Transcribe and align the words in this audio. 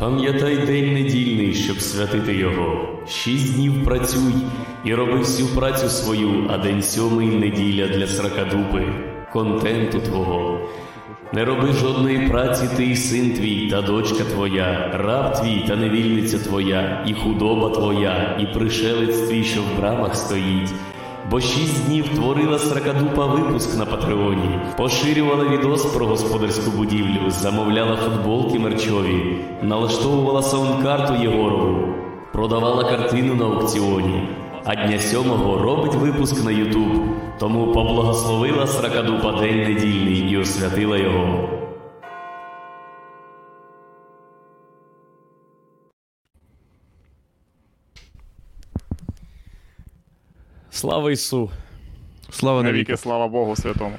Пам'ятай 0.00 0.56
день 0.56 0.92
недільний, 0.92 1.54
щоб 1.54 1.80
святити 1.80 2.34
його. 2.34 2.88
Шість 3.08 3.54
днів 3.54 3.84
працюй 3.84 4.34
і 4.84 4.94
роби 4.94 5.18
всю 5.18 5.48
працю 5.48 5.88
свою, 5.88 6.46
а 6.50 6.58
день 6.58 6.82
сьомий 6.82 7.26
неділя 7.26 7.86
для 7.86 8.06
сракадупи, 8.06 8.82
контенту 9.32 10.00
твого. 10.00 10.60
Не 11.32 11.44
роби 11.44 11.72
жодної 11.72 12.28
праці 12.28 12.68
ти 12.76 12.84
і 12.84 12.96
син 12.96 13.34
твій, 13.34 13.70
та 13.70 13.82
дочка 13.82 14.24
твоя, 14.24 14.90
раб 14.94 15.40
твій 15.40 15.64
та 15.68 15.76
невільниця 15.76 16.38
твоя, 16.38 17.04
і 17.06 17.14
худоба 17.14 17.70
твоя, 17.70 18.38
і 18.40 18.58
пришелець 18.58 19.20
твій, 19.20 19.44
що 19.44 19.60
в 19.60 19.80
брамах 19.80 20.16
стоїть. 20.16 20.70
Бо 21.30 21.40
шість 21.40 21.86
днів 21.86 22.08
творила 22.08 22.58
сракадупа 22.58 23.26
випуск 23.26 23.78
на 23.78 23.86
Патреоні, 23.86 24.60
поширювала 24.76 25.44
відос 25.44 25.84
про 25.84 26.06
господарську 26.06 26.70
будівлю, 26.70 27.30
замовляла 27.30 27.96
футболки 27.96 28.58
мерчові, 28.58 29.36
налаштовувала 29.62 30.42
саундкарту 30.42 31.14
Єгорову, 31.14 31.94
продавала 32.32 32.84
картину 32.84 33.34
на 33.34 33.44
аукціоні. 33.44 34.28
А 34.64 34.74
дня 34.74 34.98
сьомого 34.98 35.58
робить 35.58 35.94
випуск 35.94 36.44
на 36.44 36.50
Ютуб. 36.50 37.02
Тому 37.38 37.72
поблагословила 37.72 38.66
сракадупа 38.66 39.32
день 39.32 39.58
недільний 39.58 40.32
і 40.32 40.38
освятила 40.38 40.96
його. 40.96 41.59
Слава 50.80 51.12
Ісу! 51.12 51.50
Слава 52.30 52.62
навіки. 52.62 52.76
Навіки, 52.76 52.96
слава 52.96 53.28
Богу 53.28 53.56
святому. 53.56 53.96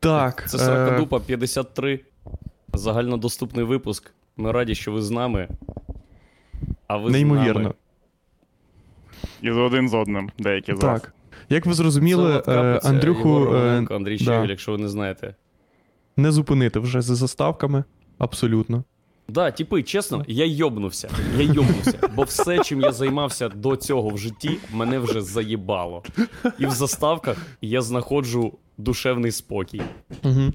Так. 0.00 0.48
Це 0.48 0.56
е, 0.56 0.60
Сракадупа 0.60 1.20
53. 1.20 2.00
Загальнодоступний 2.72 3.64
випуск. 3.64 4.10
Ми 4.36 4.52
раді, 4.52 4.74
що 4.74 4.92
ви 4.92 5.02
з 5.02 5.10
нами. 5.10 5.48
А 6.86 6.96
ви 6.96 7.10
з 7.10 7.12
Неймовірно. 7.12 7.60
нами. 7.60 7.74
І 9.42 9.52
з 9.52 9.56
один 9.56 9.88
з 9.88 9.94
одним, 9.94 10.30
деякі 10.38 10.74
з 10.74 10.82
вас. 10.82 11.00
Так. 11.00 11.14
Як 11.48 11.66
ви 11.66 11.74
зрозуміли, 11.74 12.42
е, 12.48 12.80
Андрюху 12.84 13.54
е, 13.54 13.86
Андрій 13.90 14.16
да, 14.16 14.24
Щегель, 14.24 14.48
якщо 14.48 14.72
ви 14.72 14.78
не 14.78 14.88
знаєте. 14.88 15.34
не 16.16 16.32
зупинити 16.32 16.78
вже 16.78 17.02
за 17.02 17.14
заставками. 17.14 17.84
Абсолютно. 18.18 18.84
Да, 19.28 19.50
типи, 19.50 19.82
чесно, 19.82 20.24
я 20.28 20.44
йобнувся. 20.44 21.10
Я 21.38 21.44
йобнувся. 21.44 21.98
Бо 22.16 22.22
все, 22.22 22.58
чим 22.58 22.80
я 22.80 22.92
займався 22.92 23.48
до 23.48 23.76
цього 23.76 24.08
в 24.08 24.18
житті, 24.18 24.58
мене 24.72 24.98
вже 24.98 25.20
заїбало. 25.20 26.02
І 26.58 26.66
в 26.66 26.70
заставках 26.70 27.36
я 27.60 27.82
знаходжу 27.82 28.52
душевний 28.78 29.32
спокій. 29.32 29.82
Угу. 30.24 30.52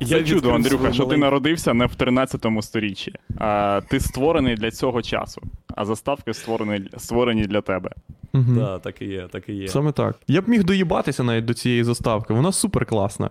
Я 0.00 0.18
Це 0.18 0.24
чудо, 0.24 0.50
Андрюха, 0.50 0.92
що 0.92 1.04
ти 1.04 1.16
народився 1.16 1.74
не 1.74 1.86
в 1.86 1.94
13 1.94 2.46
сторіччі. 2.60 3.12
А 3.38 3.80
ти 3.88 4.00
створений 4.00 4.54
для 4.54 4.70
цього 4.70 5.02
часу. 5.02 5.42
А 5.74 5.84
заставки 5.84 6.34
створені, 6.34 6.88
створені 6.96 7.44
для 7.44 7.60
тебе. 7.60 7.90
Угу. 8.34 8.44
Да, 8.48 8.78
так 8.78 9.02
і 9.02 9.04
є, 9.04 9.28
так 9.32 9.48
і 9.48 9.52
є. 9.52 9.68
Саме 9.68 9.92
так. 9.92 10.16
Я 10.28 10.40
б 10.40 10.48
міг 10.48 10.64
доїбатися 10.64 11.22
навіть 11.22 11.44
до 11.44 11.54
цієї 11.54 11.84
заставки, 11.84 12.34
вона 12.34 12.52
супер 12.52 12.86
класна. 12.86 13.30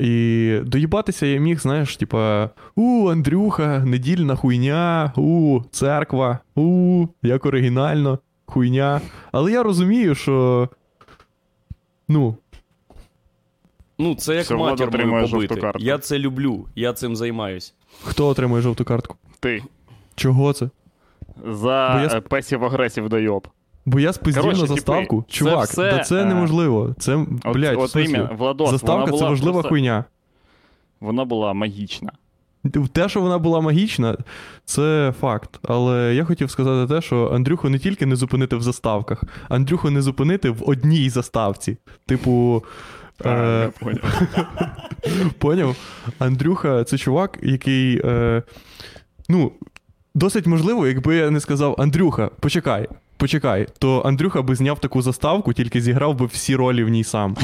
І 0.00 0.58
доїбатися 0.64 1.26
я 1.26 1.40
міг, 1.40 1.60
знаєш, 1.60 1.96
типа, 1.96 2.50
у, 2.76 3.08
Андрюха, 3.08 3.78
недільна 3.84 4.36
хуйня, 4.36 5.12
у, 5.16 5.60
церква, 5.70 6.38
у, 6.54 7.06
як 7.22 7.46
оригінально, 7.46 8.18
хуйня. 8.46 9.00
Але 9.32 9.52
я 9.52 9.62
розумію, 9.62 10.14
що. 10.14 10.68
Ну, 12.08 12.36
Ну, 13.98 14.14
це 14.14 14.34
як 14.34 14.50
матір 14.50 15.06
мою 15.06 15.28
побити. 15.28 15.72
Я 15.78 15.98
це 15.98 16.18
люблю, 16.18 16.66
я 16.74 16.92
цим 16.92 17.16
займаюсь. 17.16 17.74
хто 18.04 18.26
отримує 18.28 18.62
жовту 18.62 18.84
картку? 18.84 19.16
Ти. 19.40 19.62
Чого 20.14 20.52
це? 20.52 20.70
За 21.46 22.08
я 22.12 22.18
е, 22.18 22.20
песів 22.20 22.64
агресів 22.64 23.08
дойоб. 23.08 23.48
Бо 23.86 24.00
я 24.00 24.12
спиздів 24.12 24.42
Коротше, 24.42 24.60
на 24.60 24.66
типи, 24.66 24.74
заставку. 24.74 25.24
це 25.30 25.56
все, 25.64 25.90
да 25.90 25.98
це 25.98 26.22
е, 26.22 26.24
неможливо. 26.24 26.94
Це, 26.98 27.26
От, 27.44 27.54
блядь, 27.54 27.78
от 27.78 27.96
ім'я, 27.96 28.30
Владос, 28.38 28.70
заставка 28.70 29.12
це 29.12 29.24
важлива 29.24 29.52
просто- 29.52 29.68
хуйня. 29.68 30.04
Вона 31.00 31.24
була 31.24 31.52
магічна. 31.52 32.12
Те, 32.92 33.08
що 33.08 33.20
вона 33.20 33.38
була 33.38 33.60
магічна, 33.60 34.16
це 34.64 35.14
факт. 35.20 35.58
Але 35.62 36.14
я 36.14 36.24
хотів 36.24 36.50
сказати 36.50 36.94
те, 36.94 37.00
що 37.00 37.30
Андрюху 37.34 37.68
не 37.68 37.78
тільки 37.78 38.06
не 38.06 38.16
зупинити 38.16 38.56
в 38.56 38.62
заставках, 38.62 39.24
Андрюху 39.48 39.90
не 39.90 40.02
зупинити 40.02 40.50
в 40.50 40.68
одній 40.70 41.10
заставці. 41.10 41.76
Типу. 42.06 42.64
Е. 43.24 43.70
Поняв? 45.38 45.76
Андрюха 46.18 46.84
це 46.84 46.98
чувак, 46.98 47.38
який. 47.42 48.00
Е, 48.04 48.42
ну, 49.28 49.52
досить 50.14 50.46
можливо, 50.46 50.86
якби 50.86 51.16
я 51.16 51.30
не 51.30 51.40
сказав 51.40 51.74
Андрюха, 51.78 52.30
почекай, 52.40 52.88
почекай, 53.20 53.66
то 53.78 54.00
Андрюха 54.00 54.42
би 54.42 54.54
зняв 54.54 54.78
таку 54.80 55.02
заставку, 55.02 55.52
тільки 55.52 55.80
зіграв 55.80 56.14
би 56.14 56.26
всі 56.26 56.56
ролі 56.56 56.84
в 56.84 56.88
ній 56.88 57.04
сам. 57.04 57.36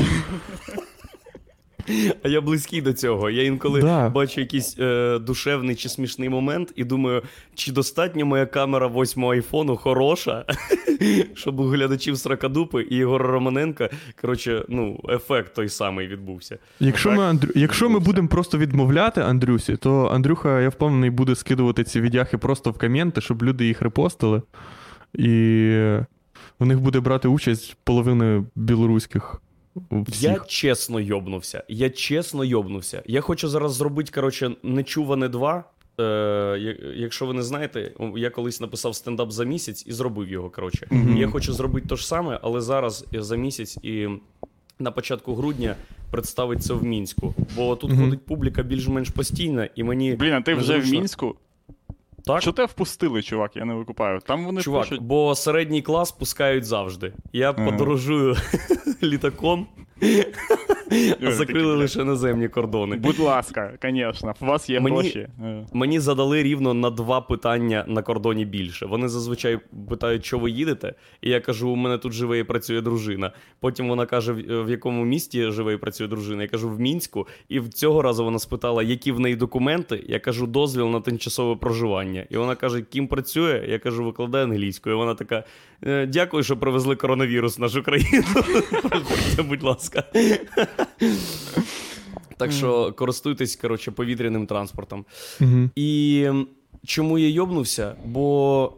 А 2.22 2.28
я 2.28 2.40
близький 2.40 2.80
до 2.80 2.92
цього. 2.92 3.30
Я 3.30 3.42
інколи 3.42 3.80
Да. 3.80 4.08
бачу 4.08 4.40
якийсь 4.40 4.76
е, 4.78 5.18
душевний 5.18 5.76
чи 5.76 5.88
смішний 5.88 6.28
момент 6.28 6.72
і 6.76 6.84
думаю, 6.84 7.22
чи 7.54 7.72
достатньо 7.72 8.26
моя 8.26 8.46
камера 8.46 8.86
восьмого 8.86 9.32
айфону 9.32 9.76
хороша, 9.76 10.44
щоб 11.34 11.60
у 11.60 11.64
глядачів 11.64 12.18
Сракадупи 12.18 12.82
і 12.90 12.96
Єгора 12.96 13.26
Романенка, 13.26 13.90
коротше, 14.20 14.64
ну, 14.68 15.00
ефект 15.08 15.54
той 15.54 15.68
самий 15.68 16.06
відбувся. 16.06 16.58
Якщо 16.80 17.08
Так, 17.08 17.18
ми, 17.18 17.24
Андрю... 17.24 17.50
Якщо 17.54 17.90
ми 17.90 17.98
будемо 17.98 18.28
просто 18.28 18.58
відмовляти 18.58 19.20
Андрюсі, 19.20 19.76
то 19.76 20.06
Андрюха, 20.06 20.60
я 20.60 20.68
впевнений, 20.68 21.10
буде 21.10 21.34
скидувати 21.34 21.84
ці 21.84 22.00
відяхи 22.00 22.38
просто 22.38 22.70
в 22.70 22.78
коменти, 22.78 23.20
щоб 23.20 23.42
люди 23.42 23.66
їх 23.66 23.82
репостили. 23.82 24.42
І 25.18 25.28
в 26.58 26.66
них 26.66 26.80
буде 26.80 27.00
брати 27.00 27.28
участь 27.28 27.76
половина 27.84 28.44
білоруських. 28.54 29.42
Всіх. 29.90 30.22
Я 30.22 30.38
чесно 30.48 31.00
йобнувся. 31.00 31.64
Я 31.68 31.90
чесно 31.90 32.44
йобнувся. 32.44 33.02
Я 33.06 33.20
хочу 33.20 33.48
зараз 33.48 33.74
зробити, 33.74 34.10
коротше, 34.14 34.50
нечуване 34.62 35.28
2. 35.28 35.64
Е, 36.00 36.76
якщо 36.96 37.26
ви 37.26 37.34
не 37.34 37.42
знаєте, 37.42 37.92
я 38.16 38.30
колись 38.30 38.60
написав 38.60 38.94
стендап 38.94 39.30
за 39.32 39.44
місяць 39.44 39.84
і 39.86 39.92
зробив 39.92 40.28
його. 40.28 40.50
Коротше. 40.50 40.86
Мгм. 40.90 41.16
Я 41.16 41.28
хочу 41.28 41.52
зробити 41.52 41.88
те 41.88 41.96
ж 41.96 42.06
саме, 42.06 42.40
але 42.42 42.60
зараз 42.60 43.06
за 43.12 43.36
місяць 43.36 43.78
і 43.82 44.08
на 44.78 44.90
початку 44.90 45.34
грудня 45.34 45.76
представить 46.10 46.62
це 46.62 46.74
в 46.74 46.84
мінську. 46.84 47.34
Бо 47.56 47.76
тут 47.76 47.90
Мгм. 47.90 48.04
ходить 48.04 48.26
публіка 48.26 48.62
більш-менш 48.62 49.08
постійна, 49.10 49.68
і 49.74 49.84
мені. 49.84 50.12
Блін, 50.14 50.32
а 50.32 50.40
ти 50.40 50.54
вже 50.54 50.78
в. 50.78 50.90
Мінську? 50.90 51.36
Так? 52.26 52.42
Що 52.42 52.52
тебе 52.52 52.66
впустили, 52.66 53.22
чувак? 53.22 53.56
Я 53.56 53.64
не 53.64 53.74
викупаю. 53.74 54.20
Там 54.20 54.44
вони 54.44 54.60
Чувак, 54.60 54.82
пишуть. 54.88 55.02
бо 55.02 55.34
середній 55.34 55.82
клас 55.82 56.12
пускають 56.12 56.64
завжди. 56.64 57.12
Я 57.32 57.50
Ага. 57.50 57.70
подорожую 57.70 58.36
літаком, 59.02 59.66
а 61.22 61.30
закрили 61.32 61.74
лише 61.76 62.04
наземні 62.04 62.48
кордони. 62.48 62.96
Будь 62.96 63.18
ласка, 63.18 63.78
звісно, 63.82 64.34
у 64.40 64.44
вас 64.46 64.70
є 64.70 64.80
Мені- 64.80 64.96
гроші. 64.96 65.28
Е. 65.44 65.66
Мені 65.72 66.00
задали 66.00 66.42
рівно 66.42 66.74
на 66.74 66.90
два 66.90 67.20
питання 67.20 67.84
на 67.88 68.02
кордоні 68.02 68.44
більше. 68.44 68.86
Вони 68.86 69.08
зазвичай 69.08 69.58
питають, 69.88 70.24
що 70.24 70.38
ви 70.38 70.50
їдете, 70.50 70.94
і 71.20 71.30
я 71.30 71.40
кажу, 71.40 71.70
у 71.70 71.76
мене 71.76 71.98
тут 71.98 72.12
живе 72.12 72.38
і 72.38 72.44
працює 72.44 72.80
дружина. 72.80 73.32
Потім 73.60 73.88
вона 73.88 74.06
каже, 74.06 74.32
в 74.32 74.64
в 74.64 74.70
якому 74.70 75.04
місті 75.04 75.50
живе 75.50 75.72
і 75.72 75.76
працює 75.76 76.06
дружина. 76.08 76.42
Я 76.42 76.48
кажу, 76.48 76.68
в 76.70 76.80
мінську. 76.80 77.26
І 77.48 77.60
в 77.60 77.68
цього 77.68 78.02
разу 78.02 78.24
вона 78.24 78.38
спитала, 78.38 78.82
які 78.82 79.12
в 79.12 79.20
неї 79.20 79.36
документи. 79.36 80.04
Я 80.08 80.18
кажу, 80.20 80.46
дозвіл 80.46 80.86
на 80.88 81.00
тимчасове 81.00 81.56
проживання. 81.56 82.15
І 82.30 82.36
вона 82.36 82.54
каже, 82.54 82.82
ким 82.82 83.08
працює? 83.08 83.66
Я 83.68 83.78
кажу, 83.78 84.04
викладає 84.04 84.44
англійською. 84.44 84.96
І 84.96 84.98
вона 84.98 85.14
така: 85.14 85.44
«Е, 85.82 86.06
дякую, 86.06 86.42
що 86.42 86.56
привезли 86.56 86.96
коронавірус 86.96 87.58
в 87.58 87.60
нашу 87.60 87.82
країну. 87.82 88.24
Проходьте, 88.82 89.42
будь 89.42 89.62
ласка. 89.62 90.04
Так 92.36 92.52
що 92.52 92.92
користуйтесь, 92.92 93.56
коротше, 93.56 93.90
повітряним 93.90 94.46
транспортом. 94.46 95.04
І 95.74 96.28
чому 96.86 97.18
я 97.18 97.28
йобнувся? 97.28 97.96
Бо 98.04 98.72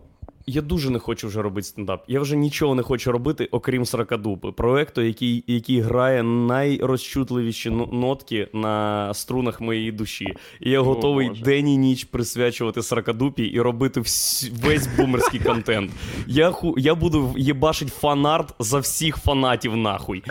я 0.48 0.62
дуже 0.62 0.90
не 0.90 0.98
хочу 0.98 1.28
вже 1.28 1.42
робити 1.42 1.66
стендап. 1.66 2.04
Я 2.08 2.20
вже 2.20 2.36
нічого 2.36 2.74
не 2.74 2.82
хочу 2.82 3.12
робити, 3.12 3.48
окрім 3.50 3.84
Сракадупи. 3.86 4.52
Проекту, 4.52 5.02
який, 5.02 5.44
який 5.46 5.80
грає 5.80 6.22
найрозчутливіші 6.22 7.70
нотки 7.92 8.48
на 8.52 9.14
струнах 9.14 9.60
моєї 9.60 9.92
душі. 9.92 10.34
І 10.60 10.70
я 10.70 10.80
О, 10.80 10.84
готовий 10.84 11.28
Боже. 11.28 11.44
день 11.44 11.68
і 11.68 11.76
ніч 11.76 12.04
присвячувати 12.04 12.82
Сракадупі 12.82 13.42
і 13.42 13.60
робити 13.60 14.00
всь, 14.00 14.50
весь 14.62 14.86
бумерський 14.86 15.40
контент. 15.40 15.90
Я, 16.26 16.50
ху, 16.50 16.74
я 16.78 16.94
буду 16.94 17.34
їбашить 17.36 17.88
фанарт 17.88 18.54
за 18.58 18.78
всіх 18.78 19.16
фанатів 19.16 19.76
нахуй. 19.76 20.22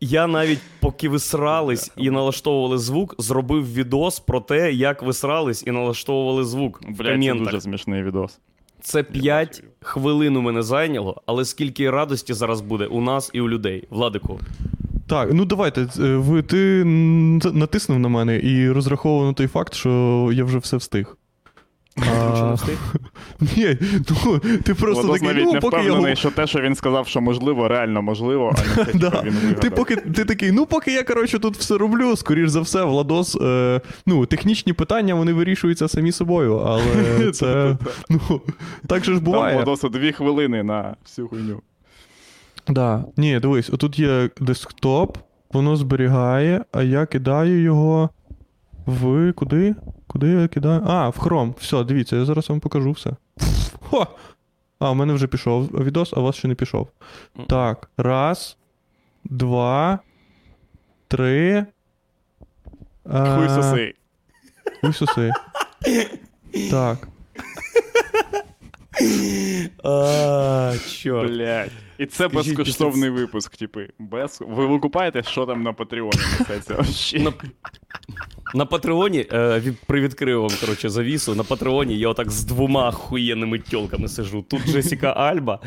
Я 0.00 0.26
навіть 0.26 0.58
поки 0.80 1.08
ви 1.08 1.18
срались 1.18 1.92
і 1.96 2.10
налаштовували 2.10 2.78
звук, 2.78 3.14
зробив 3.18 3.74
відос 3.74 4.20
про 4.20 4.40
те, 4.40 4.72
як 4.72 5.02
ви 5.02 5.12
срались 5.12 5.64
і 5.66 5.70
налаштовували 5.70 6.44
звук 6.44 6.82
в 6.82 6.98
Блядь, 6.98 7.24
це 7.24 7.34
дуже 7.34 7.60
смішний 7.60 8.02
відос. 8.02 8.38
Це 8.86 9.02
5 9.02 9.62
хвилин 9.80 10.36
у 10.36 10.40
мене 10.42 10.62
зайняло, 10.62 11.22
але 11.26 11.44
скільки 11.44 11.90
радості 11.90 12.34
зараз 12.34 12.60
буде 12.60 12.86
у 12.86 13.00
нас 13.00 13.30
і 13.32 13.40
у 13.40 13.48
людей. 13.48 13.84
Владику, 13.90 14.40
Так, 15.06 15.28
ну 15.32 15.44
давайте. 15.44 15.80
е, 16.00 16.16
Ви, 16.16 16.42
ти 16.42 16.84
натиснув 17.52 17.98
на 17.98 18.08
мене 18.08 18.40
і 18.40 18.70
розраховував 18.70 19.26
на 19.26 19.32
той 19.32 19.46
факт, 19.46 19.74
що 19.74 20.30
я 20.32 20.44
вже 20.44 20.58
все 20.58 20.76
встиг. 20.76 21.16
А. 21.98 22.56
Ні, 23.40 23.78
ну 24.10 24.38
ти 24.38 24.74
просто 24.74 25.02
Владос 25.02 25.20
такий, 25.20 25.44
ну 25.44 25.52
не 25.52 25.60
поки 25.60 25.76
впевнений, 25.76 26.12
гу- 26.12 26.16
що 26.16 26.30
те, 26.30 26.46
що 26.46 26.60
він 26.60 26.74
сказав, 26.74 27.06
що 27.08 27.20
можливо, 27.20 27.68
реально 27.68 28.02
можливо, 28.02 28.54
а 28.58 28.78
не 28.78 28.84
те, 28.84 28.92
Да. 28.98 29.22
він 29.24 29.32
вигадав. 29.34 29.60
Ти 29.60 29.70
поки 29.70 29.96
ти 29.96 30.24
такий, 30.24 30.52
ну 30.52 30.66
поки 30.66 30.92
я 30.92 31.02
коротше 31.02 31.38
тут 31.38 31.56
все 31.56 31.78
роблю, 31.78 32.16
скоріш 32.16 32.48
за 32.48 32.60
все, 32.60 32.84
Владос. 32.84 33.36
Е, 33.40 33.80
ну, 34.06 34.26
технічні 34.26 34.72
питання 34.72 35.14
вони 35.14 35.32
вирішуються 35.32 35.88
самі 35.88 36.12
собою, 36.12 36.56
але 36.56 37.30
це 37.32 37.76
ну 38.10 38.40
так 38.86 39.04
же 39.04 39.12
ж 39.12 39.18
Там 39.18 39.24
буває. 39.24 39.56
Владосу 39.56 39.88
дві 39.88 40.12
хвилини 40.12 40.62
на 40.62 40.96
всю 41.04 41.28
хуйню. 41.28 41.60
Да. 42.68 43.04
Ні, 43.16 43.40
дивись, 43.40 43.70
отут 43.70 43.98
є 43.98 44.30
десктоп, 44.40 45.18
воно 45.52 45.76
зберігає, 45.76 46.64
а 46.72 46.82
я 46.82 47.06
кидаю 47.06 47.62
його 47.62 48.10
в 48.86 49.32
куди? 49.32 49.74
Куди 50.16 50.26
я 50.26 50.48
кидаю? 50.48 50.82
А, 50.86 51.10
в 51.10 51.18
Chrome. 51.18 51.54
Все, 51.58 51.84
дивіться, 51.84 52.16
я 52.16 52.24
зараз 52.24 52.48
вам 52.48 52.60
покажу 52.60 52.92
все. 52.92 53.10
Хо! 53.80 54.06
А, 54.78 54.90
у 54.90 54.94
мене 54.94 55.12
вже 55.12 55.26
пішов 55.26 55.66
відос, 55.66 56.12
а 56.16 56.20
у 56.20 56.22
вас 56.22 56.36
ще 56.36 56.48
не 56.48 56.54
пішов. 56.54 56.88
Так, 57.48 57.90
раз, 57.96 58.56
два, 59.24 59.98
три. 61.08 61.66
Хуй 63.04 63.46
е, 63.46 63.48
соси. 63.48 63.94
Хуй 64.80 64.92
соси. 64.92 65.32
Так. 66.70 67.08
А, 69.84 70.72
чорт. 70.88 71.30
Блять. 71.30 71.70
І 71.98 72.06
це 72.06 72.28
Скажіть, 72.28 72.56
безкоштовний 72.56 73.10
випуск, 73.10 73.56
типи. 73.56 73.88
Без... 73.98 74.42
Ви 74.48 74.66
викупаєте, 74.66 75.22
що 75.22 75.46
там 75.46 75.62
на 75.62 75.72
Патреоні? 75.72 76.18
На, 77.12 77.32
на 78.54 78.66
Патреоні, 78.66 79.26
е, 79.32 79.60
від, 79.60 79.78
привідкрив 79.78 80.40
вам, 80.40 80.50
коротше, 80.60 80.88
завісу. 80.88 81.34
На 81.34 81.42
Патреоні 81.42 81.98
я 81.98 82.08
отак 82.08 82.30
з 82.30 82.44
двома 82.44 82.92
хуєнними 82.92 83.58
тьолками 83.58 84.08
сижу. 84.08 84.42
Тут 84.48 84.66
Джесіка 84.66 85.12
Альба, 85.12 85.60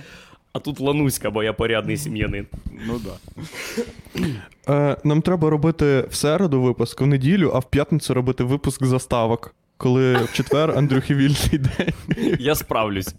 а 0.53 0.59
тут 0.59 0.79
Лануська, 0.79 1.29
бо 1.29 1.43
я 1.43 1.53
порядний 1.53 1.97
сім'янин. 1.97 2.47
Ну 2.87 2.99
да. 2.99 3.13
Е, 4.69 4.97
нам 5.03 5.21
треба 5.21 5.49
робити 5.49 6.07
в 6.09 6.15
середу 6.15 6.61
випуск, 6.61 7.01
в 7.01 7.05
неділю, 7.05 7.51
а 7.55 7.59
в 7.59 7.69
п'ятницю 7.69 8.13
робити 8.13 8.43
випуск 8.43 8.85
заставок. 8.85 9.55
Коли 9.79 10.13
в 10.13 10.33
четвер 10.33 10.71
Андрюхи 10.77 11.15
вільний 11.15 11.57
день. 11.57 11.93
Я 12.39 12.55
справлюсь. 12.55 13.15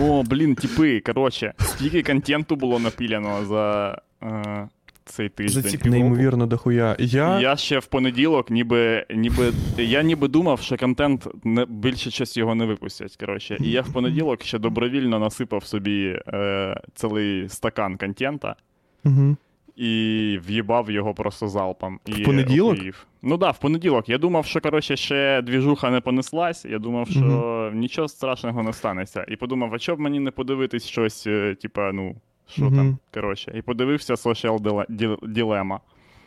О, 0.00 0.22
блін, 0.22 0.54
типи, 0.54 1.00
коротше, 1.00 1.52
стільки 1.58 2.02
контенту 2.02 2.56
було 2.56 2.78
напіляно 2.78 3.44
за 3.44 3.98
е, 4.22 4.68
цей 5.04 5.28
За 5.28 5.34
тиждень. 5.34 5.62
ці. 5.82 5.88
Неймовірно 5.88 6.46
дохуя. 6.46 6.96
Я... 6.98 7.40
Я 7.40 7.56
ще 7.56 7.78
в 7.78 7.86
понеділок, 7.86 8.50
ніби, 8.50 9.06
ніби 9.14 9.52
я 9.78 10.02
ніби 10.02 10.28
думав, 10.28 10.60
що 10.60 10.76
контент 10.76 11.28
не 11.44 11.64
більше 11.66 12.10
час 12.10 12.36
його 12.36 12.54
не 12.54 12.64
випустять. 12.64 13.16
Коротше, 13.16 13.56
і 13.60 13.70
я 13.70 13.80
в 13.82 13.92
понеділок 13.92 14.42
ще 14.42 14.58
добровільно 14.58 15.18
насипав 15.18 15.64
собі 15.64 16.18
е, 16.28 16.80
цілий 16.94 17.48
стакан 17.48 17.96
контента 17.96 18.56
Угу. 19.04 19.36
і 19.76 20.38
в'їбав 20.46 20.90
його 20.90 21.14
просто 21.14 21.48
залпом. 21.48 22.00
І 22.06 22.12
В 22.12 22.24
понеділок? 22.24 22.72
охуїв. 22.74 23.06
Ну 23.22 23.30
так, 23.30 23.38
да, 23.40 23.50
в 23.50 23.58
понеділок. 23.58 24.08
Я 24.08 24.18
думав, 24.18 24.46
що 24.46 24.60
коротше 24.60 24.96
ще 24.96 25.42
двіжуха 25.42 25.90
не 25.90 26.00
понеслась. 26.00 26.64
Я 26.64 26.78
думав, 26.78 27.08
що 27.08 27.20
Мгм. 27.20 27.78
нічого 27.80 28.08
страшного 28.08 28.62
не 28.62 28.72
станеться. 28.72 29.24
І 29.28 29.36
подумав, 29.36 29.74
а 29.74 29.78
чого 29.78 29.96
б 29.96 30.00
мені 30.00 30.20
не 30.20 30.30
подивитись 30.30 30.84
щось, 30.86 31.26
е, 31.26 31.54
типа, 31.54 31.92
ну, 31.92 32.16
що 32.48 32.62
Мгм. 32.64 32.76
там. 32.76 32.98
Коротше, 33.14 33.52
і 33.54 33.62
подивився 33.62 34.14
Social 34.14 34.58
Dile- 34.58 34.86
Dil- 34.86 35.18
Dilemma. 35.18 35.78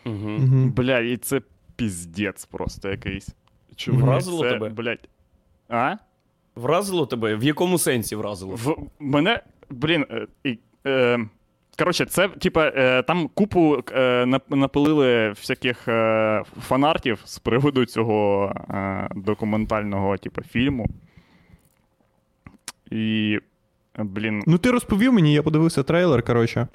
Угу. 0.06 0.38
Бля, 0.76 1.00
і 1.00 1.18
це 1.18 1.42
піздець 1.76 2.46
просто 2.46 2.90
якийсь. 2.90 3.30
Чувак, 3.76 4.02
Вразило 4.02 4.44
це, 4.44 4.50
тебе? 4.52 4.70
Блядь. 4.70 5.10
А? 5.70 5.96
Вразило 6.56 7.06
тебе? 7.06 7.36
В 7.36 7.44
якому 7.44 7.78
сенсі 7.78 8.16
вразило? 8.16 8.56
В 8.56 8.76
мене, 9.00 9.40
блін, 9.70 10.06
е, 10.46 10.58
е, 10.88 11.20
коротше, 11.78 12.06
це, 12.06 12.28
типа, 12.28 12.72
е, 12.76 13.04
там 13.04 13.28
купу 13.28 13.84
е, 13.94 14.26
напилили 14.50 15.30
всяких 15.30 15.88
е, 15.88 16.44
фанартів 16.62 17.22
з 17.26 17.40
приводу 17.40 17.86
цього 17.86 18.54
документального, 19.16 20.18
типу, 20.18 20.42
фільму. 20.42 20.88
І, 22.92 23.40
блін, 23.98 24.44
Ну, 24.48 24.58
ти 24.58 24.72
розповів 24.72 25.14
мені, 25.14 25.34
я 25.34 25.44
подивився 25.44 25.84
трейлер, 25.84 26.24
коротше. 26.24 26.68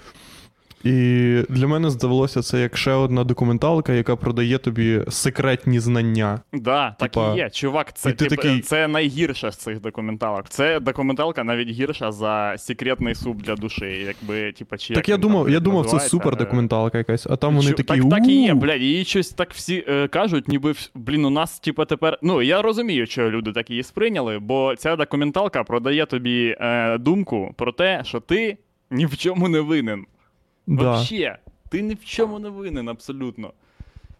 І 0.87 1.43
для 1.49 1.67
мене 1.67 1.91
здавалося 1.91 2.43
це 2.43 2.61
як 2.61 2.77
ще 2.77 2.93
одна 2.93 3.25
документалка, 3.25 3.93
яка 3.93 4.17
продає 4.17 4.59
тобі 4.59 5.00
секретні 5.09 5.81
знання. 5.81 6.41
Да, 6.53 6.97
так 6.99 7.17
і 7.17 7.37
є. 7.37 7.50
Чувак, 7.50 7.97
це, 7.97 8.12
ти 8.12 8.25
типу, 8.25 8.37
такий- 8.37 8.61
це 8.61 8.88
найгірша 8.88 9.50
з 9.50 9.56
цих 9.56 9.81
документалок. 9.81 10.49
Це 10.49 10.81
документалка 10.81 11.44
навіть 11.44 11.69
гірша 11.69 12.12
за 12.12 12.55
секретний 12.59 13.15
суп 13.15 13.43
для 13.43 13.55
душі. 13.55 13.85
Якби, 14.06 14.53
типа, 14.53 14.79
чи 14.79 14.94
Так 14.94 14.97
як 14.97 15.09
я 15.09 15.17
думав, 15.17 15.50
я 15.50 15.61
думав, 15.61 15.87
це 15.87 16.00
супер 16.00 16.37
документалка 16.37 16.99
якась, 16.99 17.27
а 17.27 17.37
там 17.37 17.56
вони 17.56 17.71
Чу- 17.71 17.75
такі. 17.75 18.00
Так, 18.00 18.11
так 18.11 18.29
і 18.29 18.43
є, 18.43 18.55
блядь, 18.55 18.83
і 18.83 19.05
щось 19.05 19.29
так 19.31 19.53
всі 19.53 19.85
е, 19.88 20.09
кажуть, 20.09 20.49
ніби 20.49 20.75
блін, 20.94 21.25
у 21.25 21.31
нас, 21.31 21.61
типа, 21.61 21.85
тепер. 21.85 22.19
Ну, 22.23 22.43
я 22.43 22.62
розумію, 22.62 23.06
що 23.06 23.31
люди 23.31 23.53
так 23.53 23.71
її 23.71 23.83
сприйняли, 23.83 24.38
бо 24.38 24.75
ця 24.77 24.97
документалка 24.97 25.65
продає 25.65 26.06
тобі 26.06 26.56
е, 26.61 26.99
думку 26.99 27.55
про 27.56 27.73
те, 27.73 28.03
що 28.05 28.21
ти 28.21 28.56
ні 28.91 29.06
в 29.06 29.17
чому 29.17 29.49
не 29.49 29.61
винен. 29.61 30.05
Да. 30.67 30.83
Вообще, 30.85 31.39
ти 31.71 31.83
ні 31.83 31.95
в 31.95 32.05
чому 32.05 32.39
не 32.39 32.49
винен, 32.49 32.89
абсолютно. 32.89 33.53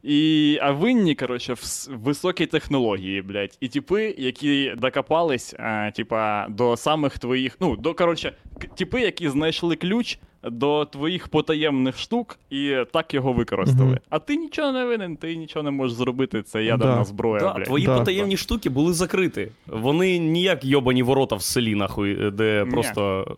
І, 0.03 0.59
а 0.63 0.71
винні, 0.71 1.15
коротше, 1.15 1.53
в 1.53 1.59
с- 1.59 1.91
високі 1.95 2.47
технології, 2.47 3.23
блядь. 3.23 3.57
І 3.61 3.69
типи, 3.69 4.15
які 4.19 4.73
докопались, 4.79 5.55
а, 5.59 5.91
типа, 5.91 6.47
до 6.49 6.77
самих 6.77 7.19
твоїх. 7.19 7.57
Ну, 7.61 7.77
до, 7.77 7.95
коротше, 7.95 8.33
типи, 8.77 9.01
які 9.01 9.29
знайшли 9.29 9.77
ключ 9.77 10.19
до 10.45 10.85
твоїх 10.85 11.29
потаємних 11.29 11.99
штук 11.99 12.39
і 12.51 12.77
так 12.93 13.15
його 13.15 13.33
використали. 13.33 13.85
Мгм. 13.91 13.99
А 14.11 14.19
ти 14.19 14.37
нічого 14.37 14.73
не 14.73 14.85
винен, 14.85 15.17
ти 15.17 15.37
нічого 15.37 15.63
не 15.63 15.71
можеш 15.71 15.97
зробити, 15.97 16.43
це 16.43 16.65
ядерна 16.65 16.97
Да. 16.97 17.05
зброя, 17.05 17.41
Да, 17.41 17.55
блядь. 17.55 17.65
твої 17.67 17.87
Да. 17.87 17.99
потаємні 17.99 18.37
штуки 18.37 18.71
були 18.71 18.93
закриті. 18.93 19.49
Вони 19.67 20.19
ніяк 20.19 20.65
йобані 20.65 21.03
ворота 21.03 21.37
в 21.37 21.43
селі, 21.43 21.75
нахуй, 21.75 22.31
де 22.31 22.65
Ні. 22.65 22.71
просто. 22.71 23.37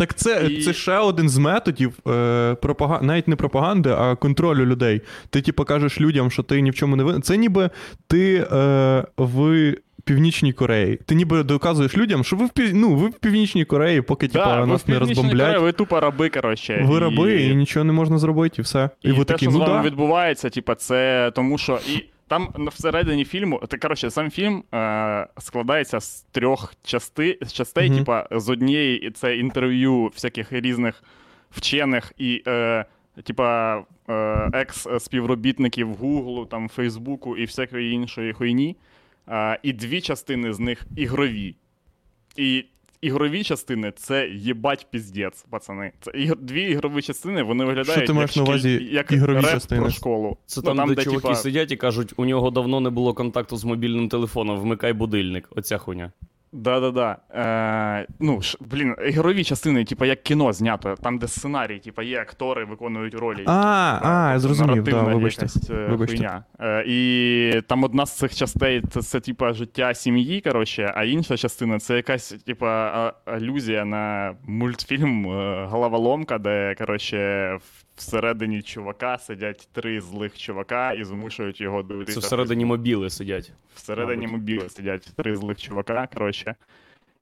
Так 0.00 0.14
це, 0.14 0.46
І- 0.50 0.62
це 0.62 0.72
ще 0.72 0.98
один 0.98 1.28
з 1.28 1.38
методів 1.38 1.98
е, 2.08 2.54
пропага... 2.54 2.98
навіть 3.02 3.28
не 3.28 3.36
пропаганди, 3.36 3.90
а 3.90 4.14
контролю 4.16 4.66
людей. 4.66 5.02
Ти, 5.30 5.42
типу, 5.42 5.64
кажеш 5.64 6.00
людям, 6.00 6.30
що 6.30 6.42
ти 6.42 6.60
ні 6.60 6.70
в 6.70 6.74
чому 6.74 6.96
не 6.96 7.02
винен. 7.02 7.22
Це 7.22 7.36
ніби 7.36 7.70
ти 8.06 8.46
е, 8.52 9.04
в 9.16 9.74
Північній 10.04 10.52
Кореї. 10.52 10.98
Ти 11.06 11.14
ніби 11.14 11.42
доказуєш 11.42 11.96
людям, 11.96 12.24
що 12.24 12.36
ви 12.36 12.46
в 12.46 12.48
пів... 12.48 12.74
ну, 12.74 12.94
ви 12.94 13.08
в 13.08 13.14
Північній 13.14 13.64
Кореї, 13.64 14.00
поки 14.02 14.28
типу, 14.28 14.44
Да, 14.44 14.60
ви 14.60 14.66
нас 14.66 14.88
не 14.88 14.98
розбомблять. 14.98 15.46
Кореї, 15.46 15.58
ви 15.58 15.72
тупо 15.72 16.00
раби, 16.00 16.28
коротше. 16.28 16.84
Ви 16.88 16.98
раби, 16.98 17.42
і 17.42 17.54
нічого 17.54 17.84
не 17.84 17.92
можна 17.92 18.18
зробити, 18.18 18.54
і 18.58 18.62
все. 18.62 18.90
І, 19.02 19.08
І, 19.08 19.12
ви 19.12 19.24
те, 19.24 19.32
такі, 19.32 19.44
що 19.44 19.50
ну 19.50 19.56
з 19.56 19.60
вами 19.60 19.82
да. 19.82 19.88
відбувається, 19.88 20.50
типа, 20.50 20.74
це 20.74 21.30
тому, 21.34 21.58
що 21.58 21.78
і 21.88 22.04
там 22.30 22.48
всередині 22.66 23.24
фільму, 23.24 23.58
та 23.68 23.78
коротше, 23.78 24.10
сам 24.10 24.30
фільм 24.30 24.64
е, 24.74 25.26
складається 25.38 26.00
з 26.00 26.22
трьох 26.22 26.74
части, 26.82 27.38
частей, 27.52 27.88
Мгм. 27.90 27.98
типа, 27.98 28.28
з 28.30 28.48
однієї 28.48 29.10
це 29.10 29.36
інтерв'ю 29.36 30.04
всяких 30.06 30.52
різних 30.52 31.02
вчених 31.50 32.12
і. 32.18 32.42
Е, 32.46 32.84
Типа 33.24 33.78
е, 34.08 34.50
екс-співробітників 34.52 35.94
Гуглу, 35.94 36.46
там, 36.46 36.68
Фейсбуку 36.68 37.36
і 37.36 37.44
всякої 37.44 37.92
іншої 37.92 38.32
хуйні. 38.32 38.76
Е, 39.28 39.58
і 39.62 39.72
дві 39.72 40.00
частини 40.00 40.52
з 40.52 40.58
них 40.58 40.86
ігрові. 40.96 41.56
І 42.36 42.64
ігрові 43.00 43.44
частини 43.44 43.92
це 43.96 44.28
їбать 44.28 44.86
піздець, 44.90 45.46
пацани. 45.50 45.92
Це 46.00 46.10
іг... 46.14 46.36
дві 46.36 46.62
ігрові 46.62 47.02
частини, 47.02 47.42
вони 47.42 47.64
виглядають 47.64 48.00
Що 48.02 48.06
ти 48.06 48.12
маєш 48.12 48.36
як, 48.36 48.36
на 48.36 48.42
увазі 48.42 48.78
шкіль- 48.78 48.92
як 48.92 49.12
ігрові 49.12 49.36
реп 49.36 49.50
частини? 49.50 49.80
про 49.80 49.90
школу. 49.90 50.36
Це 50.46 50.60
Ну, 50.64 50.74
там, 50.74 50.94
де, 50.94 51.04
чуваки 51.04 51.22
типа, 51.22 51.34
сидять 51.34 51.72
і 51.72 51.76
кажуть, 51.76 52.12
у 52.16 52.24
нього 52.24 52.50
давно 52.50 52.80
не 52.80 52.90
було 52.90 53.14
контакту 53.14 53.56
з 53.56 53.64
мобільним 53.64 54.08
телефоном, 54.08 54.60
вмикай 54.60 54.92
будильник. 54.92 55.48
Оця 55.56 55.78
хуйня. 55.78 56.12
Да-да-да. 56.52 57.16
Е, 57.34 58.06
ну, 58.20 58.42
ш, 58.42 58.58
блін, 58.60 58.96
ігрові 59.08 59.44
частини, 59.44 59.84
типа 59.84 60.06
як 60.06 60.22
кіно 60.22 60.52
знято, 60.52 60.94
там, 61.02 61.18
де 61.18 61.28
сценарій, 61.28 61.78
типа 61.78 62.02
є 62.02 62.20
актори, 62.20 62.64
виконують 62.64 63.14
ролі. 63.14 63.44
А, 63.46 63.52
а, 64.02 64.32
я 64.32 64.40
Тобто 64.40 64.54
зрозумів, 64.54 64.84
да, 64.84 65.02
вибачте. 65.02 65.46
е, 65.70 65.86
Вибачте. 65.90 66.16
хуйня. 66.16 66.44
Е, 66.60 66.84
і 66.86 67.62
там 67.68 67.84
одна 67.84 68.06
з 68.06 68.16
цих 68.16 68.34
частей 68.34 68.82
це, 68.90 69.02
це 69.02 69.20
типа 69.20 69.52
життя 69.52 69.94
сім'ї, 69.94 70.40
коротше, 70.40 70.92
а 70.96 71.04
інша 71.04 71.36
частина 71.36 71.78
це 71.78 71.96
якась 71.96 72.28
типа 72.46 72.66
а- 73.26 73.30
алюзія 73.30 73.84
на 73.84 74.34
мультфільм 74.46 75.26
е, 75.30 75.66
Головоломка, 75.70 76.38
де 76.38 76.74
коротше 76.78 77.58
всередині 78.00 78.62
чувака 78.62 79.18
сидять 79.18 79.68
три 79.72 80.00
злих 80.00 80.38
чувака 80.38 80.92
і 80.92 81.04
змушують 81.04 81.60
його 81.60 81.82
дивитися. 81.82 82.20
Це 82.20 82.26
всередині 82.26 82.64
мобіли 82.64 83.10
сидять. 83.10 83.52
Всередині 83.74 84.26
Мабуть. 84.26 84.40
мобіли 84.40 84.68
сидять 84.68 85.12
три 85.16 85.36
злих 85.36 85.60
чувака, 85.60 86.08
коротше. 86.14 86.54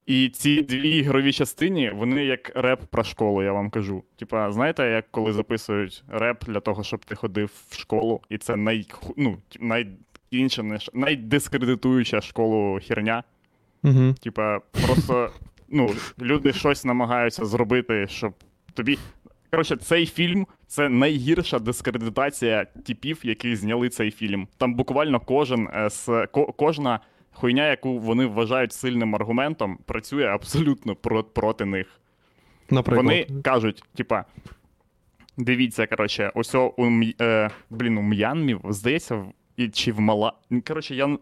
І 0.07 0.29
ці 0.29 0.63
дві 0.63 0.91
ігрові 0.91 1.33
частини, 1.33 1.91
вони 1.91 2.25
як 2.25 2.53
реп 2.55 2.81
про 2.81 3.05
школу, 3.05 3.43
я 3.43 3.53
вам 3.53 3.71
кажу. 3.71 4.05
Типа, 4.17 4.53
знаєте, 4.53 4.91
як 4.91 5.11
коли 5.11 5.33
записують 5.33 6.05
реп 6.09 6.45
для 6.45 6.61
того, 6.61 6.85
щоб 6.85 7.05
ти 7.05 7.15
ходив 7.15 7.51
в 7.69 7.79
школу, 7.79 8.21
і 8.29 8.39
це 8.39 8.57
най, 8.57 8.87
ну, 9.17 9.39
най, 9.61 9.87
найдискредитуюча 10.95 12.21
школу 12.21 12.81
херня. 12.89 13.23
Угу. 13.85 14.15
Типа, 14.23 14.61
просто 14.87 15.31
ну, 15.69 15.91
люди 16.21 16.53
щось 16.53 16.85
намагаються 16.85 17.45
зробити, 17.45 18.07
щоб 18.07 18.35
тобі. 18.75 18.99
Коротше, 19.51 19.77
цей 19.77 20.07
фільм 20.07 20.47
це 20.67 20.89
найгірша 20.89 21.59
дискредитація 21.59 22.65
типів, 22.65 23.21
які 23.23 23.57
зняли 23.57 23.89
цей 23.89 24.11
фільм. 24.11 24.49
Там 24.59 24.75
буквально 24.75 25.21
кожен 25.21 25.69
е, 25.75 25.91
з 25.91 26.27
ко, 26.27 26.53
кожна 26.53 27.01
хуйня, 27.33 27.69
яку 27.69 27.99
вони 27.99 28.27
вважають 28.27 28.73
сильним 28.73 29.15
аргументом, 29.15 29.79
працює 29.87 30.27
абсолютно 30.27 30.97
про, 30.97 31.25
проти 31.25 31.65
них. 31.65 31.87
Наприклад. 32.71 33.07
Вони 33.07 33.43
кажуть, 33.43 33.85
типа. 33.95 34.25
Дивіться, 35.41 35.87
коротше, 35.87 36.33
ось 36.35 36.55
у 36.55 36.73
е, 37.21 37.51
блін, 37.71 37.99
у 37.99 38.03
М'янмі, 38.03 38.57
здається, 38.69 39.25
і, 39.57 39.69
чи 39.69 39.93
в 39.93 40.01
Мала. 40.01 40.33
Коротше, 40.67 40.95
я 40.95 41.07
е, 41.07 41.19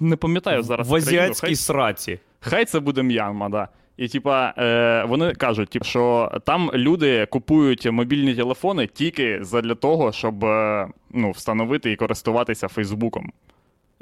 не 0.00 0.16
пам'ятаю 0.16 0.62
зараз. 0.62 0.88
В 0.88 0.94
азіатській 0.94 1.54
сраці. 1.54 2.20
Хай 2.40 2.64
це 2.64 2.80
буде 2.80 3.02
М'янма, 3.02 3.48
да. 3.48 3.68
І 4.00 4.08
типа, 4.08 4.54
е, 4.58 5.04
вони 5.08 5.32
кажуть, 5.32 5.68
типу, 5.68 5.84
що 5.84 6.32
там 6.46 6.70
люди 6.74 7.26
купують 7.26 7.90
мобільні 7.90 8.34
телефони 8.34 8.86
тільки 8.86 9.44
задля 9.44 9.74
того, 9.74 10.12
щоб 10.12 10.44
е, 10.44 10.88
ну, 11.10 11.30
встановити 11.30 11.92
і 11.92 11.96
користуватися 11.96 12.68
Фейсбуком. 12.68 13.32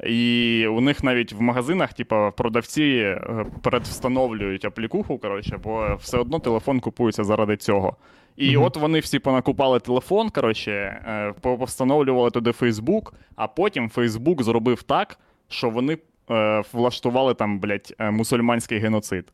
І 0.06 0.66
у 0.66 0.80
них 0.80 1.04
навіть 1.04 1.32
в 1.32 1.40
магазинах, 1.40 1.92
типа, 1.92 2.30
продавці 2.30 2.82
е, 2.82 3.46
передвстановлюють 3.62 4.64
аплікуху, 4.64 5.18
коротше, 5.18 5.58
бо 5.64 5.96
все 6.00 6.18
одно 6.18 6.38
телефон 6.38 6.80
купується 6.80 7.24
заради 7.24 7.56
цього. 7.56 7.96
І 8.36 8.56
от 8.56 8.76
вони 8.76 9.00
всі 9.00 9.18
понакупали 9.18 9.80
телефон, 9.80 10.30
коротше, 10.30 10.72
е, 10.72 11.34
повстановлювали 11.40 12.30
туди 12.30 12.52
Фейсбук, 12.52 13.14
а 13.36 13.46
потім 13.46 13.90
Фейсбук 13.90 14.42
зробив 14.42 14.82
так, 14.82 15.18
що 15.48 15.70
вони 15.70 15.98
е, 16.30 16.62
влаштували 16.72 17.34
там, 17.34 17.58
блядь, 17.58 17.94
е, 17.98 18.10
мусульманський 18.10 18.78
геноцид. 18.78 19.32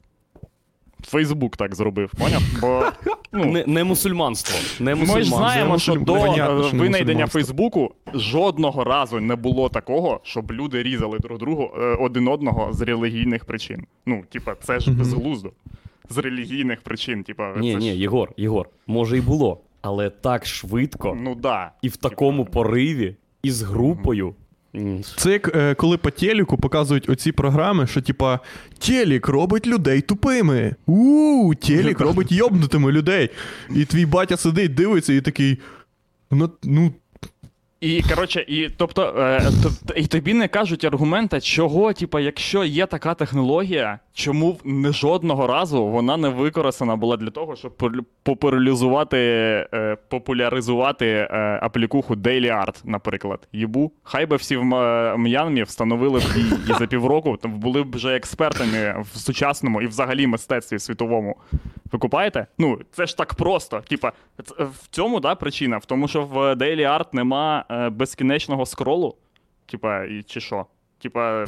Фейсбук 1.07 1.57
так 1.57 1.75
зробив, 1.75 2.11
поняв? 2.19 2.43
Бо 2.61 2.85
ну, 3.33 3.45
Не, 3.45 3.65
не 3.67 3.85
мусульманство. 3.85 4.85
Не 4.85 4.95
ми 4.95 5.07
ж 5.07 5.25
знаємо, 5.25 5.79
що 5.79 5.95
до 5.95 6.15
Понятно, 6.15 6.69
що 6.69 6.77
винайдення. 6.77 7.27
Фейсбуку 7.27 7.95
жодного 8.15 8.85
разу 8.85 9.21
не 9.21 9.37
було 9.37 9.69
такого, 9.69 10.21
щоб 10.23 10.53
люди 10.53 10.83
різали 10.83 11.19
друг 11.19 11.39
другу 11.39 11.71
е, 11.77 11.81
один 11.81 12.29
одного 12.29 12.73
з 12.73 12.81
релігійних 12.81 13.45
причин. 13.45 13.87
Ну, 14.07 14.23
типа, 14.29 14.55
це 14.55 14.81
ж 14.81 14.91
безглуздо. 14.91 15.53
З 16.11 16.19
релігійних 16.19 16.83
причин, 16.83 17.23
типа, 17.23 17.55
Ні, 17.57 17.77
ні, 17.77 17.91
ж... 17.91 17.97
Єгор, 17.97 18.33
Єгор, 18.37 18.69
може 18.87 19.19
і 19.19 19.21
було, 19.21 19.61
але 19.83 20.11
так 20.11 20.47
швидко 20.47 21.19
ну 21.21 21.35
да. 21.35 21.71
і 21.83 21.89
в 21.89 21.97
такому 21.97 22.45
пориві, 22.45 23.17
і 23.43 23.51
з 23.51 23.63
групою. 23.63 24.35
Це 25.17 25.33
як 25.33 25.57
е, 25.57 25.75
коли 25.75 25.97
по 25.97 26.11
телеку 26.11 26.57
показують 26.57 27.09
оці 27.09 27.33
програми, 27.33 27.87
що 27.87 28.03
типа 28.03 28.41
телек 28.79 29.29
робить 29.29 29.67
людей 29.67 30.01
тупими. 30.01 30.75
У 30.87 31.53
телек 31.63 32.01
робить 32.01 32.33
йобнутими 32.33 32.93
людей. 32.93 33.31
І 33.75 33.85
твій 33.85 34.07
батя 34.07 34.37
сидить, 34.37 34.75
дивиться 34.75 35.13
і 35.13 35.21
такий. 35.21 35.59
Ну, 36.31 36.51
ну 36.63 36.93
І 37.85 38.03
коротше, 38.03 38.45
і 38.49 38.69
тобто, 38.77 39.15
е, 39.19 39.43
і 39.97 40.07
тобі 40.07 40.35
не 40.35 40.49
кажуть 40.49 40.85
аргумента, 40.85 41.41
чого, 41.41 41.93
типа, 41.93 42.21
якщо 42.21 42.65
є 42.65 42.87
така 42.87 43.15
технологія, 43.15 43.99
чому 44.13 44.59
не 44.65 44.93
жодного 44.93 45.47
разу 45.47 45.87
вона 45.87 46.17
не 46.17 46.29
використана 46.29 46.97
була 46.97 47.17
для 47.17 47.31
того, 47.31 47.57
щоб 47.57 47.73
популяризувати, 48.23 49.19
е, 49.75 49.97
популяризувати 50.09 51.07
е, 51.07 51.59
аплікуху 51.63 52.15
Daily 52.15 52.67
Art, 52.67 52.81
наприклад. 52.85 53.49
Єбу. 53.53 53.93
Хай 54.03 54.27
би 54.27 54.37
всі 54.37 54.57
в 54.57 54.65
М'янмі 55.19 55.63
встановили 55.63 56.19
б 56.19 56.23
її 56.37 56.53
і 56.71 56.73
за 56.73 56.87
півроку 56.87 57.37
там 57.37 57.53
були 57.53 57.83
б 57.83 57.97
вже 57.97 58.17
експертами 58.17 59.05
в 59.13 59.19
сучасному 59.19 59.83
і 59.83 59.87
взагалі 59.87 60.27
мистецтві 60.27 60.79
світовому. 60.79 61.37
Ви 61.93 61.99
купаєте? 61.99 62.47
Ну, 62.59 62.79
це 62.93 63.07
ж 63.07 63.17
так 63.17 63.35
просто. 63.35 63.83
Типа, 63.89 64.13
в 64.59 64.89
цьому 64.91 65.21
да, 65.21 65.35
причина, 65.35 65.79
в 65.79 65.85
тому, 65.85 66.09
що 66.09 66.23
в 66.23 66.37
Daily 66.37 66.99
Art 66.99 67.07
нема 67.13 67.65
безкінечного 67.93 68.67
скролу. 68.67 69.15
Типа, 69.67 70.05
і 70.05 70.23
чи 70.23 70.41
що? 70.41 70.67
Типа, 71.03 71.45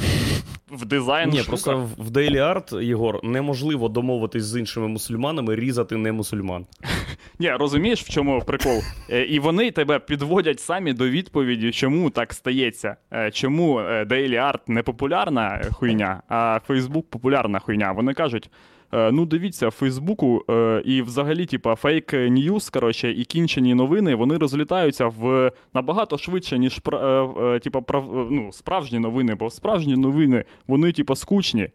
в 0.70 0.84
дизайн. 0.84 1.30
Ні, 1.30 1.42
просто 1.46 1.88
в- 1.98 2.10
Daily 2.10 2.36
Art, 2.36 2.82
Єгор, 2.82 3.24
неможливо 3.24 3.88
домовитись 3.88 4.44
з 4.44 4.60
іншими 4.60 4.88
мусульманами, 4.88 5.54
різати 5.56 5.96
не 5.96 6.12
мусульман. 6.12 6.66
Ні, 7.38 7.50
розумієш, 7.50 8.02
в 8.02 8.08
чому 8.08 8.40
прикол? 8.46 8.80
Е, 9.10 9.22
І 9.24 9.38
вони 9.38 9.70
тебе 9.70 9.98
підводять 9.98 10.60
самі 10.60 10.92
до 10.92 11.08
відповіді, 11.08 11.72
чому 11.72 12.10
так 12.10 12.32
стається. 12.32 12.96
Е, 13.12 13.30
Чому 13.30 13.80
е, 13.80 14.04
Daily 14.04 14.34
Art 14.52 14.60
не 14.66 14.82
популярна 14.82 15.62
хуйня, 15.72 16.22
а 16.28 16.58
Facebook 16.68 17.02
популярна 17.02 17.58
хуйня. 17.58 17.92
Вони 17.92 18.14
кажуть. 18.14 18.50
Е, 18.92 19.12
Ну, 19.12 19.26
дивіться, 19.26 19.68
в 19.68 19.70
Фейсбуку 19.70 20.44
е, 20.50 20.82
і 20.84 21.02
взагалі, 21.02 21.46
типа, 21.46 21.74
фейк 21.74 22.12
ньюс, 22.12 22.70
коротше, 22.70 23.10
і 23.10 23.24
кінчені 23.24 23.74
новини, 23.74 24.14
вони 24.14 24.36
розлітаються 24.38 25.06
в 25.06 25.52
набагато 25.74 26.18
швидше, 26.18 26.58
ніж 26.58 26.80
е, 26.92 27.58
типа, 27.58 27.80
прав, 27.80 28.28
ну, 28.30 28.52
справжні 28.52 28.98
новини, 28.98 29.34
бо 29.34 29.50
справжні 29.50 29.96
новини, 29.96 30.44
вони, 30.66 30.92
типа, 30.92 31.16
скучні. 31.16 31.68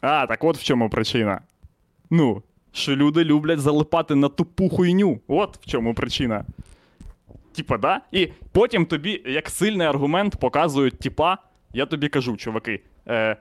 А, 0.00 0.26
так 0.26 0.44
от 0.44 0.58
в 0.58 0.64
чому 0.64 0.90
причина. 0.90 1.40
Ну, 2.10 2.42
що 2.72 2.96
люди 2.96 3.24
люблять 3.24 3.60
залипати 3.60 4.14
на 4.14 4.28
тупу 4.28 4.68
хуйню. 4.68 5.20
От 5.28 5.56
в 5.56 5.70
чому 5.70 5.94
причина. 5.94 6.44
Типа, 7.56 7.78
да? 7.78 8.00
І 8.12 8.28
потім 8.52 8.86
тобі, 8.86 9.22
як 9.26 9.50
сильний 9.50 9.86
аргумент, 9.86 10.36
показують 10.36 10.98
типа. 10.98 11.38
Я 11.72 11.86
тобі 11.86 12.08
кажу, 12.08 12.36
чуваки, 12.36 12.80
е, 13.08 13.36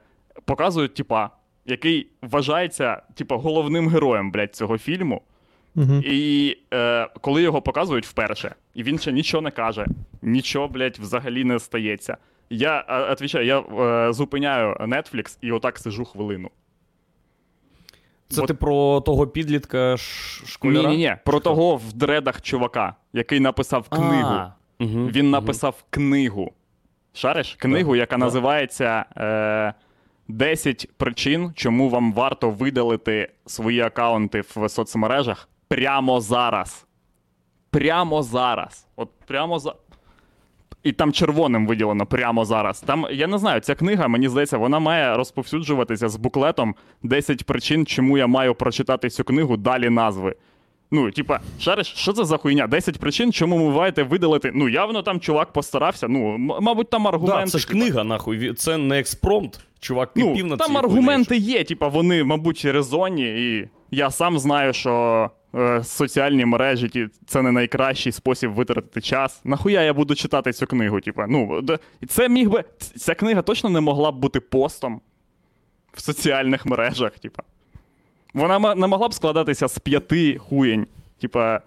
показують 0.45 0.93
типа, 0.93 1.29
який 1.65 2.07
вважається, 2.21 3.01
типа, 3.13 3.37
головним 3.37 3.89
героєм, 3.89 4.31
блядь, 4.31 4.55
цього 4.55 4.77
фільму. 4.77 5.21
Угу. 5.75 5.93
І 6.05 6.57
е, 6.73 7.07
коли 7.21 7.41
його 7.41 7.61
показують 7.61 8.05
вперше, 8.05 8.55
і 8.73 8.83
він 8.83 8.99
ще 8.99 9.11
нічого 9.11 9.41
не 9.41 9.51
каже, 9.51 9.85
нічого, 10.21 10.67
блядь, 10.67 10.97
взагалі 10.99 11.43
не 11.43 11.59
стається. 11.59 12.17
Я 12.49 12.85
е, 12.89 13.11
отвічаю, 13.11 13.45
я 13.45 13.59
е, 13.59 14.13
зупиняю 14.13 14.73
Netflix 14.73 15.37
і 15.41 15.51
отак 15.51 15.79
сижу 15.79 16.05
хвилину. 16.05 16.49
Це 18.29 18.41
От- 18.41 18.47
ти 18.47 18.53
про 18.53 19.01
того 19.01 19.27
підлітка 19.27 19.97
школяра? 20.45 20.89
Ні, 20.89 20.97
ні, 20.97 21.03
ні. 21.03 21.15
Про 21.25 21.39
того 21.39 21.75
в 21.75 21.93
дредах 21.93 22.41
чувака, 22.41 22.95
який 23.13 23.39
написав 23.39 23.89
книгу. 23.89 24.33
А, 24.33 24.53
мгм, 24.79 25.07
Він 25.07 25.29
написав 25.29 25.83
книгу. 25.89 26.51
Шариш? 27.13 27.55
Книгу, 27.59 27.95
яка 27.95 28.17
називається 28.17 29.05
е, 29.17 29.73
10 30.27 30.89
причин, 30.97 31.51
чому 31.55 31.89
вам 31.89 32.13
варто 32.13 32.49
видалити 32.49 33.31
свої 33.45 33.81
акаунти 33.81 34.41
в 34.41 34.69
соцмережах 34.69 35.49
прямо 35.67 36.21
зараз. 36.21 36.85
Прямо 37.69 38.23
зараз. 38.23 38.87
От 38.95 39.09
прямо 39.27 39.59
за. 39.59 39.75
І 40.83 40.91
там 40.91 41.13
червоним 41.13 41.67
виділено 41.67 42.05
прямо 42.05 42.45
зараз. 42.45 42.81
Там, 42.81 43.07
я 43.11 43.27
не 43.27 43.37
знаю, 43.37 43.59
ця 43.59 43.75
книга, 43.75 44.07
мені 44.07 44.29
здається, 44.29 44.57
вона 44.57 44.79
має 44.79 45.17
розповсюджуватися 45.17 46.09
з 46.09 46.15
буклетом 46.15 46.75
10 47.03 47.45
причин, 47.45 47.85
чому 47.85 48.17
я 48.17 48.27
маю 48.27 48.55
прочитати 48.55 49.09
цю 49.09 49.23
книгу, 49.23 49.57
далі 49.57 49.89
назви. 49.89 50.35
Ну, 50.91 51.11
типа, 51.11 51.39
шариш, 51.59 51.87
що 51.87 52.13
це 52.13 52.25
за 52.25 52.37
хуйня? 52.37 52.67
10 52.67 52.99
причин, 52.99 53.33
чому 53.33 53.67
ви 53.67 53.73
маєте 53.77 54.03
видалити. 54.03 54.51
Ну, 54.55 54.69
явно 54.69 55.01
там 55.01 55.19
чувак 55.19 55.53
постарався. 55.53 56.07
Ну, 56.07 56.35
м- 56.35 56.51
мабуть, 56.61 56.89
там 56.89 57.07
аргументи. 57.07 57.41
Да, 57.45 57.51
це 57.51 57.57
ж 57.57 57.67
типа, 57.67 57.79
книга, 57.79 58.03
нахуй. 58.03 58.53
Це 58.53 58.77
не 58.77 58.99
експромт. 58.99 59.59
Чувак 59.79 60.11
Ну, 60.15 60.27
кипів 60.27 60.47
на 60.47 60.57
там 60.57 60.77
аргументи 60.77 61.37
є, 61.37 61.63
типа, 61.63 61.87
вони, 61.87 62.23
мабуть, 62.23 62.65
резонні, 62.65 63.23
і 63.57 63.69
я 63.91 64.11
сам 64.11 64.39
знаю, 64.39 64.73
що 64.73 65.29
е, 65.55 65.83
соціальні 65.83 66.45
мережі 66.45 66.89
ті, 66.89 67.07
це 67.27 67.41
не 67.41 67.51
найкращий 67.51 68.11
спосіб 68.11 68.51
витратити 68.51 69.01
час. 69.01 69.41
Нахуя 69.43 69.81
я 69.81 69.93
буду 69.93 70.15
читати 70.15 70.53
цю 70.53 70.67
книгу? 70.67 71.01
Типа, 71.01 71.27
ну, 71.27 71.61
це 72.07 72.29
міг 72.29 72.49
би. 72.49 72.63
Ця 72.77 73.15
книга 73.15 73.41
точно 73.41 73.69
не 73.69 73.81
могла 73.81 74.11
б 74.11 74.15
бути 74.15 74.39
постом 74.39 75.01
в 75.93 76.01
соціальних 76.01 76.65
мережах, 76.65 77.11
типа. 77.19 77.43
Вона 78.35 78.75
не 78.75 78.87
могла 78.87 79.07
б 79.07 79.13
складатися 79.13 79.67
з 79.67 79.79
п'яти 79.79 80.37
хуєнь. 80.37 80.87
Типа. 81.21 81.61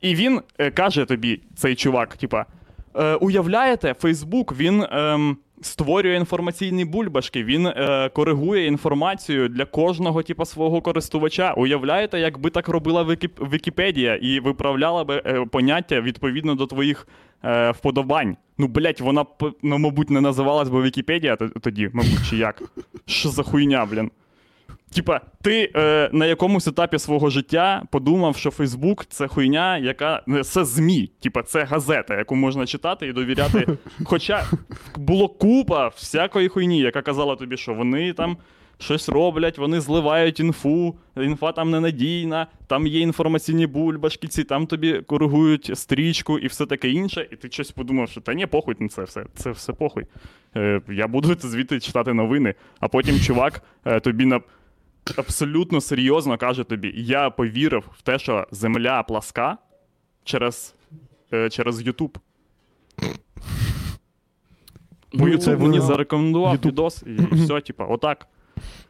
І 0.00 0.14
він 0.14 0.40
е, 0.58 0.70
каже 0.70 1.04
тобі, 1.04 1.40
цей 1.56 1.74
чувак, 1.74 2.16
типа, 2.16 2.46
е, 2.94 3.14
уявляєте, 3.14 3.94
Фейсбук 3.94 4.56
він 4.56 4.84
ем, 4.90 5.36
створює 5.62 6.16
інформаційні 6.16 6.84
бульбашки, 6.84 7.44
він 7.44 7.66
е, 7.66 8.10
коригує 8.14 8.66
інформацію 8.66 9.48
для 9.48 9.64
кожного 9.64 10.22
типа, 10.22 10.44
свого 10.44 10.80
користувача. 10.80 11.52
Уявляєте, 11.52 12.20
якби 12.20 12.50
так 12.50 12.68
робила 12.68 13.02
Вікіп- 13.04 13.50
Вікіпедія 13.52 14.16
і 14.16 14.40
виправляла 14.40 15.04
би 15.04 15.22
е, 15.26 15.44
поняття 15.50 16.00
відповідно 16.00 16.54
до 16.54 16.66
твоїх 16.66 17.08
е, 17.44 17.70
вподобань. 17.70 18.36
Ну, 18.58 18.66
блять, 18.66 19.00
вона 19.00 19.24
б, 19.24 19.52
ну, 19.62 19.78
мабуть, 19.78 20.10
не 20.10 20.20
називалась 20.20 20.68
би 20.68 20.82
Вікіпедія 20.82 21.36
тоді, 21.36 21.90
мабуть, 21.92 22.28
чи 22.30 22.36
як. 22.36 22.62
Що 23.06 23.28
за 23.28 23.42
хуйня, 23.42 23.86
блін? 23.86 24.10
Типа, 24.94 25.20
ти 25.42 25.72
е, 25.76 26.10
на 26.12 26.26
якомусь 26.26 26.66
етапі 26.66 26.98
свого 26.98 27.30
життя 27.30 27.82
подумав, 27.90 28.36
що 28.36 28.50
Фейсбук 28.50 29.06
це 29.06 29.28
хуйня, 29.28 29.78
яка 29.78 30.22
не, 30.26 30.42
це 30.42 30.64
ЗМІ, 30.64 31.10
типа 31.20 31.42
це 31.42 31.64
газета, 31.64 32.16
яку 32.16 32.36
можна 32.36 32.66
читати 32.66 33.06
і 33.06 33.12
довіряти. 33.12 33.66
Хоча 34.04 34.44
було 34.96 35.28
купа 35.28 35.88
всякої 35.88 36.48
хуйні, 36.48 36.78
яка 36.80 37.02
казала 37.02 37.36
тобі, 37.36 37.56
що 37.56 37.74
вони 37.74 38.12
там 38.12 38.36
щось 38.78 39.08
роблять, 39.08 39.58
вони 39.58 39.80
зливають 39.80 40.40
інфу, 40.40 40.96
інфа 41.16 41.52
там 41.52 41.70
ненадійна, 41.70 42.46
там 42.66 42.86
є 42.86 43.00
інформаційні 43.00 43.66
бульбашки, 43.66 44.28
ці 44.28 44.44
там 44.44 44.66
тобі 44.66 45.02
коригують 45.06 45.78
стрічку 45.78 46.38
і 46.38 46.46
все 46.46 46.66
таке 46.66 46.90
інше. 46.90 47.28
І 47.32 47.36
ти 47.36 47.50
щось 47.50 47.70
подумав, 47.70 48.08
що 48.08 48.20
та 48.20 48.34
ні, 48.34 48.46
похуй 48.46 48.76
на 48.78 48.88
це 48.88 49.02
все, 49.02 49.24
це 49.34 49.50
все 49.50 49.72
похуй. 49.72 50.04
Е, 50.56 50.80
я 50.88 51.06
буду 51.06 51.34
звідти 51.40 51.80
читати 51.80 52.12
новини, 52.12 52.54
а 52.80 52.88
потім 52.88 53.20
чувак 53.20 53.62
е, 53.84 54.00
тобі 54.00 54.26
на. 54.26 54.40
Абсолютно 55.16 55.80
серйозно 55.80 56.38
каже 56.38 56.64
тобі: 56.64 56.92
я 56.96 57.30
повірив 57.30 57.84
в 57.98 58.02
те, 58.02 58.18
що 58.18 58.46
земля 58.50 59.02
пласка 59.02 59.58
через 60.24 60.74
е, 61.32 61.50
через 61.50 61.82
YouTube. 61.82 62.16
Бо 65.12 65.26
Ну, 65.26 65.32
YouTube 65.34 65.38
це 65.38 65.56
мені 65.56 65.80
зарекомендував 65.80 66.54
YouTube. 66.56 66.66
відос, 66.66 67.02
і 67.06 67.34
все, 67.34 67.60
типа, 67.60 67.84
отак. 67.84 68.26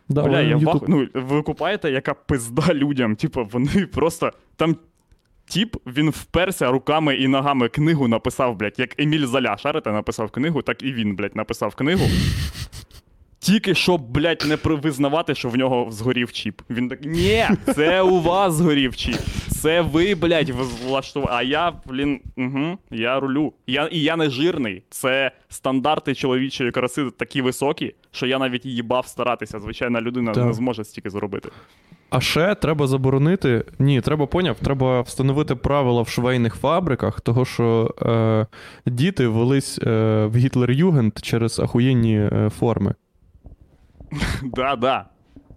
Да, 0.09 0.23
Бля, 0.23 0.41
я 0.41 0.57
ваху. 0.57 0.85
Ну, 0.89 1.09
ви 1.15 1.43
купаєте, 1.43 1.91
яка 1.91 2.15
пизда 2.15 2.75
людям. 2.75 3.17
Типа, 3.17 3.43
вони 3.43 3.87
просто. 3.87 4.33
Там 4.57 4.77
тіп, 5.45 5.77
він 5.87 6.11
вперся 6.11 6.71
руками 6.71 7.15
і 7.15 7.29
ногами 7.29 7.69
книгу 7.69 8.09
написав, 8.09 8.57
блядь, 8.57 8.79
як 8.79 9.01
Еміль 9.01 9.27
Золя, 9.27 9.57
шарите, 9.57 9.93
написав 9.93 10.31
книгу, 10.31 10.63
так 10.63 10.83
і 10.83 10.93
він, 10.93 11.17
блядь, 11.17 11.37
написав 11.37 11.75
книгу. 11.75 12.05
Тільки 13.41 13.75
щоб, 13.75 14.01
блядь, 14.11 14.45
не 14.49 14.75
визнавати, 14.75 15.35
що 15.35 15.49
в 15.49 15.57
нього 15.57 15.91
згорів 15.91 16.33
чіп. 16.33 16.63
Він 16.71 16.89
такий, 16.89 17.11
ні, 17.11 17.45
це 17.75 18.03
у 18.03 18.21
вас 18.21 18.55
згорів 18.55 18.97
чіп. 18.97 19.17
Це 19.49 19.81
ви, 19.81 20.15
блядь, 20.15 20.51
влаштували. 20.51 21.33
А 21.35 21.43
я, 21.43 21.73
блін, 21.87 22.21
угу, 22.37 22.79
я 22.91 23.21
рулю. 23.21 23.53
Я, 23.67 23.87
і 23.87 24.01
я 24.01 24.17
не 24.17 24.31
жирний. 24.31 24.83
Це 24.91 25.31
стандарти 25.49 26.15
чоловічої 26.15 26.71
краси 26.71 27.11
такі 27.11 27.43
високі, 27.43 27.95
що 28.11 28.27
я 28.27 28.39
навіть 28.39 28.67
їбав 28.67 29.07
старатися. 29.07 29.59
Звичайна 29.59 30.01
людина 30.01 30.33
Так. 30.33 30.47
не 30.47 30.53
зможе 30.53 30.85
стільки 30.85 31.11
зробити. 31.11 31.49
А 32.11 32.21
ще 32.21 32.55
треба 32.55 32.87
заборонити. 32.87 33.65
Ні, 33.79 34.01
треба 34.01 34.27
поняв, 34.27 34.57
треба 34.57 35.01
встановити 35.01 35.55
правила 35.55 36.03
в 36.03 36.09
швейних 36.09 36.55
фабриках, 36.55 37.21
того 37.21 37.45
що 37.45 37.95
е, 38.03 38.47
діти 38.87 39.27
велись 39.29 39.79
е, 39.79 39.91
в 40.27 40.37
Гітлер-Югенд 40.37 41.23
через 41.23 41.61
ахуєнні 41.61 42.17
е, 42.17 42.51
форми. 42.59 42.95
Да, 44.43 44.77
да. 44.77 45.05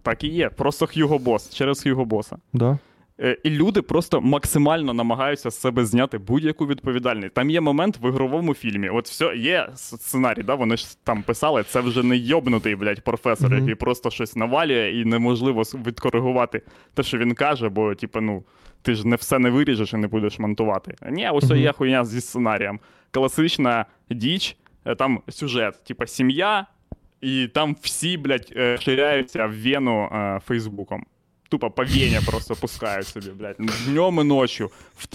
Так 0.02 0.24
і 0.24 0.28
є. 0.28 0.50
Просто 0.50 0.88
Хьюго 0.88 1.20
Бос, 1.20 1.50
через 1.54 1.84
Хьюго 1.84 2.06
Боса. 2.06 2.38
Да? 2.54 2.78
Е, 3.20 3.38
І 3.44 3.50
люди 3.50 3.82
просто 3.82 4.22
максимально 4.22 4.94
намагаються 4.94 5.50
з 5.52 5.60
себе 5.60 5.86
зняти 5.86 6.18
будь-яку 6.18 6.68
відповідальність. 6.68 7.34
Там 7.34 7.50
є 7.50 7.62
момент 7.62 7.98
в 8.02 8.10
ігровому 8.10 8.54
фільмі. 8.54 8.90
От 8.90 9.08
все, 9.08 9.36
є 9.38 9.70
сценарій, 9.76 10.44
да? 10.44 10.56
вони 10.56 10.78
ж 10.78 10.98
там 11.04 11.24
писали, 11.24 11.64
це 11.64 11.80
вже 11.80 12.04
не 12.04 12.18
йобнутий, 12.18 12.76
блядь, 12.76 13.02
професор, 13.04 13.50
Мгм. 13.50 13.60
який 13.60 13.76
просто 13.76 14.10
щось 14.10 14.36
навалює 14.36 14.92
і 14.92 15.06
неможливо 15.06 15.62
відкоригувати 15.62 16.62
те, 16.94 17.04
що 17.04 17.18
він 17.18 17.36
каже, 17.36 17.70
бо, 17.70 17.96
типу, 17.96 18.22
ну, 18.22 18.44
ти 18.82 18.96
ж 18.96 19.08
не 19.08 19.16
все 19.16 19.40
не 19.40 19.50
виріжеш 19.50 19.94
і 19.94 19.98
не 19.98 20.08
будеш 20.08 20.40
монтувати. 20.40 20.96
Ні, 21.10 21.30
ось 21.34 21.50
Мгм. 21.50 21.58
є 21.60 21.72
хуйня 21.72 22.06
зі 22.06 22.22
сценарієм. 22.22 22.80
Класична 23.12 23.86
діч, 24.10 24.58
е, 24.86 24.96
там 24.96 25.22
сюжет, 25.30 25.84
типа 25.84 26.08
сім'я, 26.08 26.66
і 27.24 27.48
там 27.48 27.76
всі, 27.82 28.18
блядь, 28.18 28.54
е, 28.56 28.78
ширяються 28.78 29.46
в 29.46 29.62
вену 29.64 30.04
е, 30.04 30.40
Фейсбуком. 30.46 31.06
Тупо 31.50 31.72
по 31.72 31.84
просто 32.26 32.56
пускають 32.56 33.08
собі, 33.08 33.30
блядь. 33.40 33.56
Днем 33.88 34.20
і 34.20 34.24
ночі 34.24 34.66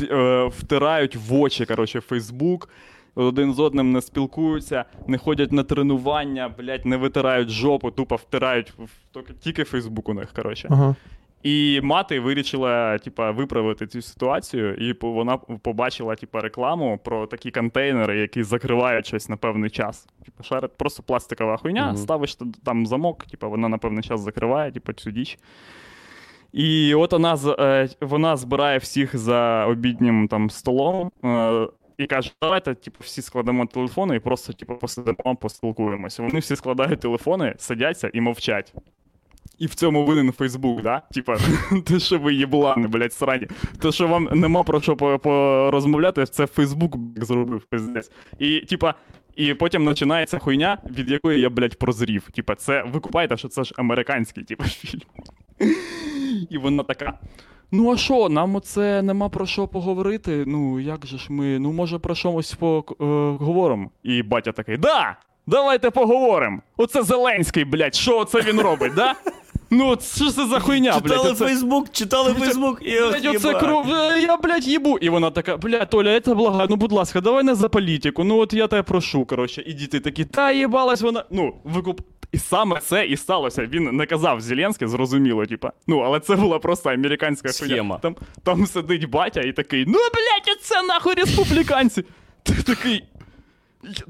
е, 0.01 0.51
втирають 0.59 1.17
в 1.17 1.35
очі, 1.35 1.65
коротше, 1.67 2.01
Фейсбук. 2.01 2.69
Один 3.15 3.55
з 3.55 3.59
одним 3.59 3.93
не 3.93 4.03
спілкуються, 4.03 4.85
не 5.07 5.19
ходять 5.19 5.53
на 5.53 5.63
тренування, 5.63 6.49
блядь, 6.59 6.87
не 6.87 6.97
витирають 6.97 7.49
жопу, 7.49 7.91
тупо 7.91 8.17
втирають 8.17 8.73
в- 8.79 9.23
тільки 9.41 9.65
Фейсбук 9.65 10.09
у 10.09 10.15
них, 10.15 10.33
коротше. 10.33 10.69
Ага. 10.71 10.97
І 11.43 11.81
мати 11.83 12.21
вирішила, 12.21 12.99
типа, 12.99 13.31
виправити 13.31 13.87
цю 13.87 14.03
ситуацію, 14.03 14.75
і 14.75 14.97
вона 15.01 15.37
побачила, 15.37 16.15
типа, 16.15 16.41
рекламу 16.41 16.99
про 17.05 17.27
такі 17.27 17.51
контейнери, 17.51 18.19
які 18.19 18.43
закривають 18.43 19.07
щось 19.07 19.29
на 19.29 19.37
певний 19.37 19.71
час. 19.71 20.07
Типа, 20.25 20.43
шарит, 20.45 20.71
просто 20.77 21.03
пластикова 21.03 21.57
хуйня, 21.57 21.87
Мгм. 21.87 21.97
ставиш 21.97 22.39
там 22.65 22.87
замок, 22.87 23.25
типа, 23.27 23.49
вона 23.49 23.69
на 23.69 23.79
певний 23.79 24.03
час 24.03 24.21
закриває, 24.21 24.73
типа, 24.73 24.93
цю 24.93 25.11
діч. 25.11 25.39
І 26.53 26.95
от 26.95 27.13
вона, 27.13 27.39
е, 27.59 27.89
вона 28.01 28.37
збирає 28.37 28.79
всіх 28.79 29.17
за 29.17 29.67
обіднім 29.67 30.29
там 30.29 30.51
столом. 30.51 31.11
е, 31.25 31.69
І 31.99 32.07
каже, 32.07 32.33
давайте 32.43 32.75
типу, 32.75 32.97
всі 33.01 33.23
складемо 33.23 33.67
телефони 33.67 34.17
і 34.17 34.21
просто 34.21 34.53
типу, 34.53 34.75
посидимо, 34.75 35.37
поспілкуємося. 35.37 36.23
Вони 36.23 36.39
всі 36.39 36.57
складають 36.57 37.01
телефони, 37.01 37.55
сидяться 37.59 38.11
і 38.15 38.21
мовчать. 38.21 38.75
І 39.59 39.67
в 39.67 39.75
цьому 39.75 40.05
винен 40.05 40.33
Фейсбук, 40.33 40.83
да? 40.83 41.03
Типа, 41.15 41.37
те, 41.87 41.99
що 42.01 42.19
ви 42.19 42.35
єблани, 42.35 42.89
блядь, 42.89 43.13
срані. 43.13 43.47
Те, 43.83 43.93
що 43.93 44.09
вам 44.09 44.29
нема 44.33 44.63
про 44.63 44.81
що 44.81 44.97
порозмовляти, 44.97 46.27
це 46.27 46.47
Фейсбук 46.47 46.97
зробив, 47.17 47.63
пиздець. 47.71 48.11
І, 48.39 48.61
типа, 48.61 48.95
і 49.37 49.55
потім 49.55 49.87
починається 49.87 50.39
хуйня, 50.39 50.79
від 50.91 51.11
якої 51.11 51.41
я, 51.41 51.51
блядь, 51.51 51.79
прозрів. 51.79 52.31
Типа, 52.35 52.55
це 52.55 52.85
ви 52.93 53.01
купаєте, 53.01 53.37
що 53.37 53.49
це 53.49 53.65
ж 53.65 53.75
американський, 53.77 54.45
типа, 54.45 54.65
фільм. 54.65 55.03
І 56.51 56.59
вона 56.59 56.83
така. 56.83 57.19
Ну 57.73 57.93
а 57.93 57.97
що, 57.97 58.29
нам 58.29 58.57
оце 58.57 59.03
нема 59.03 59.29
про 59.29 59.47
що 59.47 59.69
поговорити. 59.69 60.45
Ну, 60.47 60.81
як 60.81 61.07
же 61.07 61.19
ж 61.19 61.33
ми, 61.33 61.59
ну 61.59 61.73
може 61.73 61.99
про 61.99 62.15
щось 62.15 62.55
поговоримо. 62.55 63.91
І 64.03 64.23
батя 64.23 64.53
такий: 64.53 64.77
Да! 64.77 65.17
Давайте 65.47 65.91
поговоримо. 65.91 66.61
Оце 66.77 67.03
Зеленський, 67.03 67.65
блядь, 67.65 67.95
що 67.95 68.19
оце 68.19 68.41
він 68.41 68.61
робить, 68.61 68.95
да? 68.95 69.15
Ну, 69.71 69.89
от 69.89 70.17
що 70.17 70.31
це 70.31 70.47
за 70.47 70.61
хуйня, 70.61 70.99
блядь? 70.99 71.03
Читали 71.13 71.31
оце... 71.31 71.45
Фейсбук, 71.45 71.91
читали 71.93 72.35
Фейсбук 72.35 72.79
і 72.83 72.91
Блядь, 72.91 73.27
оце 73.37 73.55
кров, 73.55 73.93
е, 73.93 74.21
я, 74.21 74.37
блядь, 74.37 74.67
їбу. 74.67 74.99
І 74.99 75.09
вона 75.09 75.31
така, 75.31 75.57
блядь, 75.57 75.91
Толя, 75.91 76.11
я 76.11 76.21
тебе 76.21 76.37
благаю, 76.37 76.67
ну 76.71 76.77
будь 76.77 76.93
ласка, 76.93 77.21
давай 77.21 77.45
не 77.45 77.55
за 77.55 77.69
політику. 77.69 78.25
Ну 78.25 78.39
от 78.39 78.53
я 78.53 78.67
тебе 78.67 78.83
прошу, 78.83 79.25
коротше, 79.25 79.63
і 79.67 79.73
діти 79.73 80.01
такі, 80.01 80.25
та 80.25 80.53
їбалась 80.53 81.01
вона. 81.01 81.25
Ну, 81.31 81.55
викуп. 81.65 82.01
І 82.33 82.39
саме 82.39 82.81
це 82.81 83.07
і 83.07 83.17
сталося. 83.17 83.67
Він 83.67 83.85
не 83.85 84.07
казав 84.07 84.41
Зеленський, 84.41 84.89
зрозуміло, 84.89 85.47
типа. 85.47 85.73
Ну, 85.87 85.99
але 85.99 86.21
це 86.21 86.37
була 86.37 86.59
просто 86.59 86.91
американська 86.91 87.49
хуйня. 87.49 87.75
Схема. 87.75 87.99
Там, 87.99 88.17
там 88.45 88.67
сидить 88.67 89.11
батя 89.11 89.41
і 89.41 89.53
такий, 89.53 89.85
ну, 89.87 89.93
блядь, 89.93 90.57
оце 90.57 90.83
нахуй 90.83 91.15
республіканці. 91.15 92.05
Ти 92.43 92.53
такий. 92.63 93.05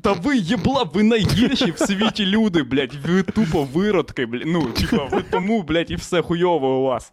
Та 0.03 0.13
ви 0.13 0.37
єбла, 0.37 0.83
ви 0.95 1.03
найгірші 1.03 1.71
в 1.71 1.79
світі 1.79 2.27
люди, 2.27 2.63
блядь. 2.63 2.95
Ви 2.95 3.23
тупо 3.23 3.65
виродки, 3.65 4.27
блядь. 4.27 4.47
Ну, 4.47 4.63
типа, 4.63 5.05
ви 5.05 5.23
тому, 5.31 5.63
блядь, 5.63 5.91
і 5.91 5.97
все 5.97 6.23
хуйово 6.23 6.79
у 6.79 6.83
вас. 6.83 7.13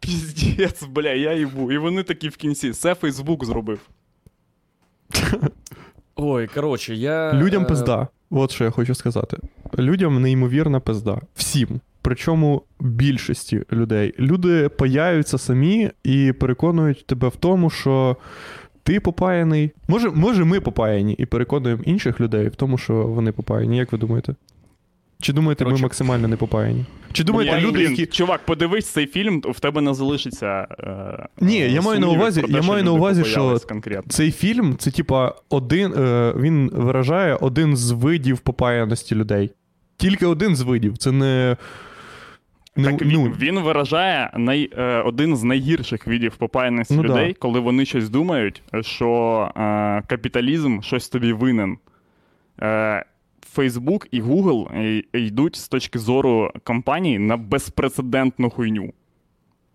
Піздець, 0.00 0.84
бля, 0.84 1.10
я 1.10 1.32
їбу. 1.32 1.72
І 1.72 1.78
вони 1.78 2.02
такі 2.02 2.28
в 2.28 2.36
кінці. 2.36 2.70
Це 2.72 2.94
Фейсбук 2.94 3.44
зробив. 3.44 3.80
Ой, 6.16 6.46
коротше, 6.46 6.94
я. 6.94 7.32
Людям 7.32 7.62
е, 7.62 7.66
пизда. 7.66 8.08
От 8.30 8.50
що 8.50 8.64
я 8.64 8.70
хочу 8.70 8.94
сказати. 8.94 9.38
Людям 9.78 10.22
неймовірна 10.22 10.80
пизда. 10.80 11.20
Всім. 11.34 11.80
Причому 12.02 12.62
більшості 12.80 13.62
людей. 13.72 14.14
Люди 14.18 14.68
паяються 14.68 15.38
самі 15.38 15.90
і 16.04 16.32
переконують 16.32 17.06
тебе 17.06 17.28
в 17.28 17.36
тому, 17.36 17.70
що 17.70 18.16
ти 18.86 19.00
попаяний. 19.00 19.70
Може, 19.88 20.10
може, 20.10 20.44
ми 20.44 20.60
попаяні 20.60 21.12
і 21.12 21.26
переконуємо 21.26 21.82
інших 21.84 22.20
людей 22.20 22.48
в 22.48 22.54
тому, 22.56 22.78
що 22.78 22.94
вони 22.94 23.32
попаяні. 23.32 23.78
Як 23.78 23.92
ви 23.92 23.98
думаєте? 23.98 24.34
Чи 25.20 25.32
думаєте, 25.32 25.64
ми 25.64 25.76
максимально 25.76 26.28
не 26.28 26.36
попаяні? 26.36 26.84
Чи 27.12 27.24
думаєте, 27.24 27.56
Ні, 27.56 27.62
люди, 27.62 27.78
блін, 27.78 27.90
які. 27.90 28.06
Чувак, 28.06 28.40
подивись 28.46 28.86
цей 28.86 29.06
фільм, 29.06 29.42
в 29.44 29.60
тебе 29.60 29.80
не 29.80 29.94
залишиться. 29.94 30.66
Е, 30.80 31.26
Ні, 31.40 31.58
я 31.58 31.80
маю 31.82 32.00
на 32.00 32.08
увазі- 32.08 32.42
те, 32.42 32.52
я 32.52 32.62
маю 32.62 32.84
на 32.84 32.92
увазі, 32.92 33.24
що 33.24 33.58
конкретно. 33.68 34.12
Цей 34.12 34.30
фільм 34.30 34.76
це, 34.78 34.90
типа, 34.90 35.34
один. 35.48 35.92
Е, 35.92 36.34
він 36.36 36.70
виражає 36.74 37.34
один 37.34 37.76
з 37.76 37.90
видів 37.90 38.38
попаяності 38.38 39.14
людей. 39.14 39.50
Тільки 39.96 40.26
один 40.26 40.56
з 40.56 40.62
видів. 40.62 40.98
Це 40.98 41.12
не. 41.12 41.56
Не 42.76 42.90
Так 42.90 43.02
він, 43.02 43.10
ну, 43.12 43.24
він 43.24 43.60
виражає 43.60 44.30
най, 44.36 44.70
е, 44.78 45.00
один 45.00 45.36
з 45.36 45.42
найгірших 45.42 46.06
видів 46.06 46.36
попаяності 46.36 46.94
Ну 46.94 47.02
да. 47.02 47.08
людей, 47.08 47.34
коли 47.34 47.60
вони 47.60 47.84
щось 47.84 48.10
думають, 48.10 48.62
що 48.80 49.50
е, 49.56 50.02
капіталізм 50.06 50.80
щось 50.80 51.08
тобі 51.08 51.32
винен. 51.32 51.78
Е, 52.62 53.04
Facebook 53.56 54.06
і 54.10 54.22
Google 54.22 54.78
е, 54.78 55.02
йдуть 55.12 55.56
з 55.56 55.68
точки 55.68 55.98
зору 55.98 56.50
компаній 56.64 57.18
на 57.18 57.36
безпрецедентну 57.36 58.50
хуйню. 58.50 58.92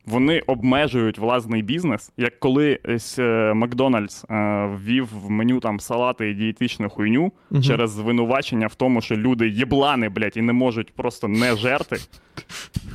Вони 0.06 0.40
обмежують 0.40 1.18
власний 1.18 1.62
бізнес, 1.62 2.12
як 2.18 2.40
коли 2.40 2.80
ось, 2.84 3.20
е, 3.20 3.54
Макдональдс 3.54 4.26
е, 4.30 4.66
ввів 4.86 5.10
в 5.26 5.30
меню 5.30 5.60
там 5.60 5.80
салати 5.80 6.30
і 6.30 6.34
дієтичну 6.34 6.90
хуйню 6.90 7.32
Мгм. 7.52 7.64
через 7.64 7.92
звинувачення 7.92 8.68
в 8.68 8.76
тому, 8.76 9.02
що 9.02 9.16
люди 9.16 9.50
єблани, 9.50 10.10
блядь, 10.10 10.38
і 10.38 10.42
не 10.42 10.54
можуть 10.54 10.94
просто 10.94 11.28
не 11.28 11.56
жерти. 11.56 11.98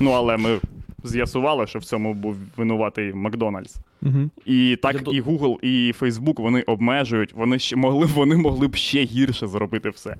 Ну, 0.00 0.10
але 0.10 0.36
ми 0.36 0.58
з'ясували, 1.04 1.66
що 1.66 1.78
в 1.78 1.84
цьому 1.84 2.14
був 2.14 2.36
винуватий 2.56 3.12
Макдональдс. 3.14 3.76
Угу. 4.02 4.30
І 4.44 4.78
так 4.82 4.94
Я 4.94 5.18
і 5.18 5.22
Google, 5.22 5.60
і 5.62 5.92
Facebook 6.00 6.42
вони 6.42 6.62
обмежують. 6.62 7.32
Вони 7.32 7.58
ще 7.58 7.76
могли, 7.76 8.06
вони 8.06 8.36
могли 8.36 8.68
б 8.68 8.76
ще 8.76 9.04
гірше 9.04 9.46
зробити 9.46 9.90
все. 9.90 10.16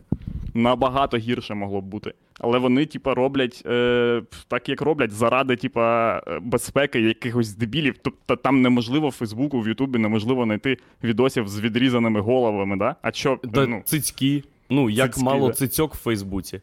Набагато 0.55 1.17
гірше 1.17 1.55
могло 1.55 1.81
б 1.81 1.85
бути. 1.85 2.13
Але 2.41 2.59
вони, 2.59 2.87
типа, 2.87 3.15
роблять 3.15 3.63
е, 3.67 4.23
так, 4.49 4.69
як 4.69 4.81
роблять, 4.81 5.11
заради, 5.13 5.57
типа, 5.57 6.17
е, 6.29 6.39
безпеки 6.43 7.01
якихось 7.01 7.55
дебілів. 7.55 7.95
Тобто 8.03 8.37
там 8.37 8.63
неможливо 8.63 9.09
в 9.09 9.13
Фейсбуку, 9.13 9.61
в 9.61 9.69
Ютубі 9.69 9.99
неможливо 9.99 10.45
знайти 10.45 10.77
відосів 11.05 11.49
з 11.49 11.61
відрізаними 11.61 12.21
головами, 12.21 12.77
да? 12.77 12.97
А 13.03 13.13
що, 13.13 13.39
Да, 13.45 13.67
ну, 13.67 13.83
цицьки. 13.85 14.43
Ну, 14.71 14.91
як 14.91 15.15
Цицьки, 15.15 15.25
мало 15.25 15.47
да. 15.49 15.53
цицьок 15.55 15.95
в 15.95 15.99
Фейсбуці. 15.99 16.61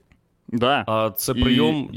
да. 0.48 0.84
А 0.88 1.12
це 1.12 1.32
І- 1.36 1.42
прийом. 1.42 1.90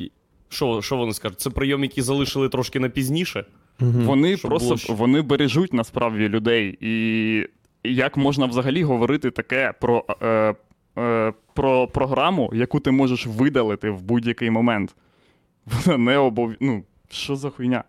Що, 0.49 0.83
що 0.83 0.97
вони 0.97 1.13
скажуть? 1.13 1.41
Це 1.41 1.51
прийом, 1.51 1.83
який 1.83 2.03
залишили 2.03 2.49
трошки 2.49 2.81
на 2.81 2.89
пізніше. 2.89 3.45
Вони 3.81 4.37
Щоб 4.37 4.49
просто 4.49 4.75
було 4.87 4.99
вони 4.99 5.23
бережуть 5.23 5.73
насправді 5.73 6.29
людей. 6.29 6.79
І 6.81 7.47
як 7.85 8.17
можна 8.17 8.47
взагалі 8.47 8.83
говорити 8.83 9.31
таке 9.31 9.75
про, 9.81 10.05
е, 10.23 10.55
е, 10.99 11.33
про 11.57 11.89
програму, 11.89 12.51
яку 12.55 12.81
ти 12.81 12.91
можеш 12.91 13.27
видалити 13.27 13.91
в 13.91 14.03
будь-який 14.03 14.51
момент? 14.51 14.95
Вона 15.67 15.99
не 15.99 16.19
обов... 16.19 16.53
Ну, 16.61 16.85
що 17.11 17.37
за 17.37 17.51
хуйня? 17.51 17.85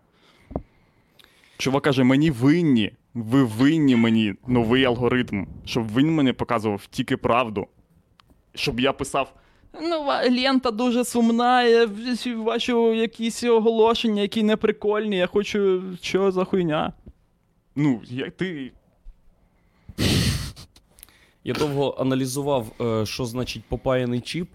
Чувак 1.58 1.82
каже: 1.82 2.04
мені 2.04 2.30
винні, 2.30 2.92
ви 3.14 3.44
винні 3.44 3.96
мені 3.96 4.34
новий 4.46 4.84
алгоритм, 4.84 5.46
щоб 5.64 5.94
він 5.96 6.14
мені 6.14 6.32
показував 6.32 6.86
тільки 6.86 7.16
правду. 7.16 7.66
Щоб 8.54 8.80
я 8.80 8.92
писав. 8.92 9.34
Ну, 9.82 10.06
лента 10.30 10.70
дуже 10.70 11.04
сумна, 11.04 11.62
я 11.62 11.88
бачу 12.36 12.94
якісь 12.94 13.44
оголошення, 13.44 14.22
які 14.22 14.42
не 14.42 14.56
прикольні, 14.56 15.16
я 15.16 15.26
хочу. 15.26 15.82
Що 16.02 16.30
за 16.30 16.44
хуйня? 16.44 16.92
Ну, 17.76 18.00
як 18.04 18.30
ти. 18.30 18.72
Я 21.44 21.54
довго 21.54 21.96
аналізував, 21.98 22.72
е, 22.80 23.06
що 23.06 23.24
значить 23.24 23.64
попаяний 23.64 24.20
чіп, 24.20 24.48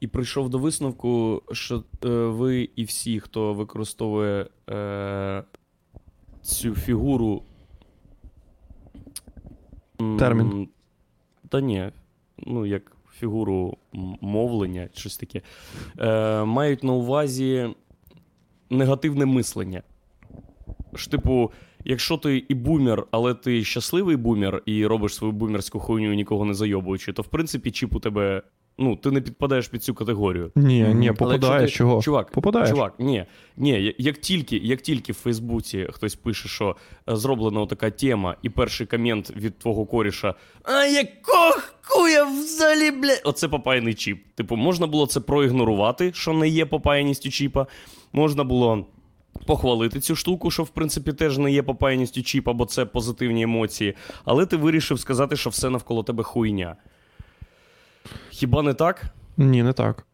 і 0.00 0.06
прийшов 0.06 0.50
до 0.50 0.58
висновку, 0.58 1.42
що 1.52 1.84
е, 2.04 2.08
ви 2.08 2.68
і 2.76 2.84
всі, 2.84 3.20
хто 3.20 3.54
використовує 3.54 4.46
е, 4.70 5.44
цю 6.42 6.74
фігуру. 6.74 7.42
Термін. 10.18 10.68
Та 11.48 11.60
ні, 11.60 11.90
ну 12.38 12.66
як 12.66 12.96
фігуру 13.12 13.76
мовлення, 14.20 14.88
щось 14.94 15.16
таке, 15.16 15.42
е, 15.98 16.44
мають 16.44 16.84
на 16.84 16.92
увазі 16.92 17.74
негативне 18.70 19.26
мислення. 19.26 19.82
Ж, 20.94 21.10
типу, 21.10 21.50
якщо 21.84 22.16
ти 22.16 22.44
і 22.48 22.54
бумер, 22.54 23.06
але 23.10 23.34
ти 23.34 23.64
щасливий 23.64 24.16
бумер 24.16 24.62
і 24.66 24.86
робиш 24.86 25.14
свою 25.14 25.32
бумерську 25.32 25.78
хуйню, 25.80 26.14
нікого 26.14 26.44
не 26.44 26.54
зайобуючи, 26.54 27.12
то 27.12 27.22
в 27.22 27.26
принципі 27.26 27.70
чіп 27.70 27.94
у 27.96 28.00
тебе. 28.00 28.42
Ну, 28.82 28.96
ти 28.96 29.10
не 29.10 29.20
підпадаєш 29.20 29.68
під 29.68 29.82
цю 29.82 29.94
категорію. 29.94 30.52
Ні, 30.56 30.82
ні, 30.94 31.12
попадаєш 31.12 31.70
ти- 31.70 31.76
чого? 31.76 32.02
Чувак, 32.02 32.30
Попадаєш. 32.30 32.70
чувак, 32.70 32.94
ні, 32.98 33.24
ні, 33.56 33.94
як 33.98 34.18
тільки, 34.18 34.56
як 34.56 34.80
тільки 34.80 35.12
в 35.12 35.14
Фейсбуці 35.14 35.88
хтось 35.92 36.14
пише, 36.14 36.48
що 36.48 36.76
е, 37.10 37.16
зроблена 37.16 37.66
така 37.66 37.90
тема, 37.90 38.36
і 38.42 38.50
перший 38.50 38.86
комент 38.86 39.32
від 39.36 39.58
твого 39.58 39.86
коріша: 39.86 40.34
А 40.62 40.84
якого 40.84 41.52
хуя 41.82 42.24
взагалі, 42.24 42.90
блядь? 42.90 43.22
Оце 43.24 43.48
попаяний 43.48 43.94
чіп. 43.94 44.24
Типу, 44.34 44.56
можна 44.56 44.86
було 44.86 45.06
це 45.06 45.20
проігнорувати, 45.20 46.12
що 46.14 46.32
не 46.32 46.48
є 46.48 46.66
попаяністю 46.66 47.30
чіпа. 47.30 47.66
Можна 48.12 48.44
було. 48.44 48.86
Похвалити 49.46 50.00
цю 50.00 50.16
штуку, 50.16 50.50
що 50.50 50.62
в 50.62 50.68
принципі 50.68 51.12
теж 51.12 51.38
не 51.38 51.52
є 51.52 51.62
попаяністю 51.62 52.22
чіпа, 52.22 52.52
бо 52.52 52.64
це 52.64 52.84
позитивні 52.84 53.42
емоції. 53.42 53.96
Але 54.24 54.46
ти 54.46 54.56
вирішив 54.56 55.00
сказати, 55.00 55.36
що 55.36 55.50
все 55.50 55.70
навколо 55.70 56.02
тебе 56.02 56.22
хуйня. 56.22 56.76
Хіба 58.30 58.62
не 58.62 58.74
так? 58.74 59.04
Ні, 59.36 59.62
не 59.62 59.72
так. 59.72 60.06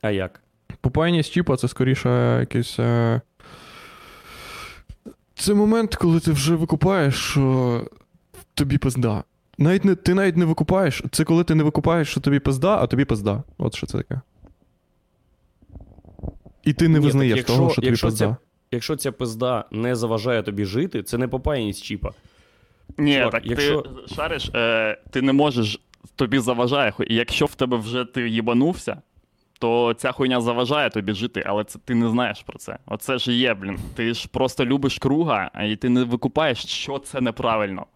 А 0.00 0.10
як? 0.10 0.40
Попаяння 0.80 1.22
з 1.22 1.30
чіпа 1.30 1.56
це 1.56 1.68
скоріше 1.68 2.36
якийсь. 2.40 2.78
Е... 2.78 3.20
Це 5.34 5.54
момент, 5.54 5.94
коли 5.94 6.20
ти 6.20 6.32
вже 6.32 6.54
викупаєш, 6.54 7.14
що 7.14 7.86
тобі 8.54 8.78
пизда. 8.78 9.24
Навіть 9.58 9.84
не, 9.84 9.94
ти 9.94 10.14
навіть 10.14 10.36
не 10.36 10.44
викупаєш. 10.44 11.02
Це 11.10 11.24
коли 11.24 11.44
ти 11.44 11.54
не 11.54 11.64
викупаєш, 11.64 12.08
що 12.08 12.20
тобі 12.20 12.38
пизда, 12.38 12.78
а 12.82 12.86
тобі 12.86 13.04
пизда. 13.04 13.42
От 13.58 13.74
що 13.74 13.86
це 13.86 13.98
таке. 13.98 14.20
І 16.64 16.72
ти 16.72 16.88
не 16.88 16.98
Ні, 16.98 17.04
визнаєш 17.04 17.36
так 17.36 17.46
того, 17.46 17.66
що 17.70 17.74
тобі 17.74 17.86
якщо 17.86 18.06
пизда. 18.06 18.24
ця- 18.26 18.36
Якщо 18.70 18.96
ця 18.96 19.12
пизда 19.12 19.64
не 19.70 19.96
заважає 19.96 20.42
тобі 20.42 20.64
жити, 20.64 21.02
це 21.02 21.18
не 21.18 21.28
попаяність 21.28 21.84
чіпа. 21.84 22.10
Ні, 22.98 23.16
Чувак, 23.16 23.32
так 23.32 23.46
якщо- 23.46 23.80
ти 23.82 24.14
шариш, 24.14 24.50
е, 24.54 24.98
ти 25.10 25.22
не 25.22 25.32
можеш, 25.32 25.80
тобі 26.16 26.38
заважає. 26.38 26.92
Якщо 27.08 27.46
в 27.46 27.54
тебе 27.54 27.76
вже 27.76 28.04
ти 28.04 28.28
їбанувся, 28.28 29.02
то 29.58 29.94
ця 29.94 30.12
хуйня 30.12 30.40
заважає 30.40 30.90
тобі 30.90 31.12
жити, 31.12 31.42
але 31.46 31.64
це 31.64 31.78
ти 31.84 31.94
не 31.94 32.08
знаєш 32.10 32.42
про 32.42 32.58
це. 32.58 32.78
Оце 32.86 33.18
ж 33.18 33.32
є, 33.32 33.54
блін. 33.54 33.78
Ти 33.94 34.14
ж 34.14 34.28
просто 34.28 34.64
любиш 34.66 34.98
круга, 34.98 35.50
а 35.54 35.64
і 35.64 35.76
ти 35.76 35.88
не 35.88 36.04
викупаєш, 36.04 36.58
що 36.66 36.98
це 36.98 37.20
неправильно. 37.20 37.86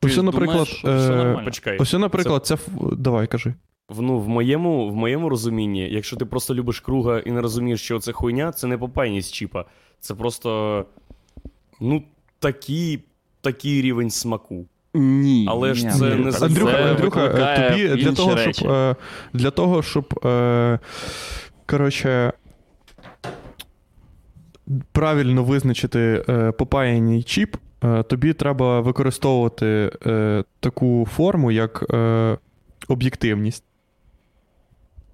Ти 0.00 0.08
Ось, 0.08 0.16
наприклад, 0.16 0.48
думаєш, 0.48 0.68
що 0.68 0.96
все 0.96 1.12
е. 1.12 1.42
Почекай. 1.44 1.78
Ось, 1.78 1.92
наприклад, 1.92 2.46
це. 2.46 2.54
ф- 2.54 2.68
Давай, 2.92 3.26
кажи. 3.26 3.54
В, 3.90 4.02
ну, 4.02 4.18
в, 4.18 4.28
моєму, 4.28 4.90
в 4.90 4.94
моєму 4.94 5.28
розумінні, 5.28 5.88
якщо 5.90 6.16
ти 6.16 6.24
просто 6.24 6.54
любиш 6.54 6.80
круга 6.80 7.18
і 7.18 7.30
не 7.30 7.40
розумієш, 7.40 7.82
що 7.82 7.98
це 7.98 8.12
хуйня, 8.12 8.52
це 8.52 8.66
не 8.66 8.78
попаяність 8.78 9.34
чіпа. 9.34 9.64
Це 10.00 10.14
просто. 10.14 10.84
Ну, 11.80 12.02
такий, 12.38 13.02
такий 13.40 13.82
рівень 13.82 14.10
смаку. 14.10 14.66
Ні. 14.94 15.46
Але 15.48 15.74
ж 15.74 15.86
ні, 15.86 15.92
це 15.92 16.14
не 16.14 16.32
це 16.32 16.46
Андрюха, 16.46 16.76
Андрюха, 16.76 17.24
е, 17.24 17.70
тобі 17.70 17.88
для 17.88 18.12
того, 18.12 18.34
речі. 18.34 18.52
щоб, 18.52 18.70
е, 18.70 18.96
для 19.32 19.50
того, 19.50 19.82
щоб. 19.82 20.20
Е, 20.24 20.78
коротше. 21.66 22.32
Правильно 24.92 25.44
визначити 25.44 26.24
попаяній 26.58 27.22
чіп, 27.22 27.56
тобі 28.06 28.32
треба 28.32 28.80
використовувати 28.80 29.90
таку 30.60 31.08
форму, 31.10 31.52
як 31.52 31.84
об'єктивність. 32.88 33.64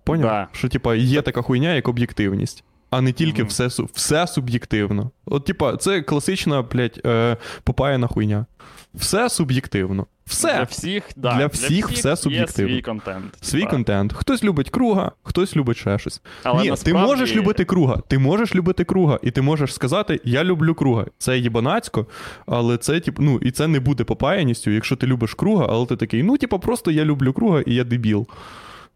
Поняв? 0.06 0.26
Да. 0.28 0.48
Що, 0.52 0.68
типа, 0.68 0.94
є 0.94 1.22
така 1.22 1.42
хуйня, 1.42 1.74
як 1.74 1.88
об'єктивність, 1.88 2.64
а 2.90 3.00
не 3.00 3.12
тільки 3.12 3.42
Мгм. 3.42 3.48
все, 3.48 3.68
все 3.94 4.26
суб'єктивно. 4.26 5.10
От, 5.26 5.44
типа, 5.44 5.76
це 5.76 6.02
класична, 6.02 6.62
блядь, 6.62 7.00
е, 7.06 7.36
попаяна 7.64 8.06
хуйня. 8.06 8.46
Все 8.94 9.28
суб'єктивно. 9.28 10.06
Все. 10.26 10.54
Для 10.54 10.62
всіх, 10.62 11.02
да, 11.16 11.34
Для 11.36 11.46
всіх 11.46 11.90
все 11.90 12.08
є 12.08 12.16
суб'єктивно. 12.16 12.70
свій 12.74 12.82
контент. 12.82 13.24
Свій 13.40 13.64
контент. 13.64 14.12
Хтось 14.12 14.44
любить 14.44 14.70
круга, 14.70 15.12
хтось 15.22 15.56
любить 15.56 15.76
ще 15.76 15.98
щось. 15.98 16.22
Але 16.42 16.62
Ні, 16.62 16.70
насправді... 16.70 17.00
ти 17.02 17.06
можеш 17.06 17.36
любити 17.36 17.64
круга, 17.64 18.02
ти 18.08 18.18
можеш 18.18 18.54
любити 18.54 18.84
круга, 18.84 19.18
і 19.22 19.30
ти 19.30 19.42
можеш 19.42 19.74
сказати, 19.74 20.20
я 20.24 20.44
люблю 20.44 20.74
круга. 20.74 21.06
Це 21.18 21.38
їбанацько, 21.38 22.06
але 22.46 22.76
це, 22.76 23.00
тип, 23.00 23.16
ну, 23.18 23.38
і 23.42 23.50
це 23.50 23.66
не 23.66 23.80
буде 23.80 24.04
попаяністю, 24.04 24.70
якщо 24.70 24.96
ти 24.96 25.06
любиш 25.06 25.34
круга, 25.34 25.66
але 25.70 25.86
ти 25.86 25.96
такий, 25.96 26.22
ну, 26.22 26.36
типа, 26.38 26.58
просто 26.58 26.90
я 26.90 27.04
люблю 27.04 27.32
круга 27.32 27.60
і 27.60 27.74
я 27.74 27.84
дебіл. 27.84 28.26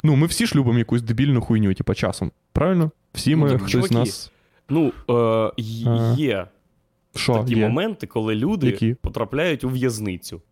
Ну, 0.04 0.16
ми 0.16 0.26
всі 0.26 0.46
ж 0.46 0.56
любимо 0.56 0.78
якусь 0.78 1.02
дебільну 1.02 1.40
хуйню, 1.40 1.74
типа, 1.74 1.94
часом. 1.94 2.30
Правильно? 2.52 2.90
Всі 3.14 3.36
ми, 3.36 3.46
Ну, 3.46 3.52
так, 3.52 3.58
хтось 3.58 3.70
з 3.70 3.72
чуваки, 3.72 3.94
нас. 3.94 4.32
Ну, 4.68 4.92
е, 5.10 5.50
є 6.16 6.46
Що, 7.16 7.34
такі 7.34 7.54
є? 7.54 7.68
моменти, 7.68 8.06
коли 8.06 8.34
люди 8.34 8.66
Які? 8.66 8.94
потрапляють 8.94 9.64
у 9.64 9.68
в'язницю. 9.68 10.42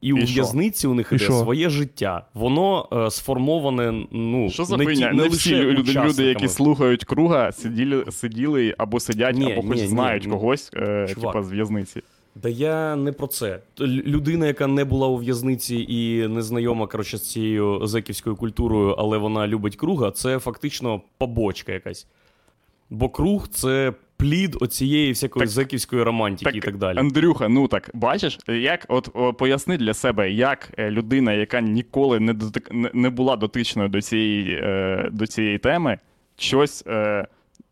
І, 0.00 0.12
у 0.12 0.18
І 0.18 0.26
що? 0.26 0.34
в'язниці 0.34 0.86
у 0.86 0.94
них 0.94 1.08
І 1.12 1.14
іде 1.14 1.24
своє 1.24 1.70
життя. 1.70 2.26
Воно 2.34 2.88
е, 2.92 3.10
сформоване. 3.10 4.06
Ну, 4.12 4.50
Що 4.50 4.64
за 4.64 4.76
не, 4.76 4.86
ті- 4.86 5.00
Не, 5.00 5.12
не 5.12 5.28
всі 5.28 5.56
люди, 5.56 5.92
люди, 5.92 6.24
які 6.24 6.48
слухають 6.48 7.04
круга, 7.04 7.52
сиділи, 7.52 8.04
сиділи 8.10 8.74
або 8.78 9.00
сидять, 9.00 9.36
Ні, 9.36 9.52
або 9.52 9.68
хоч 9.68 9.78
ні, 9.80 9.86
знають 9.86 10.24
ні. 10.24 10.30
когось, 10.32 10.70
е, 10.76 11.06
типа 11.14 11.42
з 11.42 11.52
в'язниці. 11.52 12.02
Да 12.42 12.48
я 12.48 12.96
не 12.96 13.12
про 13.12 13.26
це. 13.26 13.60
Людина, 13.80 14.46
яка 14.46 14.66
не 14.66 14.84
була 14.84 15.08
у 15.08 15.16
в'язниці 15.16 15.86
і 15.88 16.28
не 16.28 16.42
знайома 16.42 16.86
коротше, 16.86 17.18
з 17.18 17.30
цією 17.30 17.86
зеківською 17.86 18.36
культурою, 18.36 18.94
але 18.98 19.18
вона 19.18 19.46
любить 19.46 19.76
круга, 19.76 20.10
це 20.10 20.38
фактично 20.38 21.00
побочка 21.18 21.72
якась. 21.72 22.06
Бо 22.90 23.08
круг 23.08 23.48
це 23.48 23.92
плід 24.16 24.56
оцієї 24.60 25.12
всякої 25.12 25.40
Так- 25.40 25.48
зеківської 25.48 26.02
романтики 26.02 26.58
і 26.58 26.60
так 26.60 26.76
далі. 26.76 26.98
Андрюха, 26.98 27.48
ну 27.48 27.68
так, 27.68 27.90
бачиш, 27.94 28.38
як 28.48 28.86
от 28.88 29.08
о, 29.14 29.32
поясни 29.34 29.76
для 29.76 29.94
себе, 29.94 30.30
як 30.30 30.72
е, 30.78 30.90
людина, 30.90 31.32
яка 31.32 31.60
ніколи 31.60 32.20
не, 32.20 32.32
дотик, 32.32 32.68
не, 32.72 32.90
не 32.94 33.10
була 33.10 33.36
дотичною 33.36 33.88
до 33.88 34.02
цієї, 34.02 34.60
е, 34.62 35.08
до 35.12 35.26
цієї 35.26 35.58
теми, 35.58 35.98
щось 36.36 36.84
е, 36.86 37.26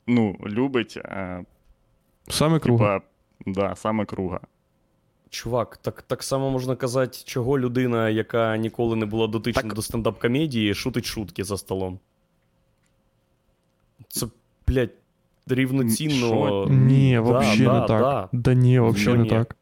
ну, 0.07 0.37
любить 0.47 0.97
е, 0.97 1.45
Саме 2.29 2.59
круга. 2.59 2.95
типа, 2.95 3.07
да, 3.47 3.77
саме 3.77 4.05
круга. 4.05 4.41
Чувак, 5.35 5.77
так, 5.77 6.03
так 6.03 6.23
само 6.23 6.51
можна 6.51 6.77
казати, 6.77 7.19
чого 7.25 7.59
людина, 7.59 8.09
яка 8.11 8.57
ніколи 8.57 8.97
не 8.97 9.07
була 9.07 9.27
дотична 9.27 9.63
Так. 9.63 9.75
до 9.75 9.83
стендап-комедії, 9.83 10.75
шутить 10.75 11.05
шутки 11.05 11.45
за 11.45 11.59
столом. 11.59 11.99
Це, 14.09 14.27
блядь, 14.69 14.91
рівноцінно. 15.47 16.67
Ні, 16.71 17.15
Да, 17.15 17.21
взагалі 17.21 17.65
да, 17.65 17.81
не 17.81 17.87
так. 17.87 18.01
да. 18.01 18.29
Да 18.33 18.55
ні, 18.55 18.81
взагалі 18.81 19.21
не 19.23 19.29
так. 19.29 19.57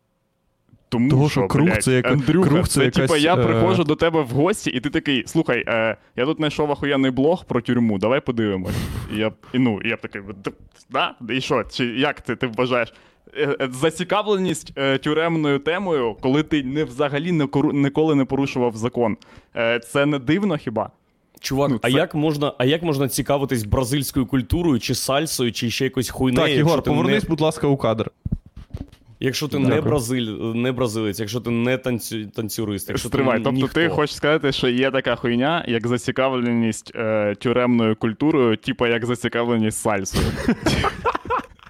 Тому 0.89 1.11
Того, 1.11 1.29
що 1.29 1.49
круг 1.49 1.67
блядь, 1.67 1.83
це 1.83 1.93
яка- 1.93 2.11
Андрюха, 2.11 2.51
круг 2.51 2.69
це 2.69 2.75
це, 2.75 2.85
якась, 2.85 3.01
типа 3.11 3.17
я 3.17 3.35
е, 3.35 3.45
приходжу 3.45 3.83
до 3.83 3.97
тебе 3.97 4.23
в 4.23 4.29
гості, 4.29 4.71
і 4.71 4.81
ти 4.81 4.91
такий, 4.91 5.25
слухай, 5.27 5.65
е, 5.69 5.97
я 6.17 6.25
тут 6.25 6.37
знайшов 6.37 6.71
охуєнний 6.71 7.11
блог 7.11 7.45
про 7.45 7.61
тюрму, 7.61 7.99
давай 7.99 8.21
подивимось. 8.21 8.75
І 9.15 9.17
я, 9.17 9.31
б- 9.31 9.35
і, 9.53 9.59
ну, 9.59 9.81
і 9.85 9.89
я 9.89 9.97
б 9.97 10.01
такий, 10.01 10.23
да? 10.91 11.15
І 11.31 11.41
що? 11.41 11.65
Чи 11.65 11.85
як 11.87 12.21
ти, 12.21 12.37
ти 12.37 12.47
вважаєш? 12.47 12.93
Е, 13.37 13.57
е, 13.61 13.69
Зацікавленість 13.73 14.73
е, 14.77 14.99
тюремною 14.99 15.59
темою, 15.59 16.17
коли 16.21 16.43
ти 16.43 16.63
не 16.63 16.85
взагалі 16.85 17.33
не 17.33 17.45
кору- 17.45 17.73
ніколи 17.73 18.15
не 18.15 18.25
порушував 18.25 18.77
закон. 18.77 19.17
Е, 19.57 19.79
це 19.81 20.07
не 20.07 20.19
дивно 20.19 20.57
хіба? 20.57 20.91
Чувак, 21.41 21.71
Ну, 21.71 21.79
а, 21.83 21.89
як 21.89 22.15
можна, 22.15 22.53
а 22.59 22.65
як 22.65 22.83
можна 22.83 23.09
цікавитись 23.09 23.65
бразильською 23.65 24.27
культурою, 24.27 24.81
чи 24.81 24.95
сальсою, 24.95 25.53
чи 25.53 25.71
ще 25.71 25.85
якось 25.85 26.11
хуйнею? 26.11 26.47
Так, 26.49 26.57
Ігор, 26.57 26.83
повернись, 26.83 27.23
не, 27.23 27.29
будь 27.29 27.41
ласка, 27.41 27.67
у 27.67 27.77
кадр. 27.77 28.11
якщо 29.21 29.49
ти 29.49 29.59
не, 29.59 29.81
бразиль, 29.81 30.27
не 30.55 30.73
бразилець, 30.73 31.21
якщо 31.21 31.41
ти 31.41 31.51
не 31.51 31.79
танцю, 31.79 32.27
танцюрист, 32.27 32.89
якщо 32.89 33.09
Стривай, 33.09 33.39
ти 33.39 33.45
тобто 33.45 33.57
ніхто. 33.61 33.81
ти 33.81 33.89
хочеш 33.89 34.17
сказати, 34.17 34.53
що 34.53 34.69
є 34.69 34.91
така 34.91 35.17
хуйня, 35.17 35.65
як 35.69 35.87
зацікавленість 35.87 36.93
е, 36.95 37.35
тюремною 37.35 37.97
культурою, 37.97 38.57
типа 38.57 38.89
як 38.89 39.07
зацікавленість 39.07 39.79
сальсою. 39.79 40.25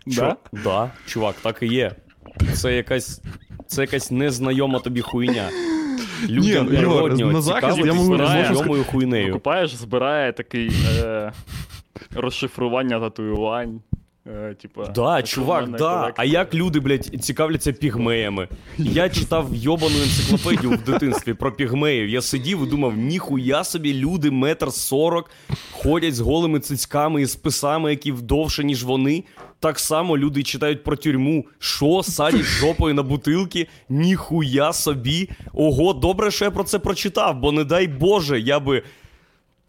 Що? 0.08 0.36
Да, 0.52 0.90
чувак, 1.06 1.34
так 1.42 1.58
і 1.62 1.66
є. 1.66 1.92
Це 2.54 2.74
якась, 2.76 3.22
це 3.66 3.80
якась 3.80 4.10
незнайома 4.10 4.78
тобі 4.78 5.00
хуйня. 5.00 5.48
Людям 6.28 6.66
Ні, 6.70 6.76
природньо 6.76 7.32
на 7.32 7.42
захист 7.42 7.78
я 7.78 7.92
можу- 7.92 8.16
незнайомою 8.16 8.84
хуйнею. 8.84 9.26
Викупаєш, 9.26 9.74
збирає 9.74 10.32
такий 10.32 10.72
е, 10.98 11.32
розшифрування 12.14 13.00
татуювань. 13.00 13.80
Е, 14.26 14.54
типа, 14.54 14.86
Да, 14.86 15.22
чувак, 15.22 15.70
да. 15.70 16.12
А 16.16 16.24
як 16.24 16.54
люди, 16.54 16.80
блядь, 16.80 17.04
цікавляться 17.04 17.72
пігмеями? 17.72 18.48
Я 18.78 19.08
читав 19.08 19.48
йобану 19.54 19.96
енциклопедію 20.02 20.70
в 20.70 20.82
дитинстві 20.82 21.34
про 21.34 21.52
пігмеїв. 21.52 22.08
Я 22.08 22.22
сидів 22.22 22.66
і 22.66 22.70
думав, 22.70 22.96
ніхуя 22.96 23.64
собі 23.64 23.94
люди 23.94 24.30
метр 24.30 24.72
сорок 24.72 25.30
ходять 25.72 26.14
з 26.14 26.20
голими 26.20 26.60
цицьками 26.60 27.22
і 27.22 27.26
списами, 27.26 27.90
які 27.90 28.12
вдовше, 28.12 28.64
ніж 28.64 28.84
вони. 28.84 29.24
Так 29.62 29.78
само 29.78 30.18
люди 30.18 30.42
читають 30.42 30.84
про 30.84 30.96
тюрму. 30.96 31.46
Що, 31.58 32.02
садять 32.02 32.42
жопою 32.42 32.94
на 32.94 33.02
бутилки? 33.02 33.68
Ніхуя 33.88 34.72
собі. 34.72 35.30
Ого, 35.52 35.92
добре, 35.92 36.30
що 36.30 36.44
я 36.44 36.50
про 36.50 36.64
це 36.64 36.78
прочитав, 36.78 37.36
бо 37.36 37.52
не 37.52 37.64
дай 37.64 37.88
Боже, 37.88 38.40
я 38.40 38.60
би. 38.60 38.82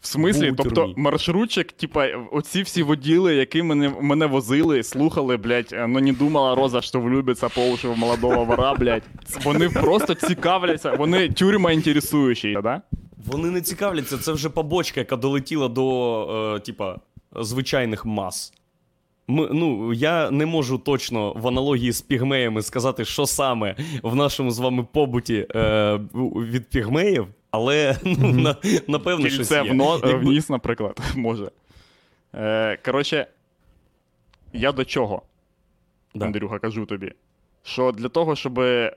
В 0.00 0.06
смислі, 0.06 0.48
був 0.48 0.56
тобто 0.56 0.74
тюрмі. 0.74 0.94
маршрутчик, 0.96 1.72
типа, 1.72 2.06
оці 2.32 2.62
всі 2.62 2.82
воділи, 2.82 3.34
які 3.34 3.62
мене, 3.62 3.92
мене 4.00 4.26
возили, 4.26 4.82
слухали, 4.82 5.36
блядь, 5.36 5.68
е, 5.72 5.86
ну 5.86 6.00
не 6.00 6.12
думала 6.12 6.54
Роза, 6.54 6.80
що 6.80 7.00
влюбиться 7.00 7.48
по 7.48 7.62
уші 7.62 7.88
в 7.88 7.98
молодого 7.98 8.44
вора, 8.44 8.74
блядь. 8.74 9.02
Вони 9.44 9.68
просто 9.68 10.14
цікавляться, 10.14 10.92
вони 10.94 11.28
тюрма 11.28 11.72
інтересуючі, 11.72 12.58
да? 12.62 12.82
Вони 13.26 13.50
не 13.50 13.60
цікавляться, 13.60 14.18
це 14.18 14.32
вже 14.32 14.48
побочка, 14.48 15.00
яка 15.00 15.16
долетіла 15.16 15.68
до, 15.68 16.54
е, 16.56 16.60
типа, 16.60 16.96
звичайних 17.40 18.04
мас. 18.04 18.52
Ну, 19.28 19.92
я 19.92 20.30
не 20.30 20.46
можу 20.46 20.78
точно 20.78 21.32
в 21.32 21.48
аналогії 21.48 21.92
з 21.92 22.00
пігмеями 22.00 22.62
сказати, 22.62 23.04
що 23.04 23.26
саме 23.26 23.76
в 24.02 24.14
нашому 24.14 24.50
з 24.50 24.58
вами 24.58 24.86
побуті 24.92 25.46
е, 25.54 26.00
від 26.14 26.66
пігмеїв, 26.66 27.26
але 27.50 27.96
ну, 28.04 28.32
на, 28.32 28.56
напевно, 28.88 29.28
щось 29.28 29.48
це 29.48 29.64
є. 29.64 29.72
в, 29.72 29.76
Якби- 29.76 30.14
вніс, 30.14 30.48
наприклад, 30.50 31.00
може. 31.16 31.50
Е, 32.34 32.78
коротше, 32.84 33.26
я 34.52 34.72
до 34.72 34.84
чого, 34.84 35.22
Да. 36.14 36.26
Андрюха, 36.26 36.58
кажу 36.58 36.86
тобі. 36.86 37.12
Що 37.66 37.92
для 37.92 38.08
того, 38.08 38.36
щоб 38.36 38.60
е, 38.60 38.94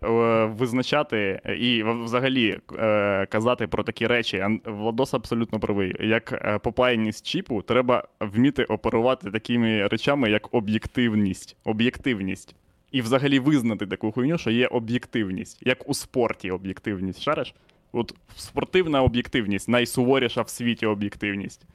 визначати 0.58 1.42
і 1.60 1.84
взагалі 1.84 2.60
е, 2.78 3.26
казати 3.26 3.68
про 3.68 3.84
такі 3.84 4.08
речі, 4.08 4.46
Владос 4.66 5.14
абсолютно 5.14 5.60
правий. 5.60 5.96
Як 6.00 6.32
е, 6.32 6.60
попаяність 6.60 7.26
чіпу, 7.26 7.62
треба 7.62 8.08
вміти 8.20 8.64
оперувати 8.64 9.32
такими 9.32 9.88
речами, 9.88 10.30
як 10.32 10.54
об'єктивність. 10.54 11.58
Об'єктивність. 11.64 12.56
І 12.92 13.02
взагалі 13.02 13.40
визнати 13.40 13.88
таку 13.88 14.12
хуйню, 14.12 14.38
що 14.38 14.52
є 14.52 14.68
об'єктивність, 14.68 15.60
як 15.62 15.90
у 15.90 15.94
спорті 15.94 16.52
об'єктивність. 16.52 17.22
Шариш? 17.22 17.54
От 17.92 18.16
спортивна 18.36 19.04
об'єктивність, 19.04 19.70
найсуворіша 19.70 20.42
в 20.42 20.50
світі 20.50 20.86
об'єктивність. 20.86 21.66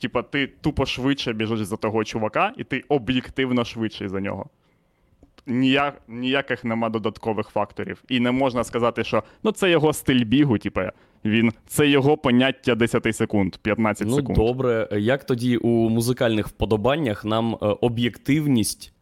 Типа, 0.00 0.22
ти 0.22 0.46
тупо 0.46 0.86
швидше 0.86 1.32
біжиш 1.32 1.60
за 1.60 1.76
того 1.76 2.04
чувака, 2.04 2.52
і 2.56 2.64
ти 2.64 2.84
об'єктивно 2.88 3.64
швидший 3.64 4.08
за 4.08 4.20
нього. 4.20 4.50
Ніяк, 5.46 6.02
ніяких 6.08 6.64
нема 6.64 6.88
додаткових 6.88 7.48
факторів. 7.48 8.02
І 8.08 8.20
не 8.20 8.30
можна 8.30 8.64
сказати, 8.64 9.04
що 9.04 9.22
ну 9.42 9.52
це 9.52 9.70
його 9.70 9.92
стиль 9.92 10.24
бігу, 10.24 10.58
типа, 10.58 10.92
він 11.24 11.52
це 11.66 11.88
його 11.88 12.16
поняття 12.16 12.74
10 12.74 13.16
секунд, 13.16 13.56
15 13.56 14.08
Ну, 14.08 14.16
секунд. 14.16 14.36
добре. 14.38 14.88
Як 14.92 15.24
тоді 15.24 15.56
у 15.56 15.88
музикальних 15.88 16.48
вподобаннях 16.48 17.24
нам 17.24 17.54
е, 17.54 17.66
об'єктивність. 17.80 18.92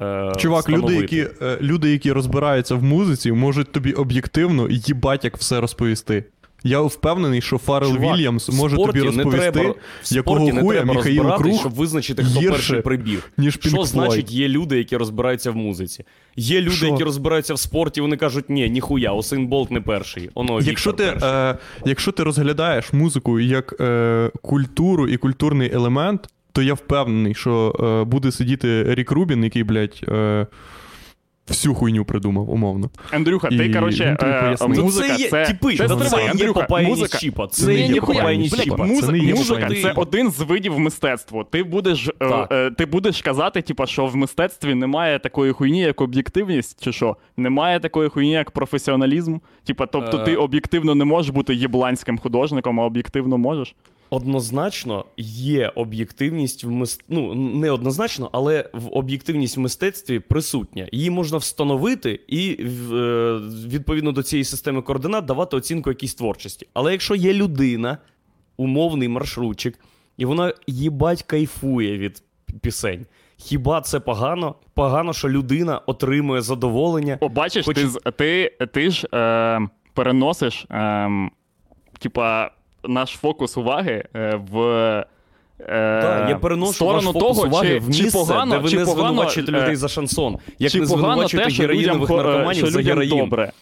Е, 0.00 0.32
Чувак, 0.38 0.68
люди 0.68 0.94
які, 0.94 1.26
е, 1.42 1.58
люди, 1.60 1.90
які 1.92 2.12
розбираються 2.12 2.74
в 2.74 2.82
музиці, 2.82 3.32
можуть 3.32 3.72
тобі 3.72 3.92
об'єктивно 3.92 4.68
їбать 4.70 5.24
як 5.24 5.36
все 5.36 5.60
розповісти. 5.60 6.24
Я 6.64 6.80
впевнений, 6.80 7.40
що 7.40 7.58
Фаррел 7.58 7.94
Чувак, 7.96 8.16
Вільямс 8.16 8.48
може 8.48 8.76
тобі 8.76 9.00
розповісти, 9.00 9.50
треба, 9.50 9.74
якого 10.10 10.50
хуя 10.50 10.82
Міхаїл 10.82 11.36
Круг 11.36 11.60
щоб 11.60 11.74
визначити, 11.74 12.24
хто 12.24 12.40
гірше, 12.40 12.52
перший 12.52 12.80
прибіг. 12.80 13.30
ніж 13.36 13.58
Що 13.60 13.84
значить 13.84 14.32
є 14.32 14.48
люди, 14.48 14.78
які 14.78 14.96
розбираються 14.96 15.50
в 15.50 15.56
музиці? 15.56 16.04
Є 16.36 16.60
люди, 16.60 16.70
Що? 16.76 16.86
які 16.86 17.04
розбираються 17.04 17.54
в 17.54 17.58
спорті, 17.58 18.00
вони 18.00 18.16
кажуть, 18.16 18.50
ні, 18.50 18.70
ніхуя, 18.70 19.12
Усейн 19.12 19.46
Болт 19.46 19.70
не 19.70 19.80
перший. 19.80 20.30
Оно 20.34 20.60
Якщо 20.60 20.92
ти, 20.92 21.04
перший. 21.04 21.28
е, 21.28 21.58
якщо 21.84 22.12
ти 22.12 22.22
розглядаєш 22.22 22.92
музику 22.92 23.40
як 23.40 23.74
е, 23.80 24.30
культуру 24.42 25.08
і 25.08 25.16
культурний 25.16 25.74
елемент, 25.74 26.28
то 26.52 26.62
я 26.62 26.74
впевнений, 26.74 27.34
що 27.34 27.74
е, 27.80 28.04
буде 28.04 28.32
сидіти 28.32 28.94
Рік 28.94 29.10
Рубін, 29.10 29.44
який, 29.44 29.64
блядь, 29.64 30.00
е, 30.08 30.46
всю 31.48 31.74
хуйню 31.74 32.04
придумав, 32.04 32.50
умовно. 32.50 32.90
Андрюха, 33.10 33.48
ти, 33.48 33.72
коротше, 33.72 34.16
е. 34.22 34.56
Ну, 34.60 34.84
музика 34.84 35.16
це 35.16 35.22
є, 35.22 35.28
це. 35.28 35.46
типи, 35.46 35.76
це, 35.76 35.88
музика, 36.82 37.18
чіпа. 37.18 37.46
Це, 37.46 37.74
є 37.74 38.00
попаяність 38.00 38.62
чіпа. 38.62 38.84
Музика, 38.84 39.68
Це 39.82 39.92
один 39.96 40.30
з 40.30 40.40
видів 40.40 40.78
мистецтва. 40.78 41.44
Ти 41.50 41.62
будеш, 41.62 42.08
е, 42.20 42.46
е, 42.50 42.70
ти 42.70 42.86
будеш 42.86 43.22
казати, 43.22 43.62
типа, 43.62 43.86
що 43.86 44.06
в 44.06 44.16
мистецтві 44.16 44.74
немає 44.74 45.18
такої 45.18 45.52
хуйні, 45.52 45.80
як 45.80 46.00
об'єктивність, 46.00 46.84
чи 46.84 46.92
що? 46.92 47.16
Немає 47.36 47.80
такої 47.80 48.08
хуйні, 48.08 48.32
як 48.32 48.50
професіоналізм. 48.50 49.38
Типа, 49.64 49.86
тобто 49.86 50.18
Е. 50.18 50.24
ти 50.24 50.36
об'єктивно 50.36 50.94
не 50.94 51.04
можеш 51.04 51.30
бути 51.30 51.54
єбланським 51.54 52.18
художником, 52.18 52.80
а 52.80 52.84
об'єктивно 52.84 53.38
можеш. 53.38 53.74
Однозначно 54.10 55.04
є 55.16 55.72
об'єктивність 55.74 56.64
в 56.64 56.70
мист... 56.70 57.04
ну, 57.08 57.34
не 57.34 57.70
однозначно, 57.70 58.30
але 58.32 58.70
в 58.72 58.88
об'єктивність 58.96 59.56
в 59.56 59.60
мистецтві 59.60 60.18
присутня. 60.18 60.88
Її 60.92 61.10
можна 61.10 61.38
встановити 61.38 62.20
і 62.28 62.50
е, 62.50 62.64
відповідно 63.66 64.12
до 64.12 64.22
цієї 64.22 64.44
системи 64.44 64.82
координат 64.82 65.24
давати 65.24 65.56
оцінку 65.56 65.90
якійсь 65.90 66.14
творчості. 66.14 66.66
Але 66.74 66.92
якщо 66.92 67.14
є 67.14 67.32
людина, 67.32 67.98
умовний 68.56 69.08
маршрутчик, 69.08 69.78
і 70.16 70.24
вона 70.24 70.52
їбать 70.66 71.22
кайфує 71.22 71.98
від 71.98 72.22
пісень. 72.62 73.06
Хіба 73.36 73.80
це 73.80 74.00
погано? 74.00 74.54
Погано, 74.74 75.12
що 75.12 75.28
людина 75.28 75.78
отримує 75.86 76.42
задоволення. 76.42 77.18
О, 77.20 77.28
бачиш, 77.28 77.66
Хоч- 77.66 77.76
ти, 77.76 78.10
ти, 78.10 78.66
ти 78.66 78.90
ж 78.90 79.08
е, 79.14 79.60
переносиш, 79.94 80.66
е, 80.70 81.10
типа, 81.98 82.50
наш 82.84 83.10
фокус 83.10 83.56
уваги 83.56 84.04
е, 84.16 84.40
в. 84.50 84.58
Е, 85.60 86.00
Так, 86.02 86.28
я 86.30 86.36
переношу 86.36 86.72
сторону 86.72 87.12
ваш 87.12 87.22
фокус 87.22 87.36
того, 87.36 87.48
уваги 87.48 87.68
чи, 87.68 87.78
в 87.78 87.88
місце, 87.88 88.04
чи 88.04 88.10
погано, 88.10 88.54
де 88.54 88.58
ви 88.58 88.70
чи 88.70 88.76
не 88.78 88.84
погано, 88.84 89.02
звинувачуєте 89.06 89.52
е, 89.52 89.60
людей 89.60 89.76
за 89.76 89.88
шансон. 89.88 90.38
Як 90.58 90.72
чи 90.72 90.80
не 90.80 90.86
погано 90.86 91.06
звинувачуєте 91.06 91.48
те, 91.48 91.54
що 91.54 91.62
героїнових 91.62 92.10
наркоманів 92.10 92.56
що 92.56 92.66
за 92.66 92.78
людям 92.78 92.98
героїн. 92.98 93.18
добре. 93.18 93.52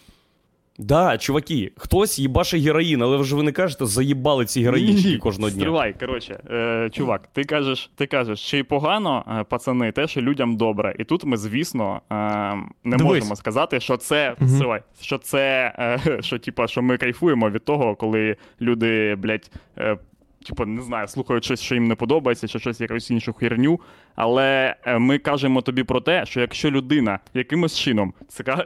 Да, 0.79 1.19
чуваки, 1.19 1.73
хтось 1.77 2.19
їбаше 2.19 2.59
героїн, 2.59 3.03
але 3.03 3.17
ви 3.17 3.25
ж 3.25 3.37
ви 3.37 3.43
не 3.43 3.53
кажете, 3.53 3.87
заїбали 3.87 4.45
ці 4.45 4.63
героїнчики 4.63 5.19
кожного 5.19 5.51
дня. 5.51 5.61
Стривай, 5.61 5.95
коротше, 6.01 6.41
е, 6.51 6.91
чувак, 6.93 7.29
ти 7.33 7.45
кажеш, 7.45 7.91
ти 7.95 8.07
кажеш, 8.07 8.51
чи 8.51 8.65
погано, 8.65 9.25
е, 9.41 9.45
пацани, 9.45 9.93
те, 9.93 10.07
що 10.07 10.21
людям 10.21 10.57
добре. 10.57 10.95
І 10.99 11.05
тут 11.05 11.25
ми, 11.25 11.37
звісно, 11.37 12.01
е, 12.11 12.15
не 12.85 12.97
Дивись. 12.97 13.03
можемо 13.03 13.37
сказати, 13.37 13.81
що 13.81 13.97
це 13.97 14.37
угу. 14.41 14.51
стривай, 14.51 14.83
що 15.01 15.19
це, 15.19 15.73
е, 15.79 16.19
що, 16.23 16.39
типа, 16.39 16.67
що 16.67 16.83
ми 16.83 16.97
кайфуємо 16.97 17.51
від 17.51 17.65
того, 17.65 17.95
коли 17.95 18.37
люди, 18.61 19.15
блядь, 19.15 19.51
е, 19.79 19.99
типу, 20.47 20.67
не 20.67 20.83
знаю, 20.83 21.09
слухають 21.09 21.45
щось, 21.45 21.61
що 21.61 21.75
їм 21.75 21.89
не 21.89 21.95
подобається, 21.95 22.49
чи 22.49 22.59
щось 22.59 22.81
якусь 22.81 23.11
іншу 23.11 23.33
херню. 23.33 23.81
Але 24.15 24.77
е, 24.85 24.99
ми 24.99 25.19
кажемо 25.19 25.63
тобі 25.63 25.85
про 25.85 26.01
те, 26.01 26.27
що 26.27 26.41
якщо 26.41 26.71
людина 26.71 27.19
якимось 27.35 27.79
чином 27.79 28.15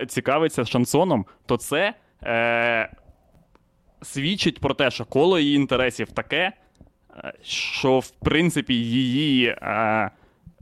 цікавиться 0.09 0.65
шансоном, 0.65 1.27
то 1.47 1.57
це 1.57 1.95
е, 2.23 2.91
свідчить 4.03 4.61
про 4.61 4.75
те, 4.75 4.91
що 4.91 5.05
коло 5.05 5.39
її 5.39 5.57
інтересів 5.57 6.13
таке, 6.13 6.53
е, 7.17 7.33
що 7.43 7.99
в 7.99 8.11
принципі 8.11 8.75
її 8.75 9.47
е, 9.47 10.11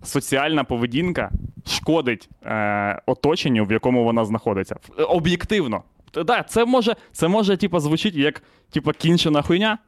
соціальна 0.02 0.64
поведінка 0.64 1.30
шкодить 1.66 2.28
е, 2.44 3.02
оточенню, 3.06 3.64
в 3.64 3.72
якому 3.72 4.04
вона 4.04 4.24
знаходиться. 4.24 4.76
Е, 4.98 5.02
Об'єктивно. 5.02 5.82
Да, 6.14 6.42
це 6.42 6.64
може, 6.64 6.96
це 7.12 7.28
може 7.28 7.56
типу, 7.56 7.80
звучить 7.80 8.14
як 8.14 8.42
типу, 8.70 8.92
кінчена 8.92 9.42
хуйня. 9.42 9.78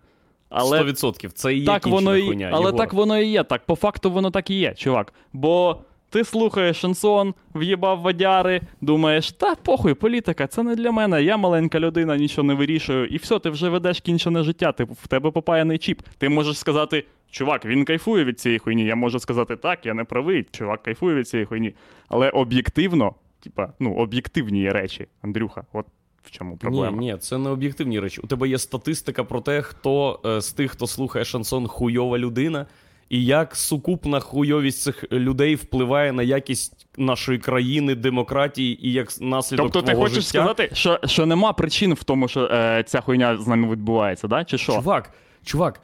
Але 0.51 0.83
100%. 0.83 1.29
Це 1.29 1.55
і 1.55 1.59
є 1.59 1.67
так 1.67 1.87
воно 1.87 2.17
і, 2.17 2.27
хуйня. 2.27 2.51
але 2.53 2.65
Єгор. 2.65 2.77
так 2.77 2.93
воно 2.93 3.19
і 3.19 3.27
є. 3.27 3.45
Так, 3.45 3.67
по 3.67 3.77
факту 3.77 4.11
воно 4.11 4.31
так 4.31 4.51
і 4.51 4.55
є, 4.55 4.75
чувак. 4.75 5.13
Бо 5.33 5.77
ти 6.11 6.25
слухаєш 6.25 6.77
шансон, 6.77 7.35
в'їбав 7.55 8.01
водяри, 8.01 8.61
думаєш, 8.81 9.33
та 9.33 9.55
похуй, 9.55 9.95
політика, 9.95 10.47
це 10.47 10.63
не 10.63 10.77
для 10.77 10.93
мене. 10.93 11.23
Я 11.23 11.37
маленька 11.37 11.81
людина, 11.81 12.17
нічого 12.17 12.47
не 12.47 12.55
вирішую. 12.55 13.07
І 13.07 13.17
все, 13.17 13.39
ти 13.39 13.51
вже 13.51 13.69
ведеш 13.69 14.01
кінчене 14.01 14.43
життя. 14.43 14.73
Ти 14.73 14.85
в 14.85 15.07
тебе 15.09 15.31
попаяний 15.31 15.79
чіп. 15.79 16.03
Ти 16.19 16.29
можеш 16.29 16.59
сказати, 16.59 17.05
чувак, 17.31 17.65
він 17.65 17.85
кайфує 17.85 18.25
від 18.25 18.41
цієї 18.41 18.59
хуйні. 18.59 18.85
Я 18.85 18.97
можу 18.97 19.19
сказати, 19.19 19.57
так, 19.57 19.87
я 19.87 19.95
не 19.95 20.05
правий, 20.05 20.47
чувак 20.51 20.83
кайфує 20.83 21.15
від 21.15 21.29
цієї 21.29 21.47
хуйні. 21.47 21.75
Але 22.09 22.31
об'єктивно, 22.31 23.15
типа, 23.41 23.73
ну, 23.81 23.95
об'єктивні 23.95 24.71
речі, 24.71 25.07
Андрюха, 25.23 25.65
от 25.73 25.87
в 26.23 26.31
чому 26.31 26.57
проблема. 26.57 26.99
Ні, 26.99 27.13
ні, 27.13 27.19
це 27.19 27.39
не 27.39 27.51
об'єктивні 27.51 28.01
речі. 28.01 28.21
У 28.25 28.27
тебе 28.27 28.49
є 28.49 28.59
статистика 28.59 29.25
про 29.25 29.41
те, 29.41 29.63
хто 29.63 30.21
е, 30.27 30.41
з 30.41 30.53
тих, 30.53 30.71
хто 30.71 30.87
слухає 30.87 31.25
шансон, 31.25 31.67
хуйова 31.67 32.19
людина, 32.19 32.67
і 33.09 33.25
як 33.25 33.57
сукупна 33.57 34.21
хуйовість 34.21 34.83
цих 34.83 35.13
людей 35.13 35.55
впливає 35.55 36.13
на 36.13 36.23
якість 36.23 36.87
нашої 36.97 37.39
країни, 37.39 37.95
демократії 37.95 38.87
і 38.87 38.93
як 38.93 39.21
наслідок 39.21 39.73
Тобто 39.73 39.93
ти 39.93 39.95
хочеш 39.95 40.15
життя. 40.15 40.29
сказати, 40.29 40.71
що, 40.73 41.01
що 41.05 41.27
нема 41.27 41.53
причин 41.53 41.95
в 41.95 42.05
тому, 42.05 42.29
що 42.29 42.45
е, 42.45 42.85
ця 42.87 43.01
хуйня 43.01 43.37
з 43.37 43.47
нами 43.47 43.71
відбувається, 43.73 44.29
да? 44.29 44.45
чи 44.45 44.59
що? 44.59 44.73
Чувак, 44.73 45.13
чувак, 45.45 45.81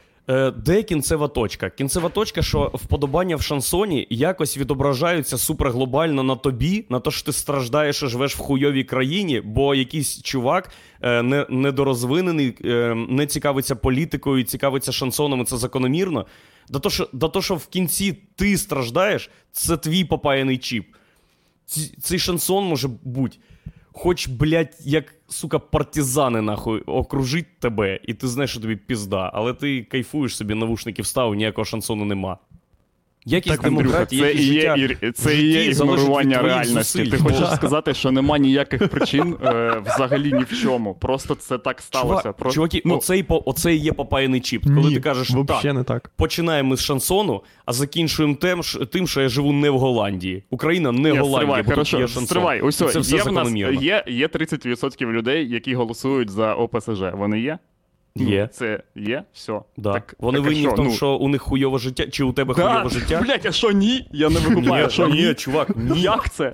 де 0.56 0.82
кінцева 0.82 1.28
точка? 1.28 1.70
Кінцева 1.70 2.08
точка, 2.08 2.42
що 2.42 2.70
вподобання 2.74 3.36
в 3.36 3.42
шансоні 3.42 4.06
якось 4.10 4.58
відображаються 4.58 5.38
суперглобально 5.38 6.22
на 6.22 6.36
тобі, 6.36 6.84
на 6.88 7.00
те, 7.00 7.10
що 7.10 7.24
ти 7.24 7.32
страждаєш 7.32 8.02
і 8.02 8.06
живеш 8.06 8.36
в 8.36 8.38
хуйовій 8.38 8.84
країні, 8.84 9.40
бо 9.44 9.74
якийсь 9.74 10.22
чувак 10.22 10.70
е, 11.02 11.22
не, 11.22 11.46
недорозвинений, 11.48 12.54
е, 12.64 12.94
не 13.08 13.26
цікавиться 13.26 13.76
політикою, 13.76 14.44
цікавиться 14.44 14.92
шансоном, 14.92 15.40
і 15.40 15.44
це 15.44 15.56
закономірно. 15.56 16.26
До 16.68 16.78
того, 16.78 16.90
що, 16.92 17.08
до 17.12 17.28
того, 17.28 17.42
що 17.42 17.54
в 17.54 17.66
кінці 17.66 18.18
ти 18.36 18.58
страждаєш, 18.58 19.30
це 19.52 19.76
твій 19.76 20.04
попаяний 20.04 20.58
чіп. 20.58 20.86
Цей 22.02 22.18
шансон 22.18 22.64
може 22.64 22.88
бути. 23.02 23.38
Хоч, 23.98 24.28
блядь, 24.28 24.76
як, 24.80 25.14
сука, 25.28 25.59
партизани, 25.59 26.42
нахуй, 26.42 26.80
окружить 26.80 27.59
тебе, 27.59 28.00
і 28.02 28.14
ти 28.14 28.28
знаєш, 28.28 28.50
що 28.50 28.61
тобі 28.61 28.76
пізда, 28.76 29.30
але 29.35 29.54
ти 29.54 29.82
кайфуєш 29.82 30.37
собі, 30.37 30.54
навушники 30.54 31.02
встав, 31.02 31.35
ніякого 31.35 31.64
шансону 31.64 32.04
нема. 32.04 32.38
Якість 33.28 33.56
Так, 33.56 33.64
демократії, 33.64 34.20
це 34.22 34.28
якість 34.28 34.44
і 34.48 34.54
є, 34.54 34.76
життя 34.76 35.06
і- 35.06 35.12
це 35.12 35.36
і 35.36 35.46
є 35.52 35.64
ігнорування 35.64 36.42
реальності. 36.42 36.98
зусиль. 36.98 37.06
Ти 37.10 37.18
хочеш 37.18 37.50
сказати, 37.54 37.94
що 37.94 38.10
нема 38.10 38.38
ніяких 38.38 38.88
причин 38.88 39.36
е, 39.44 39.82
взагалі 39.86 40.32
ні 40.32 40.42
в 40.50 40.62
чому. 40.62 40.94
Просто 40.94 41.34
це 41.34 41.58
так 41.58 41.80
сталося. 41.80 42.22
Чувак, 42.22 42.36
Просто, 42.36 42.54
чуваки, 42.54 42.82
ну, 42.84 42.96
оцей, 42.96 43.22
по- 43.22 43.42
оцей 43.46 43.78
є 43.78 43.92
попаяний 43.92 44.40
чіп. 44.40 44.64
Коли 44.64 44.88
Ні, 44.88 44.94
ти 44.94 45.00
кажеш, 45.00 45.32
так, 45.48 45.64
не 45.74 45.84
так. 45.84 46.10
починаємо 46.16 46.76
з 46.76 46.80
шансону, 46.80 47.42
а 47.64 47.72
закінчуємо 47.72 48.34
тим, 48.34 48.62
ш- 48.62 48.78
тим, 48.86 49.06
що 49.08 49.20
я 49.20 49.28
живу 49.28 49.52
не 49.52 49.70
в 49.70 49.78
Голландії. 49.78 50.44
Україна 50.50 50.92
не 50.92 51.10
Ні, 51.12 51.18
Голландія, 51.18 51.38
стривай, 51.40 51.62
бо 51.62 51.66
тут 51.66 51.74
хорошо, 51.74 51.96
є 51.98 52.02
шансон. 52.06 52.26
стривай. 52.26 52.60
Ось, 52.60 52.76
це 52.76 52.84
все 52.98 53.16
є, 53.16 53.22
в 53.22 53.32
нас, 53.32 53.52
є, 53.82 54.04
є 54.06 54.26
30% 54.28 55.12
людей, 55.12 55.50
які 55.50 55.74
голосують 55.74 56.30
за 56.30 56.54
ОПСЖ. 56.54 57.02
Вони 57.14 57.40
є? 57.40 57.58
Ну, 58.18 58.31
Є. 58.31 58.48
Це 58.52 58.83
є? 58.94 59.22
Все. 59.33 59.61
Да. 59.76 59.92
Так, 59.92 60.14
Вони 60.18 60.38
так, 60.38 60.46
винні 60.48 60.68
в 60.68 60.74
тому, 60.74 60.90
Ну, 60.90 60.96
що 60.96 61.09
у 61.11 61.29
них 61.29 61.42
хуйове 61.42 61.79
життя, 61.79 62.07
чи 62.07 62.24
у 62.24 62.33
тебе 62.33 62.55
Да, 62.55 62.62
хуйове 62.68 62.90
життя? 62.90 63.20
Блять, 63.26 63.46
а 63.46 63.52
що 63.52 63.70
ні? 63.72 64.09
Я 64.12 64.29
не 64.31 64.40
викупаю. 64.40 64.85
Ні, 64.85 64.90
що 64.92 65.09
ні, 65.09 65.35
чувак, 65.35 65.68
ні. 65.76 66.00
Як 66.00 66.33
це? 66.33 66.52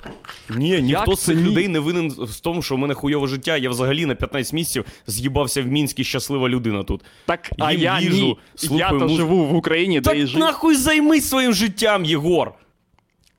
Ні, 0.50 0.82
ніхто 0.82 1.14
з 1.16 1.20
цих 1.20 1.36
людей 1.38 1.68
не 1.68 1.78
винен 1.80 2.10
в 2.10 2.40
тому, 2.40 2.62
що 2.62 2.74
у 2.74 2.78
мене 2.78 2.94
хуйове 2.94 3.26
життя. 3.28 3.56
Я 3.56 3.70
взагалі 3.70 4.06
на 4.06 4.14
15 4.14 4.52
місяців 4.52 4.84
з'їбався 5.06 5.62
в 5.62 5.66
Мінській 5.66 6.04
щаслива 6.04 6.48
людина 6.48 6.82
тут. 6.82 7.04
Так, 7.26 7.50
а 7.58 7.72
я 7.72 8.00
їжу, 8.00 8.38
ні. 8.70 8.78
Я 8.78 8.88
то 8.88 8.94
музику. 8.94 9.16
живу 9.16 9.44
в 9.46 9.54
Україні, 9.54 10.00
де 10.00 10.10
і 10.16 10.18
Так 10.18 10.26
жив. 10.26 10.40
нахуй 10.40 10.74
займись 10.76 11.28
своїм 11.28 11.52
життям, 11.52 12.04
Єгор! 12.04 12.52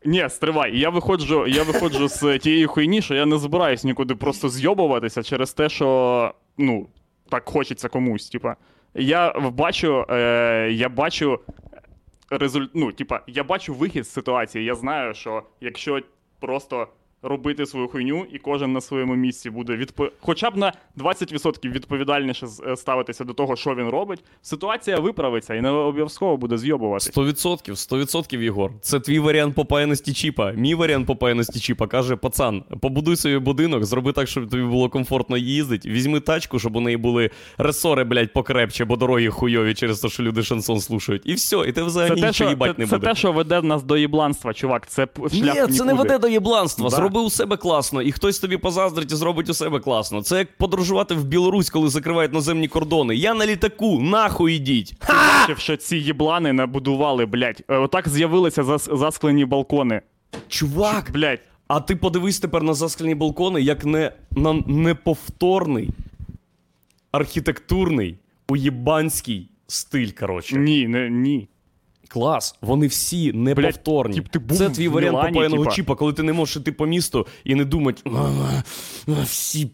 Ні, 0.05 0.25
стривай. 0.29 0.79
Я 0.79 0.89
виходжу, 0.89 1.47
я 1.47 1.63
виходжу 1.63 2.07
з 2.07 2.39
тієї 2.39 2.65
хуйні, 2.65 3.01
що 3.01 3.15
я 3.15 3.25
не 3.25 3.37
збираюсь 3.37 3.83
нікуди 3.83 4.15
просто 4.15 4.49
зйобуватися 4.49 5.23
через 5.23 5.53
те, 5.53 5.69
що 5.69 6.31
ну, 6.57 6.87
так 7.29 7.49
хочеться 7.49 7.89
комусь. 7.89 8.29
Типа, 8.29 8.55
я 8.93 9.33
бачу, 9.39 10.05
е, 10.09 10.69
я 10.71 10.89
бачу 10.89 11.39
результ... 12.29 12.71
ну, 12.73 12.91
типа, 12.91 13.21
я 13.27 13.43
бачу 13.43 13.73
вихід 13.73 14.07
з 14.07 14.11
ситуації. 14.11 14.65
Я 14.65 14.75
знаю, 14.75 15.13
що 15.13 15.43
якщо 15.61 16.01
просто 16.39 16.87
робити 17.23 17.65
свою 17.65 17.87
хуйню, 17.87 18.25
і 18.31 18.37
кожен 18.39 18.73
на 18.73 18.81
своєму 18.81 19.15
місці 19.15 19.49
буде 19.49 19.75
відпо... 19.75 20.09
хоча 20.19 20.49
б 20.49 20.57
на 20.57 20.73
20% 20.97 21.71
відповідальніше 21.71 22.47
з- 22.47 22.61
е, 22.67 22.75
ставитися 22.75 23.23
до 23.23 23.33
того, 23.33 23.55
що 23.55 23.75
він 23.75 23.89
робить, 23.89 24.23
ситуація 24.41 24.99
виправиться 24.99 25.55
і 25.55 25.61
не 25.61 25.69
обов'язково 25.69 26.37
буде 26.37 26.57
зйобуватися. 26.57 27.11
100%, 27.21 27.69
100% 27.75 28.41
Єгор. 28.41 28.71
Це 28.81 28.99
твій 28.99 29.19
варіант 29.19 29.55
попаяності 29.55 30.13
чіпа. 30.13 30.51
Мій 30.51 30.75
варіант 30.75 31.07
попаяності 31.07 31.59
чіпа 31.59 31.87
каже: 31.87 32.15
пацан, 32.15 32.63
побудуй 32.81 33.15
собі 33.15 33.37
будинок, 33.37 33.85
зроби 33.85 34.11
так, 34.11 34.27
щоб 34.27 34.49
тобі 34.49 34.63
було 34.63 34.89
комфортно 34.89 35.37
їздити. 35.37 35.89
Візьми 35.89 36.19
тачку, 36.19 36.59
щоб 36.59 36.75
у 36.75 36.81
неї 36.81 36.97
були 36.97 37.29
ресори, 37.57 38.03
блядь, 38.03 38.33
покрепче, 38.33 38.85
бо 38.85 38.95
дороги 38.95 39.29
хуйові 39.29 39.73
через 39.73 39.99
те, 39.99 40.09
що 40.09 40.23
люди 40.23 40.43
шансон 40.43 40.79
слушають. 40.79 41.21
І 41.25 41.33
все, 41.33 41.57
і 41.67 41.71
ти 41.71 41.83
взагалі 41.83 42.21
нічого 42.21 42.49
їбать 42.49 42.75
це, 42.75 42.81
не 42.81 42.87
це 42.87 42.97
буде. 42.97 43.07
те, 43.07 43.15
що 43.15 43.31
веде 43.31 43.61
нас 43.61 43.83
до 43.83 43.97
єбланства, 43.97 44.53
чувак. 44.53 44.87
Це 44.87 45.07
шлях 45.33 45.69
Ні, 45.69 45.77
це 45.77 45.83
не 45.85 45.93
веде 45.93 46.17
до 46.19 46.27
єбланства. 46.27 46.89
Зроби 47.13 47.25
у 47.27 47.29
себе 47.29 47.57
класно, 47.57 48.01
і 48.01 48.11
хтось 48.11 48.39
тобі 48.39 48.57
позаздрить 48.57 49.11
і 49.11 49.15
зробить 49.15 49.49
у 49.49 49.53
себе 49.53 49.79
класно. 49.79 50.21
Це 50.21 50.37
як 50.37 50.57
подорожувати 50.57 51.15
в 51.15 51.23
Білорусь, 51.25 51.69
коли 51.69 51.89
закривають 51.89 52.33
наземні 52.33 52.67
кордони. 52.67 53.15
Я 53.15 53.33
на 53.33 53.45
літаку, 53.45 53.99
нахуй 54.01 54.53
ідіть. 54.55 54.93
Ти 54.99 55.13
бачив, 55.13 55.57
що 55.57 55.77
ці 55.77 55.97
єблани 55.97 56.53
набудували, 56.53 57.25
блядь. 57.25 57.63
Е, 57.69 57.77
Отак 57.77 58.09
з'явилися 58.09 58.63
зас- 58.63 58.97
засклені 58.97 59.45
балкони. 59.45 60.01
Чувак, 60.47 61.11
Блядь. 61.13 61.39
А 61.67 61.79
ти 61.79 61.95
подивись 61.95 62.39
тепер 62.39 62.63
на 62.63 62.73
засклені 62.73 63.15
балкони, 63.15 63.61
як 63.61 63.85
не, 63.85 64.11
на 64.31 64.53
неповторний, 64.67 65.89
архітектурний, 67.11 68.15
уєбанський 68.49 69.49
стиль, 69.67 70.09
коротше. 70.19 70.57
Ні, 70.57 70.87
не, 70.87 71.09
ні. 71.09 71.47
Клас, 72.13 72.55
вони 72.61 72.87
всі 72.87 73.33
неповторні. 73.33 74.15
тип, 74.15 74.27
ти 74.27 74.39
був 74.39 74.57
Це 74.57 74.69
твій 74.69 74.87
в 74.87 74.91
варіант 74.91 75.13
Мілані, 75.17 75.33
попаяного 75.33 75.71
чіпа, 75.71 75.95
коли 75.95 76.13
ти 76.13 76.23
не 76.23 76.33
можеш 76.33 76.55
іти 76.57 76.71
по 76.71 76.85
місту 76.85 77.27
і 77.43 77.55
не 77.55 77.65
думати, 77.65 78.01
«А, 78.05 78.09
а, 79.07 79.21
всі 79.23 79.71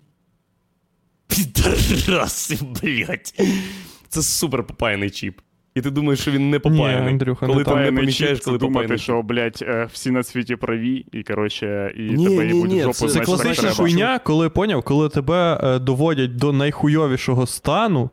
підараси, 1.28 2.60
блядь. 2.62 3.34
Це 4.10 4.21
супер 4.21 4.63
попаяний 4.63 5.10
чіп. 5.10 5.39
І 5.75 5.82
ти 5.82 5.91
думаєш, 5.91 6.19
що 6.19 6.32
він 6.32 6.49
не 6.49 6.60
попаяний. 6.60 7.10
Андрюха, 7.10 7.47
не 7.47 7.54
коли 7.54 7.63
ти 7.63 7.71
так. 7.71 7.80
не 7.80 7.91
помічаєш, 7.91 8.39
коли 8.39 8.58
думати, 8.58 8.73
попаяний 8.73 8.97
що, 8.97 9.21
блядь, 9.21 9.60
е, 9.62 9.89
всі 9.93 10.12
на 10.12 10.23
світі 10.23 10.56
праві, 10.56 11.06
і, 11.12 11.23
коротше, 11.23 11.93
і 11.97 12.02
Ні, 12.02 12.23
тебе 12.28 12.45
ні, 12.45 12.54
їбуть 12.54 12.71
ні, 12.71 12.82
жопу, 12.82 12.93
це- 12.93 13.08
це 13.08 13.13
Це 13.13 13.19
класична 13.19 13.69
хуйня, 13.71 14.19
коли 14.19 14.49
поняв, 14.49 14.84
коли 14.84 15.10
тебе 15.10 15.60
е, 15.63 15.80
доводять 15.80 16.36
до 16.36 16.54
найхуйовішого 16.54 17.47
стану. 17.47 18.10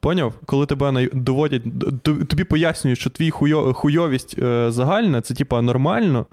Поняв? 0.00 0.34
Коли 0.46 0.66
тебе 0.66 1.08
доводять, 1.12 1.62
тобі 2.02 2.44
пояснюють, 2.44 2.98
що 2.98 3.10
твій 3.10 3.30
хуйо... 3.30 3.74
хуйовість 3.74 4.38
е, 4.38 4.70
загальна, 4.70 5.20
це 5.20 5.34
типа 5.34 5.62
нормально. 5.62 6.26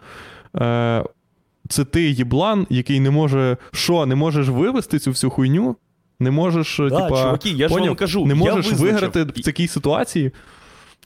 Е, 0.55 1.03
це 1.69 1.85
ти 1.85 2.11
єблан, 2.11 2.67
який 2.69 2.99
не 2.99 3.11
може. 3.11 3.57
Що, 3.71 4.05
не 4.05 4.15
можеш 4.15 4.47
вивести 4.47 4.99
цю 4.99 5.11
всю 5.11 5.31
хуйню? 5.31 5.75
Не 6.19 6.31
можеш, 6.31 6.79
е, 6.79 6.89
Да, 6.89 7.01
типа, 7.01 7.21
чуваки, 7.21 7.49
я 7.49 7.67
ж 7.67 7.75
вам 7.75 7.95
кажу, 7.95 8.25
не 8.25 8.35
можеш 8.35 8.71
я 8.71 8.77
виграти 8.77 9.23
в 9.23 9.31
такій 9.43 9.67
ситуації. 9.67 10.31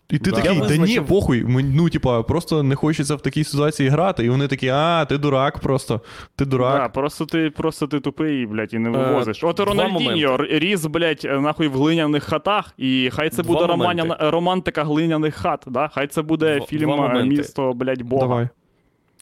І 0.10 0.18
ти 0.18 0.32
Да. 0.32 0.36
такий, 0.42 0.58
Я 0.58 0.66
да 0.66 0.78
ні, 0.78 1.02
похуй, 1.02 1.46
ну, 1.48 1.90
типа, 1.90 2.24
просто 2.24 2.64
не 2.64 2.76
хочеться 2.76 3.16
в 3.16 3.22
такій 3.22 3.44
ситуації 3.44 3.90
грати. 3.90 4.26
І 4.26 4.30
вони 4.30 4.48
такі, 4.48 4.68
а, 4.68 5.06
ти 5.06 5.18
дурак 5.18 5.60
просто. 5.60 6.02
Ти 6.36 6.46
дурак. 6.46 6.78
Да, 6.82 6.90
просто 6.90 7.26
ти, 7.26 7.50
просто 7.50 7.88
ти 7.88 8.00
тупий, 8.00 8.46
блядь, 8.46 8.74
і 8.74 8.80
не 8.80 8.90
Е, 8.90 8.92
вивозиш. 8.92 9.44
От 9.44 9.56
два 9.56 9.66
Рональдіньо 9.66 10.38
ріс, 10.38 10.86
блядь, 10.86 11.24
нахуй 11.24 11.68
в 11.68 11.74
глиняних 11.74 12.24
хатах, 12.24 12.74
і 12.78 13.10
хай 13.14 13.30
це 13.30 13.44
Два 13.44 13.54
буде 13.54 13.68
романя, 13.68 14.18
романтика 14.20 14.84
глиняних 14.84 15.36
хат, 15.36 15.64
да? 15.68 15.90
хай 15.94 16.08
це 16.08 16.22
буде 16.22 16.56
Два- 16.58 16.66
фільм 16.66 16.90
два 16.96 17.20
е. 17.20 17.24
Місто, 17.24 17.74
блядь, 17.74 18.02
Бога. 18.02 18.22
Давай. 18.28 18.48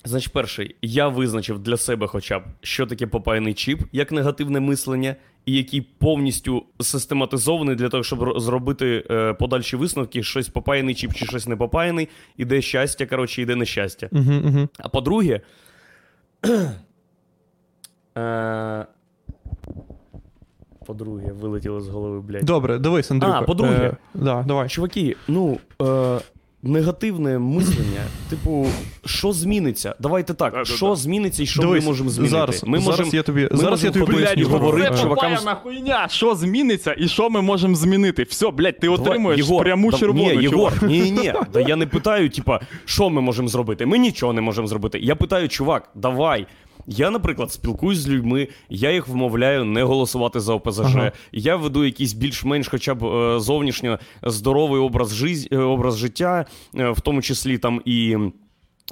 Значить, 0.03 0.33
перший, 0.33 0.75
я 0.81 1.07
визначив 1.07 1.59
для 1.59 1.77
себе 1.77 2.07
хоча 2.07 2.39
б, 2.39 2.43
що 2.61 2.85
таке 2.85 3.07
попаяний 3.07 3.53
чіп, 3.53 3.81
як 3.91 4.11
негативне 4.11 4.59
мислення, 4.59 5.15
і 5.47 5.53
який 5.53 5.81
повністю 5.81 6.63
систематизований 6.79 7.75
для 7.75 7.89
того, 7.89 8.03
щоб 8.03 8.39
зробити 8.39 9.03
е, 9.11 9.33
подальші 9.33 9.75
висновки, 9.75 10.23
щось 10.23 10.49
попаяний 10.49 10.95
чіп 10.95 11.13
чи 11.13 11.25
щось 11.25 11.47
не 11.47 11.55
попаяний, 11.55 12.09
іде 12.37 12.61
щастя, 12.61 13.05
коротше, 13.05 13.41
іде 13.41 13.55
нещастя. 13.55 14.09
Угу, 14.11 14.33
угу. 14.45 14.67
А 14.79 14.89
по-друге. 14.89 15.41
е, 18.17 18.85
По-друге, 20.85 21.31
вилетіло 21.31 21.81
з 21.81 21.89
голови, 21.89 22.21
блядь. 22.21 22.45
Добре, 22.45 22.79
дивись, 22.79 23.11
Андрюха. 23.11 23.39
А, 23.39 23.41
по-друге. 23.41 23.73
Е, 23.75 23.97
да, 24.13 24.43
давай. 24.47 24.69
Чуваки, 24.69 25.15
ну. 25.27 25.59
Е... 25.81 26.19
Негативне 26.63 27.39
мислення, 27.39 28.01
типу, 28.29 28.67
що 29.05 29.31
зміниться? 29.33 29.95
Давайте 29.99 30.33
так, 30.33 30.53
Да-да-да. 30.53 30.75
що 30.75 30.95
зміниться 30.95 31.43
і 31.43 31.45
що 31.45 31.61
Дивись, 31.61 31.83
ми 31.83 31.89
можемо 31.89 32.09
змінити? 32.09 32.31
зараз, 32.31 32.63
ми 32.63 32.79
зараз 32.79 32.99
можемо, 32.99 33.15
я 33.15 33.23
тобі, 33.23 33.41
ми 33.51 33.57
зараз 33.57 33.83
я 33.83 33.89
можемо 33.89 34.05
тобі 34.05 34.17
поясню. 34.17 34.47
говорити, 34.47 34.89
Це 34.95 35.01
чувакам, 35.01 35.31
попаяна 35.31 35.55
хуйня, 35.55 36.07
що 36.09 36.35
зміниться 36.35 36.95
і 36.97 37.07
що 37.07 37.29
ми 37.29 37.41
можемо 37.41 37.75
змінити? 37.75 38.23
Все, 38.23 38.51
блядь, 38.51 38.79
ти 38.79 38.87
отримуєш 38.89 39.37
Єгор, 39.39 39.63
пряму 39.63 39.91
да- 39.91 39.97
червону. 39.97 40.33
Ні, 40.35 40.41
Єгор, 40.43 40.51
чувак. 40.51 40.81
ні, 40.81 41.11
ні. 41.11 41.33
Да 41.53 41.59
я 41.67 41.75
не 41.75 41.87
питаю, 41.87 42.29
типа, 42.29 42.59
що 42.85 43.09
ми 43.09 43.21
можемо 43.21 43.47
зробити? 43.47 43.85
Ми 43.85 43.97
нічого 43.97 44.33
не 44.33 44.41
можемо 44.41 44.67
зробити. 44.67 44.99
Я 44.99 45.15
питаю, 45.15 45.49
чувак, 45.49 45.89
давай. 45.95 46.47
Я, 46.87 47.09
наприклад, 47.11 47.51
спілкуюсь 47.51 47.99
з 47.99 48.09
людьми, 48.09 48.47
я 48.69 48.91
їх 48.91 49.07
вмовляю 49.07 49.65
не 49.65 49.83
голосувати 49.83 50.39
за 50.39 50.53
ОПЗЖ. 50.53 50.95
Ага. 50.95 51.11
Я 51.31 51.55
веду 51.55 51.85
якийсь 51.85 52.13
більш-менш, 52.13 52.67
хоча 52.67 52.95
б 52.95 53.05
е, 53.05 53.39
зовнішньо 53.39 53.99
здоровий 54.23 54.81
образ, 54.81 55.23
е, 55.51 55.57
образ 55.57 55.97
життя, 55.97 56.45
е, 56.75 56.89
в 56.89 57.01
тому 57.01 57.21
числі 57.21 57.57
там 57.57 57.81
і. 57.85 58.17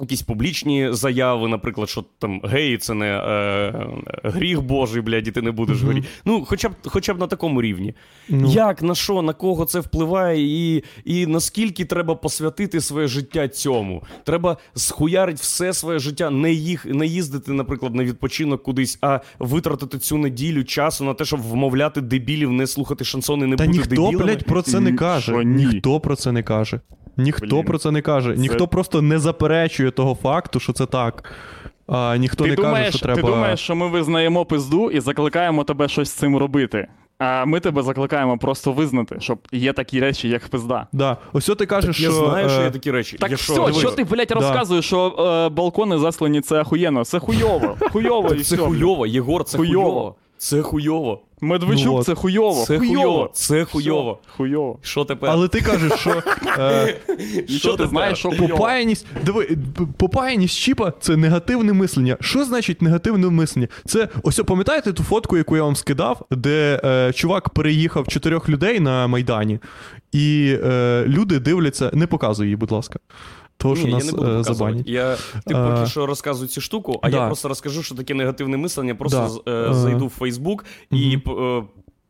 Якісь 0.00 0.22
публічні 0.22 0.88
заяви, 0.92 1.48
наприклад, 1.48 1.88
що 1.88 2.04
там 2.18 2.40
геї 2.44 2.78
це 2.78 2.94
не 2.94 3.06
е, 3.06 3.86
гріх 4.24 4.62
Божий, 4.62 5.02
блядь, 5.02 5.28
і 5.28 5.30
ти 5.30 5.42
не 5.42 5.50
будеш 5.50 5.78
Мгм. 5.78 5.86
горіти. 5.86 6.06
Ну, 6.24 6.44
хоча 6.48 6.68
б, 6.68 6.72
хоча 6.84 7.14
б 7.14 7.18
на 7.18 7.26
такому 7.26 7.62
рівні. 7.62 7.94
Ну. 8.28 8.48
Як, 8.50 8.82
на 8.82 8.94
що, 8.94 9.22
на 9.22 9.32
кого 9.32 9.64
це 9.64 9.80
впливає, 9.80 10.74
і, 10.76 10.84
і 11.04 11.26
наскільки 11.26 11.84
треба 11.84 12.14
посвятити 12.14 12.80
своє 12.80 13.08
життя 13.08 13.48
цьому? 13.48 14.02
Треба 14.24 14.56
схуярити 14.74 15.38
все 15.42 15.72
своє 15.72 15.98
життя, 15.98 16.30
не 16.30 16.52
їх 16.52 16.84
не 16.86 17.06
їздити, 17.06 17.52
наприклад, 17.52 17.94
на 17.94 18.04
відпочинок 18.04 18.62
кудись, 18.62 18.98
а 19.00 19.20
витратити 19.38 19.98
цю 19.98 20.18
неділю 20.18 20.64
часу 20.64 21.04
на 21.04 21.14
те, 21.14 21.24
щоб 21.24 21.40
вмовляти 21.42 22.00
дебілів 22.00 22.52
не 22.52 22.66
слухати 22.66 23.04
шансони, 23.04 23.46
не 23.46 23.56
Та 23.56 23.64
бути 23.66 23.78
ніхто, 23.78 23.94
дебілами. 23.94 24.24
блядь, 24.24 24.44
про 24.44 24.62
це 24.62 24.80
не 24.80 24.92
каже. 24.92 25.32
що 25.32 25.42
ні? 25.42 25.66
Ніхто 25.66 26.00
про 26.00 26.16
це 26.16 26.32
не 26.32 26.42
каже. 26.42 26.80
Ніхто 27.16 27.46
Блін. 27.56 27.64
про 27.64 27.78
це 27.78 27.90
не 27.90 28.02
каже. 28.02 28.34
Ніхто 28.36 28.68
просто 28.68 29.02
не 29.02 29.18
заперечує 29.18 29.90
того 29.90 30.14
факту, 30.14 30.60
що 30.60 30.72
це 30.72 30.86
так. 30.86 31.32
А 31.86 32.16
ніхто 32.16 32.44
Ти 32.44 32.50
не 32.50 32.56
думаєш, 32.56 32.86
каже, 32.86 32.98
що 32.98 33.06
треба. 33.06 33.22
ти 33.22 33.26
думаєш, 33.28 33.60
що 33.60 33.74
ми 33.76 33.88
визнаємо 33.88 34.44
пизду 34.44 34.90
і 34.90 35.00
закликаємо 35.00 35.64
тебе 35.64 35.88
щось 35.88 36.08
з 36.08 36.12
цим 36.12 36.36
робити. 36.36 36.86
А 37.18 37.44
ми 37.44 37.60
тебе 37.60 37.82
закликаємо 37.82 38.38
просто 38.38 38.72
визнати, 38.72 39.16
щоб 39.20 39.38
є 39.52 39.72
такі 39.72 40.00
речі, 40.00 40.28
як 40.28 40.48
пизда. 40.48 40.86
Да. 40.92 41.16
Ось 41.32 41.46
ти 41.46 41.66
кажеш, 41.66 42.00
Я 42.00 42.10
що. 42.10 42.28
знаю, 42.28 42.48
що 42.48 42.60
е, 42.60 42.64
є 42.64 42.70
такі 42.70 42.90
речі. 42.90 43.16
Так 43.18 43.30
я 43.30 43.36
все, 43.36 43.72
що 43.72 43.90
ти, 43.90 44.04
блядь, 44.04 44.28
Да. 44.28 44.34
розказуєш, 44.34 44.84
що 44.84 45.06
е, 45.08 45.48
балкони 45.54 45.98
заслані 45.98 46.40
це 46.40 46.60
охуєнно. 46.60 47.04
Це 47.04 47.18
хуйово. 47.18 47.76
Хуйово 47.92 48.28
і 48.28 48.42
це 48.42 48.54
все. 48.56 48.64
хуйово, 48.64 49.06
Єгор, 49.06 49.44
це 49.44 49.58
Хуйово. 49.58 50.14
Це 50.38 50.62
хуйово. 50.62 51.22
Медведчук 51.40 51.96
Ну 51.96 52.04
це 52.04 52.14
хуйово. 52.14 52.64
Це 52.64 52.78
хуйово. 52.78 52.94
хуйово. 53.02 53.30
Це 53.34 53.64
хуйово. 53.64 54.18
Все, 54.22 54.32
Хуйово. 54.36 54.78
Що 54.82 55.04
тепер? 55.04 55.30
Але 55.30 55.48
ти 55.48 55.60
кажеш, 55.60 55.92
що 55.92 56.22
е, 56.58 56.96
що 57.48 57.76
ти 57.76 57.86
знаєш, 57.86 58.18
що 58.18 58.30
попаяність, 58.30 59.06
диви, 59.24 59.58
попаяність 59.96 60.58
чіпа 60.58 60.92
це 61.00 61.16
негативне 61.16 61.72
мислення. 61.72 62.16
Що 62.20 62.44
значить 62.44 62.82
негативне 62.82 63.30
мислення? 63.30 63.68
Це 63.84 64.08
ось 64.22 64.36
пам'ятаєте 64.36 64.92
ту 64.92 65.02
фотку, 65.02 65.36
яку 65.36 65.56
я 65.56 65.62
вам 65.62 65.76
скидав, 65.76 66.26
де 66.30 66.80
е, 66.84 67.12
чувак 67.12 67.50
переїхав 67.50 68.08
чотирьох 68.08 68.48
людей 68.48 68.80
на 68.80 69.06
Майдані, 69.06 69.58
і 70.12 70.56
е, 70.64 71.04
люди 71.06 71.38
дивляться. 71.38 71.90
Не 71.94 72.06
показуй 72.06 72.46
її, 72.46 72.56
будь 72.56 72.70
ласка. 72.70 72.98
Того, 73.56 73.76
що 73.76 73.84
Ні, 73.84 73.90
я 73.90 73.96
нас 73.96 74.06
не 74.06 74.12
буду 74.12 74.30
е, 74.38 74.42
забанять. 74.42 74.88
Я 74.88 75.16
ти 75.46 75.54
а, 75.54 75.74
поки 75.76 75.90
що 75.90 76.06
розказую 76.06 76.48
цю 76.48 76.60
штуку, 76.60 76.98
а 77.02 77.10
да. 77.10 77.16
я 77.16 77.26
просто 77.26 77.48
розкажу, 77.48 77.82
що 77.82 77.94
таке 77.94 78.14
негативне 78.14 78.56
мислення. 78.56 78.94
Просто 78.94 79.42
Да. 79.46 79.52
е, 79.52 79.70
Е, 79.70 79.74
зайду 79.74 80.06
в 80.06 80.10
Фейсбук 80.10 80.64
і 80.90 81.18
е, 81.28 81.62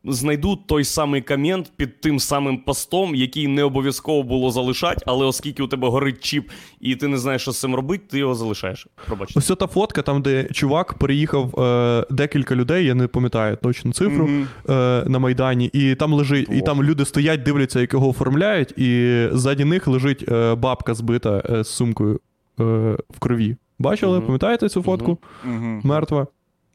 знайду 0.09 0.57
той 0.57 0.85
самий 0.85 1.21
комент 1.23 1.73
під 1.77 2.01
тим 2.01 2.19
самим 2.19 2.59
постом, 2.59 3.15
який 3.15 3.49
не 3.49 3.63
обов'язково 3.65 4.23
було 4.23 4.51
залишати, 4.51 5.03
але 5.07 5.27
оскільки 5.27 5.63
у 5.63 5.67
тебе 5.67 5.89
горить 5.89 6.21
чіп 6.25 6.51
і 6.81 6.97
ти 6.97 7.09
не 7.09 7.19
знаєш, 7.19 7.43
що 7.43 7.53
з 7.53 7.61
цим 7.61 7.75
робити, 7.75 8.05
ти 8.11 8.19
його 8.19 8.35
залишаєш. 8.35 8.87
Пробачте. 9.07 9.39
Ось 9.39 9.47
та 9.59 9.67
фотка, 9.67 10.03
там, 10.03 10.23
де 10.23 10.45
чувак 10.45 10.95
переїхав 10.95 11.61
е, 11.61 12.07
декілька 12.11 12.55
людей, 12.55 12.85
я 12.87 12.95
не 12.95 13.07
пам'ятаю 13.07 13.57
точно 13.63 13.93
цифру, 13.93 14.27
Мгм. 14.27 14.49
е, 14.69 15.05
на 15.07 15.19
Майдані, 15.19 15.71
і 15.73 15.95
там 15.95 16.13
лежить, 16.13 16.49
і 16.53 16.61
там 16.61 16.83
люди 16.83 17.05
стоять, 17.05 17.43
дивляться, 17.43 17.81
як 17.81 17.93
його 17.93 18.09
оформляють, 18.09 18.79
і 18.79 19.23
ззаді 19.33 19.65
них 19.65 19.87
лежить 19.87 20.25
е, 20.29 20.55
бабка 20.55 20.95
збита 20.95 21.43
е, 21.51 21.65
з 21.65 21.69
сумкою 21.69 22.21
е, 22.61 22.63
в 23.11 23.19
крові. 23.19 23.57
Бачили? 23.79 24.17
Мгм. 24.17 24.27
Пам'ятаєте 24.27 24.69
цю 24.69 24.83
фотку? 24.83 25.19
Мгм. 25.45 25.81
Мертва. 25.85 26.27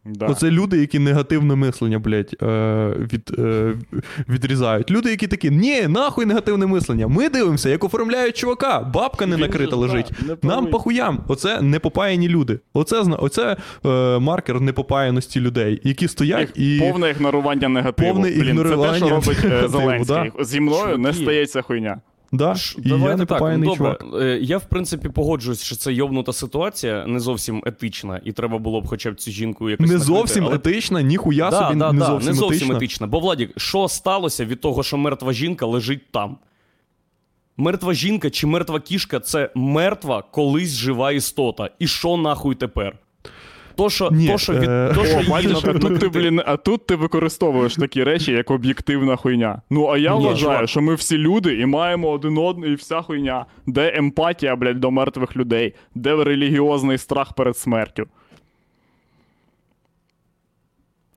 Да. 0.06 0.26
Оце 0.26 0.52
люди, 0.52 0.78
які 0.78 1.00
негативне 1.00 1.56
мислення, 1.56 2.00
блядь, 2.00 2.36
е, 2.42 2.48
від, 3.14 3.32
е, 3.40 3.74
відрізають. 4.30 4.92
Люди, 4.92 5.10
які 5.10 5.28
такі, 5.28 5.50
ні, 5.50 5.88
нахуй 5.88 6.26
негативне 6.26 6.66
мислення. 6.66 7.08
Ми 7.08 7.30
дивимося, 7.30 7.70
як 7.70 7.84
оформляють 7.84 8.38
чувака, 8.38 8.80
бабка 8.80 9.26
не 9.26 9.38
накрита 9.38 9.76
лежить. 9.76 10.12
да, 10.22 10.38
не 10.44 10.50
Нам 10.50 10.68
похуям. 10.68 11.20
Оце 11.28 11.62
непопаяні 11.62 12.30
люди. 12.30 12.60
Оце, 12.74 13.00
оце 13.02 13.58
е, 13.86 14.20
маркер 14.20 14.62
непопаяності 14.62 15.40
людей, 15.40 15.82
які 15.84 16.08
стоять 16.08 16.52
і. 16.56 16.80
Повне 16.80 17.10
ігнорування 17.10 17.70
негативу. 17.70 18.14
Повне 18.14 18.28
Блін, 18.28 18.40
Це 18.40 18.46
те, 18.46 18.50
ігнорування 18.50 18.98
що 18.98 19.10
робить 19.10 19.38
е, 19.44 19.48
негативу, 19.48 19.70
Зеленський. 19.72 20.32
Зі 20.46 20.60
мною 20.60 20.98
не 20.98 21.14
стається 21.14 21.62
хуйня. 21.62 22.02
Да, 22.34 22.56
Ш- 22.56 22.76
і 22.86 22.90
я 22.90 22.90
Давайте 22.90 23.18
так, 23.18 23.20
непопаяний 23.30 23.70
добре. 23.70 23.78
чувак. 24.00 24.06
Е, 24.22 24.40
Я, 24.42 24.58
в 24.58 24.66
принципі, 24.66 25.10
погоджуюсь, 25.10 25.64
що 25.64 25.76
це 25.76 25.94
йобнута 25.94 26.34
ситуація, 26.34 27.06
не 27.08 27.20
зовсім 27.20 27.64
етична, 27.66 28.22
і 28.26 28.32
треба 28.32 28.58
було 28.58 28.82
б 28.82 28.88
хоча 28.88 29.12
б 29.12 29.16
цю 29.16 29.32
жінку 29.32 29.70
якось 29.70 29.90
Не 29.90 29.98
зовсім 29.98 30.46
але... 30.46 30.56
етична, 30.56 31.02
ніхуя 31.02 31.50
Да, 31.50 31.60
собі 31.68 31.80
да, 31.80 31.92
не 31.94 32.00
да, 32.00 32.06
зовсім, 32.06 32.28
не 32.30 32.34
зовсім 32.34 32.56
етична. 32.58 32.76
етична. 32.76 33.08
Бо, 33.08 33.20
Владік, 33.20 33.52
що 33.58 33.88
сталося 33.88 34.46
від 34.46 34.62
того, 34.62 34.84
що 34.84 34.98
мертва 34.98 35.34
жінка 35.34 35.66
лежить 35.66 36.12
там? 36.12 36.38
Мертва 37.58 37.94
жінка 37.94 38.30
чи 38.30 38.48
мертва 38.48 38.80
кішка 38.80 39.20
це 39.20 39.50
мертва 39.56 40.22
колись 40.32 40.74
жива 40.76 41.12
істота. 41.12 41.70
І 41.80 41.88
що 41.88 42.18
нахуй 42.18 42.56
тепер? 42.56 42.98
То, 43.76 43.90
що, 43.90 44.10
Ні, 44.12 44.28
то, 44.28 44.38
що, 44.38 44.54
від, 44.54 44.64
е, 44.64 44.92
то, 44.96 45.06
що 45.06 45.18
О, 45.18 45.30
бачиш, 45.30 45.58
а 45.64 45.74
тут 45.74 46.00
ти, 46.00 46.10
блін, 46.10 46.42
а 46.46 46.58
тут 46.58 46.86
ти 46.88 46.96
використовуєш 46.96 47.76
такі 47.76 48.04
речі, 48.04 48.32
як 48.32 48.52
об'єктивна 48.52 49.16
хуйня. 49.16 49.62
Ну, 49.70 49.88
а 49.88 49.98
я 49.98 50.18
Ні, 50.18 50.26
вважаю, 50.26 50.38
чувак. 50.38 50.70
що 50.70 50.82
ми 50.82 50.96
всі 50.96 51.18
люди 51.18 51.56
і 51.60 51.66
маємо 51.66 52.10
один 52.10 52.38
одного, 52.38 52.72
і 52.72 52.76
вся 52.76 53.02
хуйня. 53.02 53.46
Де 53.68 53.94
емпатія, 53.96 54.56
блядь, 54.56 54.80
до 54.80 54.92
мертвих 54.92 55.36
людей, 55.36 55.74
де 55.96 56.24
релігіозний 56.24 56.98
страх 56.98 57.34
перед 57.34 57.58
смертю. 57.58 58.06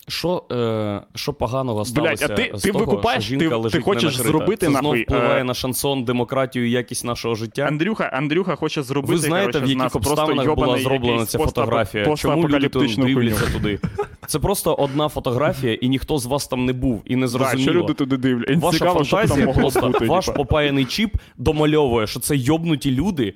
Що, 0.09 0.43
е, 0.53 1.01
що 1.15 1.33
поганого 1.33 1.85
Блядь, 1.95 2.23
а 2.23 2.29
ти- 2.29 2.51
з 2.55 2.63
ти 2.63 2.73
того, 2.73 2.85
викупаєш, 2.85 3.25
що 3.25 3.39
жінка 3.39 3.59
ти- 3.59 3.71
ти 3.71 3.81
хочеш 3.81 4.03
ненакрита? 4.03 4.29
зробити, 4.29 4.67
Це 4.67 4.73
знов 4.73 4.83
нахуй, 4.83 5.03
впливає 5.03 5.41
е, 5.41 5.45
на 5.45 5.55
шансон, 5.55 6.05
демократію 6.05 6.69
і 6.69 6.71
якість 6.71 7.05
нашого 7.05 7.35
життя? 7.35 7.63
Андрюха, 7.63 8.05
Андрюха 8.05 8.55
хоче 8.57 8.83
зробити. 8.83 9.13
Ви 9.13 9.19
знаєте, 9.19 9.53
коротше, 9.53 9.75
в 9.75 9.79
яких 9.79 9.97
обставинах 9.97 10.55
була 10.55 10.79
зроблена 10.79 11.27
ця 11.27 11.39
фотографія? 11.39 12.17
Чому 12.17 12.49
люди 12.49 12.69
дивляться 12.97 13.47
туди? 13.53 13.79
Це 14.27 14.39
просто 14.39 14.75
одна 14.75 15.09
фотографія, 15.09 15.75
і 15.75 15.89
ніхто 15.89 16.19
з 16.19 16.27
вас 16.27 16.47
там 16.47 16.65
не 16.65 16.73
був, 16.73 17.03
і 17.05 17.17
не 17.17 17.23
Так, 17.23 17.29
зрозуміло. 17.29 17.63
що 17.63 17.73
люди 17.73 17.95
туди 17.95 18.17
дивляться? 18.17 18.67
Ваша 18.67 18.93
фантазія 18.93 19.47
просто 19.47 19.93
ваш 20.01 20.29
попаяний 20.29 20.85
чіп 20.85 21.17
домальовує, 21.39 22.07
що 22.07 22.21
це 22.21 22.37
йобнуті 22.37 22.91
люди 22.91 23.35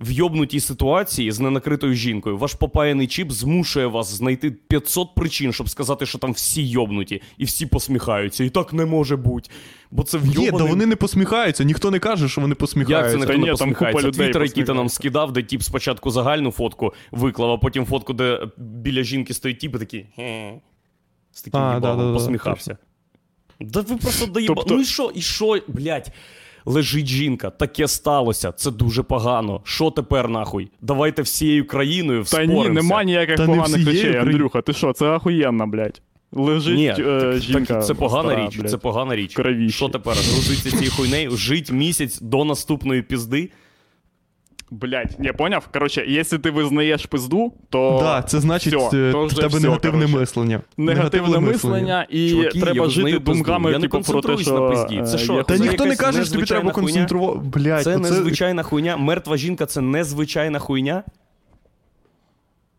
в 0.00 0.10
йобнутій 0.10 0.60
ситуації 0.60 1.32
з 1.32 1.40
ненакритою 1.40 1.94
жінкою. 1.94 2.38
Ваш 2.38 2.54
попаяний 2.54 3.06
чіп 3.06 3.32
змушує 3.32 3.86
вас 3.86 4.08
знайти 4.14 4.50
500 4.50 5.14
причин, 5.14 5.52
щоб 5.52 5.68
сказати, 5.68 6.06
що 6.06 6.18
там 6.18 6.32
всі 6.32 6.68
йобнуті, 6.68 7.22
і 7.38 7.44
всі 7.44 7.66
посміхаються. 7.66 8.44
І 8.44 8.50
так 8.50 8.72
не 8.72 8.84
може 8.84 9.16
бути. 9.16 9.50
Бо 9.90 10.02
це 10.02 10.18
Ні, 10.18 10.24
вйобаний... 10.24 10.50
да 10.58 10.64
вони 10.64 10.86
не 10.86 10.96
посміхаються, 10.96 11.64
ніхто 11.64 11.90
не 11.90 11.98
каже, 11.98 12.28
що 12.28 12.40
вони 12.40 12.54
посміхаються. 12.54 13.02
Як 13.02 13.10
це 13.10 13.16
ніхто 13.16 13.32
Та 13.32 13.38
ні, 13.38 13.46
не 13.46 13.54
там 13.54 13.74
купа 13.74 13.92
посміхається? 13.92 14.22
Твіттер, 14.22 14.42
який 14.42 14.64
ти 14.64 14.74
нам 14.74 14.88
скидав, 14.88 15.32
де 15.32 15.42
тіп 15.42 15.62
спочатку 15.62 16.10
загальну 16.10 16.50
фотку 16.50 16.94
виклав, 17.10 17.50
а 17.50 17.58
потім 17.58 17.84
фотку, 17.84 18.12
де 18.12 18.46
біля 18.56 19.02
жінки 19.02 19.34
стоїть 19.34 19.58
тіп 19.58 19.76
і 19.76 19.78
такий. 19.78 20.06
З 21.32 21.42
таким 21.42 21.60
А, 21.60 21.74
їбалом 21.74 21.98
да-да-да, 21.98 22.14
посміхався. 22.18 22.76
Да 23.60 23.80
ви 23.80 23.96
просто 23.96 24.26
доїба... 24.26 24.54
Тобто- 24.54 24.74
Ну 24.74 24.80
і 24.80 24.84
що, 24.84 25.12
і 25.14 25.20
що, 25.20 25.60
блядь? 25.68 26.12
Лежить 26.66 27.06
жінка, 27.06 27.50
таке 27.50 27.88
сталося, 27.88 28.52
це 28.52 28.70
дуже 28.70 29.02
погано. 29.02 29.60
Що 29.64 29.90
тепер 29.90 30.28
нахуй? 30.28 30.70
Давайте 30.80 31.22
всією 31.22 31.66
країною 31.66 32.18
Та 32.18 32.24
вспоримося. 32.24 32.68
ні, 32.68 32.74
нема 32.74 33.04
ніяких 33.04 33.36
Та 33.36 33.46
поганих 33.46 33.84
не 33.86 33.92
речей. 33.92 34.16
Андрюха. 34.16 34.62
Ти 34.62 34.72
що, 34.72 34.92
це 34.92 35.06
ахуєнна? 35.06 35.66
блядь. 35.66 36.02
Лежить 36.32 36.76
Ні, 36.76 36.86
е, 36.88 36.94
так, 37.20 37.38
жінка. 37.38 37.74
так, 37.74 37.86
це 37.86 37.94
погана 37.94 38.28
стара, 38.30 38.46
річ, 38.46 38.56
блядь. 38.58 38.70
це 38.70 38.76
погана 38.78 39.16
річ. 39.16 39.34
кровіщі. 39.34 39.76
Що 39.76 39.88
тепер? 39.88 40.14
Грузиться 40.14 40.70
цією 40.70 40.90
хуйнею, 40.92 41.30
жить 41.36 41.72
місяць 41.72 42.20
до 42.20 42.44
наступної 42.44 43.02
пізди? 43.02 43.50
Блять, 44.70 45.16
я 45.20 45.32
поняв. 45.32 45.68
Коротше, 45.72 46.04
якщо 46.08 46.38
ти 46.38 46.50
визнаєш 46.50 47.06
пизду, 47.06 47.52
то. 47.70 47.98
да, 48.02 48.22
це 48.22 48.40
значить, 48.40 48.74
всьо, 48.74 48.90
е, 48.96 49.12
то 49.12 49.26
в 49.26 49.34
тебе 49.34 49.48
всьо, 49.48 49.60
негативне 49.60 49.98
коротше. 49.98 50.18
мислення. 50.20 50.60
Негативне 50.76 51.38
мислення, 51.38 52.06
і 52.10 52.30
Чуваки, 52.30 52.60
треба 52.60 52.88
жити 52.88 53.18
думками, 53.18 53.72
Я 53.72 53.78
не 53.78 53.88
типу, 53.88 54.00
про 54.00 54.20
те, 54.20 54.36
що. 54.42 54.60
на 54.60 54.68
пизді. 54.70 55.02
Це 55.06 55.14
е, 55.16 55.18
що, 55.18 55.42
Та 55.42 55.56
Це 55.56 55.62
ніхто 55.62 55.84
не 55.86 55.96
каже, 55.96 56.24
що 56.24 56.32
тобі 56.34 56.46
треба 56.46 56.72
хуйня? 56.72 56.86
концентрувати. 56.86 57.40
Блядь, 57.44 57.84
Це 57.84 57.90
оце- 57.96 58.10
незвичайна 58.10 58.62
хуйня. 58.62 58.96
Мертва 58.96 59.36
жінка 59.36 59.66
це 59.66 59.80
незвичайна 59.80 60.58
хуйня. 60.58 61.02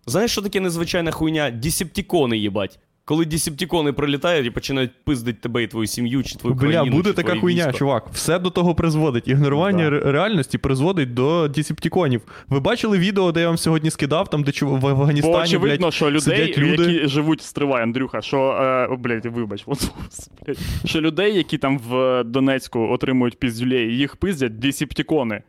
Знаєш, 0.06 0.32
що 0.32 0.42
таке 0.42 0.60
незвичайна 0.60 1.12
хуйня? 1.12 1.52
Десептикони, 1.52 2.38
їбать. 2.38 2.80
Коли 3.06 3.26
десептикони 3.26 3.94
прилітають 3.94 4.48
і 4.48 4.50
починають 4.50 4.92
пиздить 5.04 5.42
тебе 5.42 5.64
і 5.64 5.68
твою 5.68 5.88
сім'ю, 5.88 6.24
чи 6.24 6.36
твою 6.36 6.56
Бля, 6.56 6.62
країну, 6.62 6.96
буде 6.98 7.10
чи 7.10 7.16
така 7.16 7.40
хуйня, 7.40 7.64
військо. 7.68 7.78
чувак. 7.78 8.08
Все 8.12 8.40
до 8.40 8.50
того 8.50 8.76
призводить. 8.76 9.28
Ігнорування 9.28 9.90
Да. 9.90 10.12
реальності 10.12 10.58
призводить 10.58 11.14
до 11.14 11.48
десептиконів. 11.48 12.22
Ви 12.50 12.60
бачили 12.60 12.98
відео, 12.98 13.32
де 13.32 13.40
я 13.42 13.48
вам 13.48 13.58
сьогодні 13.58 13.92
скидав, 13.92 14.30
там, 14.30 14.44
де 14.44 14.52
в 14.62 14.88
Афганістані, 14.88 15.34
Бо 15.34 15.40
очевидно, 15.42 15.78
блядь, 15.88 15.94
що 15.94 16.08
людей, 16.12 16.22
сидять 16.22 16.58
люди. 16.58 16.92
які 16.94 17.08
живуть, 17.08 17.42
стривай, 17.42 17.84
Андрюха, 17.84 18.22
що, 18.22 18.40
е, 18.92 18.96
блядь, 19.00 19.26
вибач, 19.26 19.64
от, 19.66 19.92
блядь, 20.46 20.58
що 20.86 21.02
людей, 21.02 21.36
які 21.38 21.58
там 21.58 21.80
в 21.80 22.24
Донецьку 22.24 22.80
отримують 22.80 23.40
піздюлей, 23.40 23.98
їх 23.98 24.16
пиздять 24.16 24.60
десептикони. 24.60 25.42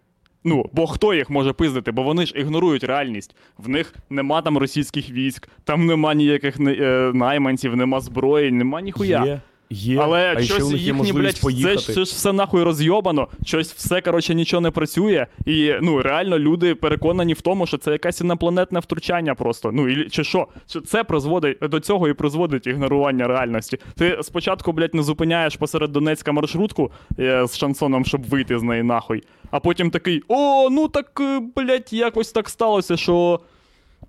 Ну, 0.45 0.71
бо 0.73 0.87
хто 0.87 1.15
їх 1.15 1.31
може 1.31 1.53
пиздити? 1.53 1.93
Бо 1.93 2.03
вони 2.03 2.27
ж 2.27 2.35
ігнорують 2.37 2.85
реальність. 2.85 3.37
В 3.59 3.69
них 3.69 3.95
нема 4.11 4.43
там 4.43 4.59
російських 4.59 5.11
військ, 5.11 5.49
там 5.65 5.87
нема 5.87 6.15
ніяких 6.15 6.61
е, 6.61 7.11
найманців, 7.15 7.77
нема 7.77 8.01
зброї, 8.01 8.51
нема 8.53 8.81
ніхуя. 8.81 9.25
Є, 9.25 9.41
є. 9.73 9.99
Але 10.03 10.35
а 10.37 10.43
щось 10.43 10.73
їхні, 10.73 11.13
блядь, 11.13 11.37
це, 11.37 11.77
це 11.77 11.95
ж 11.95 12.03
все 12.03 12.33
нахуй 12.33 12.63
розйобано, 12.63 13.29
щось 13.47 13.73
все, 13.73 14.01
коротше, 14.01 14.35
нічого 14.35 14.61
не 14.61 14.71
працює. 14.71 15.27
І 15.47 15.73
ну, 15.83 16.03
реально 16.03 16.39
люди 16.39 16.75
переконані 16.75 17.35
в 17.35 17.41
тому, 17.41 17.67
що 17.67 17.79
це 17.79 17.93
якесь 17.93 18.21
інопланетне 18.21 18.81
втручання 18.81 19.35
просто. 19.35 19.73
Ну, 19.73 19.89
і, 19.89 20.11
чи 20.11 20.25
що? 20.25 20.47
Що 20.69 20.81
це 20.81 21.05
призводить 21.05 21.59
до 21.63 21.81
цього 21.81 22.09
і 22.09 22.13
призводить 22.13 22.67
ігнорування 22.67 23.27
реальності. 23.27 23.79
Ти 23.97 24.19
спочатку, 24.23 24.73
блядь, 24.73 24.95
не 24.95 25.03
зупиняєш 25.03 25.57
посеред 25.57 25.93
Донецька 25.93 26.33
маршрутку 26.33 26.91
е, 27.19 27.47
з 27.47 27.57
шансоном, 27.59 28.05
щоб 28.05 28.23
вийти 28.23 28.59
з 28.59 28.63
неї 28.63 28.83
нахуй. 28.83 29.23
А 29.51 29.61
потім 29.61 29.91
такий: 29.91 30.23
о, 30.29 30.69
ну 30.71 30.89
так, 30.89 31.21
е, 31.21 31.41
блядь, 31.57 31.93
якось 31.93 32.33
так 32.33 32.49
сталося, 32.49 32.97
що. 32.97 33.41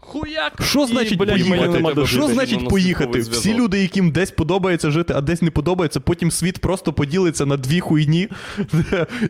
Хуяк! 0.06 0.54
Що 0.64 0.84
І, 0.84 0.86
значить 0.88 1.18
блядь, 1.18 1.30
мені 1.30 1.43
поїхати? 1.49 1.74
нема 1.74 1.91
Що 1.91 2.06
жити. 2.06 2.34
значить 2.34 2.70
поїхати? 2.70 3.20
Всі 3.20 3.54
люди, 3.54 3.82
яким 3.82 4.12
десь 4.12 4.32
подобається 4.32 4.91
жити, 4.91 5.14
а 5.18 5.22
десь 5.22 5.41
не 5.41 5.51
подобається, 5.51 5.99
потім 5.99 6.32
світ 6.32 6.60
просто 6.60 6.93
поділиться 6.93 7.45
на 7.45 7.58
дві 7.58 7.80
хуйні, 7.80 8.28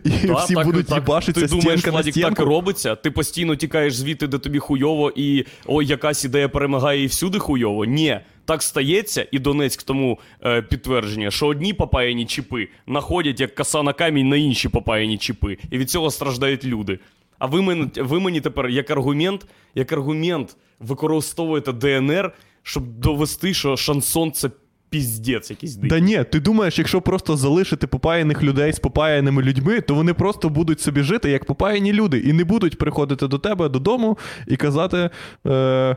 і 0.04 0.10
Та, 0.28 0.34
всі 0.34 0.54
так- 0.54 0.66
будуть 0.66 0.88
так, 0.88 0.98
їбашитися 0.98 1.48
Ти 1.48 1.56
думаєш, 1.56 1.80
стінка 1.80 1.98
на 1.98 2.02
Владік, 2.02 2.24
так 2.24 2.40
робиться? 2.40 2.96
Ти 2.96 3.12
постійно 3.12 3.56
тікаєш 3.56 3.96
звідти, 3.96 4.28
де 4.28 4.38
тобі 4.38 4.60
хуйово, 4.60 5.12
і 5.16 5.46
ой, 5.66 5.86
якась 5.86 6.26
ідея 6.26 6.50
перемагає 6.50 7.04
і 7.04 7.06
всюди 7.06 7.40
хуйово. 7.40 7.86
Ні. 7.86 8.20
Так 8.46 8.64
стається, 8.64 9.28
і 9.32 9.40
Донецьк 9.40 9.84
тому 9.84 10.20
е, 10.46 10.62
підтвердження, 10.62 11.32
що 11.32 11.48
одні 11.48 11.74
попаяні 11.74 12.26
чіпи 12.26 12.68
находять 12.88 13.40
як 13.40 13.56
коса 13.56 13.84
на 13.84 13.94
камінь 13.94 14.30
на 14.30 14.36
інші 14.38 14.70
попаяні 14.70 15.18
чіпи, 15.18 15.58
і 15.72 15.78
від 15.78 15.90
цього 15.90 16.12
страждають 16.12 16.66
люди. 16.66 17.00
А 17.44 17.46
ви 17.46 17.62
мені, 17.62 17.90
ви 17.98 18.20
мені 18.20 18.42
тепер 18.42 18.70
як 18.70 18.92
аргумент, 18.92 19.46
як 19.76 19.92
аргумент 19.92 20.56
використовуєте 20.80 21.74
ДНР, 21.74 22.32
щоб 22.62 22.84
довести, 23.00 23.54
що 23.54 23.78
шансон 23.78 24.32
це 24.32 24.50
піздець 24.90 25.50
якийсь 25.50 25.76
дикий. 25.76 25.90
Да 25.90 26.00
ні, 26.00 26.24
ти 26.24 26.40
думаєш, 26.40 26.80
якщо 26.80 27.02
просто 27.02 27.38
залишити 27.38 27.88
попаяних 27.88 28.44
людей 28.44 28.74
з 28.74 28.80
попаяними 28.80 29.42
людьми, 29.42 29.82
то 29.82 29.96
вони 29.96 30.14
просто 30.14 30.50
будуть 30.50 30.82
собі 30.82 31.02
жити 31.02 31.30
як 31.30 31.46
попаяні 31.46 31.94
люди, 31.94 32.18
і 32.18 32.34
не 32.34 32.44
будуть 32.44 32.78
приходити 32.78 33.28
до 33.28 33.38
тебе 33.40 33.70
додому 33.70 34.18
і 34.48 34.56
казати. 34.56 35.10
Е- 35.48 35.96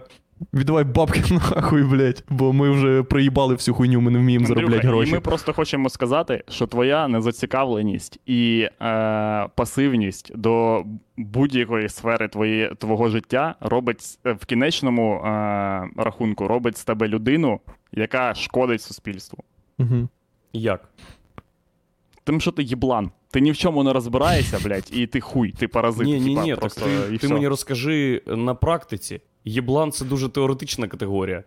Віддавай 0.54 0.84
бабки 0.84 1.22
нахуй, 1.30 1.84
блядь, 1.84 2.24
бо 2.28 2.52
ми 2.52 2.70
вже 2.70 3.02
проїбали 3.02 3.54
всю 3.54 3.74
хуйню, 3.74 4.00
ми 4.00 4.10
не 4.10 4.18
вміємо 4.18 4.44
Андрюха, 4.44 4.60
заробляти 4.60 4.88
гроші. 4.88 5.10
І 5.10 5.14
ми 5.14 5.20
просто 5.20 5.52
хочемо 5.52 5.90
сказати, 5.90 6.44
що 6.48 6.66
твоя 6.66 7.08
незацікавленість 7.08 8.20
і 8.26 8.68
е, 8.82 9.48
пасивність 9.54 10.36
до 10.36 10.84
будь-якої 11.16 11.88
сфери 11.88 12.28
твої, 12.28 12.70
твого 12.78 13.08
життя 13.08 13.54
робить 13.60 14.18
в 14.24 14.46
кінечному 14.46 15.14
е, 15.14 15.28
рахунку 15.96 16.48
робить 16.48 16.76
з 16.76 16.84
тебе 16.84 17.08
людину, 17.08 17.60
яка 17.92 18.34
шкодить 18.34 18.82
суспільству. 18.82 19.38
Угу. 19.78 20.08
Як? 20.52 20.88
Тим, 22.24 22.40
що 22.40 22.52
ти 22.52 22.62
їблан. 22.62 23.10
Ти 23.30 23.40
ні 23.40 23.52
в 23.52 23.56
чому 23.56 23.82
не 23.82 23.92
розбираєшся, 23.92 24.58
блядь, 24.64 24.88
і 24.92 25.06
ти 25.06 25.20
хуй, 25.20 25.52
ти 25.52 25.68
паразит. 25.68 26.06
Ні, 26.06 26.20
ні, 26.20 26.34
ні, 26.36 26.56
так 26.56 26.74
ти, 26.74 26.90
і 27.12 27.18
ти 27.18 27.26
все. 27.26 27.34
мені 27.34 27.48
розкажи 27.48 28.22
на 28.26 28.54
практиці. 28.54 29.20
Єблан 29.50 29.92
це 29.92 30.04
дуже 30.04 30.28
теоретична 30.28 30.88
категорія. 30.88 31.42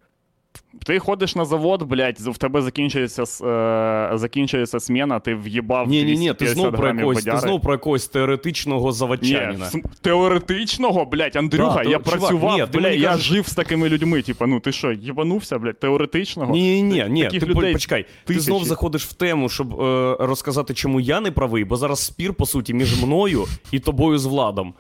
Ти 0.86 1.00
ходиш 1.00 1.36
на 1.36 1.46
завод, 1.46 1.84
блядь, 1.84 2.20
в 2.20 2.38
тебе 2.38 2.62
закінчується, 2.62 3.24
е, 3.24 4.18
закінчується 4.18 4.80
сміна, 4.80 5.20
ти 5.20 5.36
в'їбав 5.36 5.88
Ні, 5.88 6.04
ні, 6.04 6.18
ні, 6.18 6.34
ти 6.34 6.48
знов 6.48 6.72
про 6.72 6.88
якогось, 6.88 7.24
ти 7.24 7.38
знов 7.38 7.62
про 7.62 7.74
якогось 7.74 8.08
теоретичного 8.08 8.88
Ні, 8.88 8.94
заводчанина. 8.94 9.66
с- 9.66 9.82
теоретичного, 10.02 11.06
блядь, 11.06 11.36
Андрюха, 11.36 11.84
Да, 11.84 11.90
я 11.90 11.98
то- 11.98 12.04
чувак, 12.04 12.20
працював, 12.20 12.58
ні, 12.60 12.66
блядь, 12.80 13.00
я 13.00 13.10
кажеш- 13.10 13.26
жив 13.26 13.48
з 13.48 13.54
такими 13.56 13.90
людьми. 13.90 14.22
Типа, 14.22 14.48
ну 14.48 14.60
ти 14.60 14.72
що, 14.72 14.92
їбанувся, 14.92 15.60
блядь, 15.60 15.80
теоретичного? 15.80 16.54
Ні, 16.54 16.82
ні, 16.82 16.94
ні, 16.94 17.06
ні, 17.10 17.24
Таких 17.24 17.40
ти 17.44 17.46
людей 17.46 17.74
почекай. 17.74 18.06
Ти 18.26 18.40
знов 18.40 18.66
заходиш 18.66 19.06
в 19.06 19.14
тему, 19.14 19.50
щоб 19.50 19.82
е, 19.82 20.16
розказати, 20.20 20.74
чому 20.74 21.00
я 21.00 21.22
не 21.22 21.32
правий, 21.32 21.64
бо 21.64 21.76
зараз 21.78 22.00
спір, 22.06 22.34
по 22.34 22.46
суті, 22.46 22.74
між 22.74 23.04
мною 23.04 23.46
і 23.72 23.80
тобою 23.80 24.18
з 24.18 24.26
владом. 24.26 24.74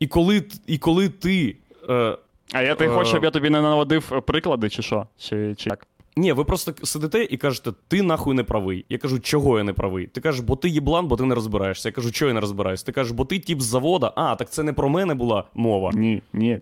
І 0.00 0.06
коли, 0.06 0.44
і 0.66 0.78
коли 0.78 1.08
ти. 1.08 1.56
Е, 1.88 2.16
А 2.52 2.62
я 2.62 2.74
ти 2.74 2.84
Е. 2.84 2.88
хочеш, 2.88 3.08
щоб 3.08 3.24
я 3.24 3.30
тобі 3.30 3.50
не 3.50 3.60
наводив 3.60 4.12
е, 4.12 4.20
приклади, 4.20 4.68
чи 4.70 4.82
що? 4.82 5.06
Чи, 5.18 5.54
чи 5.54 5.70
як? 5.70 5.86
ні, 6.16 6.32
ви 6.32 6.44
просто 6.44 6.72
сидите 6.82 7.24
і 7.30 7.36
кажете, 7.36 7.70
ти 7.88 8.02
нахуй 8.02 8.34
не 8.34 8.44
правий. 8.44 8.84
Я 8.88 8.98
кажу, 8.98 9.20
чого 9.20 9.58
я 9.58 9.64
не 9.64 9.72
правий? 9.72 10.06
Ти 10.06 10.20
кажеш, 10.20 10.40
бо 10.40 10.56
ти 10.56 10.68
єблан, 10.68 11.06
бо 11.08 11.16
ти 11.16 11.24
не 11.24 11.34
розбираєшся. 11.34 11.88
Я 11.88 11.92
кажу, 11.92 12.12
чого 12.12 12.28
я 12.28 12.34
не 12.34 12.40
розбираюся? 12.40 12.86
Ти 12.86 12.92
кажеш, 12.92 13.12
бо 13.12 13.24
ти 13.24 13.38
тіп 13.38 13.60
з 13.60 13.64
завода. 13.64 14.12
А, 14.16 14.34
так 14.36 14.50
це 14.50 14.62
не 14.62 14.72
про 14.72 14.88
мене 14.88 15.14
була 15.14 15.44
мова. 15.54 15.90
Ні, 15.94 16.22
ні. 16.32 16.58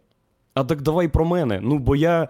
А 0.54 0.64
так 0.64 0.82
давай 0.82 1.08
про 1.08 1.24
мене. 1.24 1.60
Ну, 1.62 1.78
бо 1.78 1.96
я. 1.96 2.28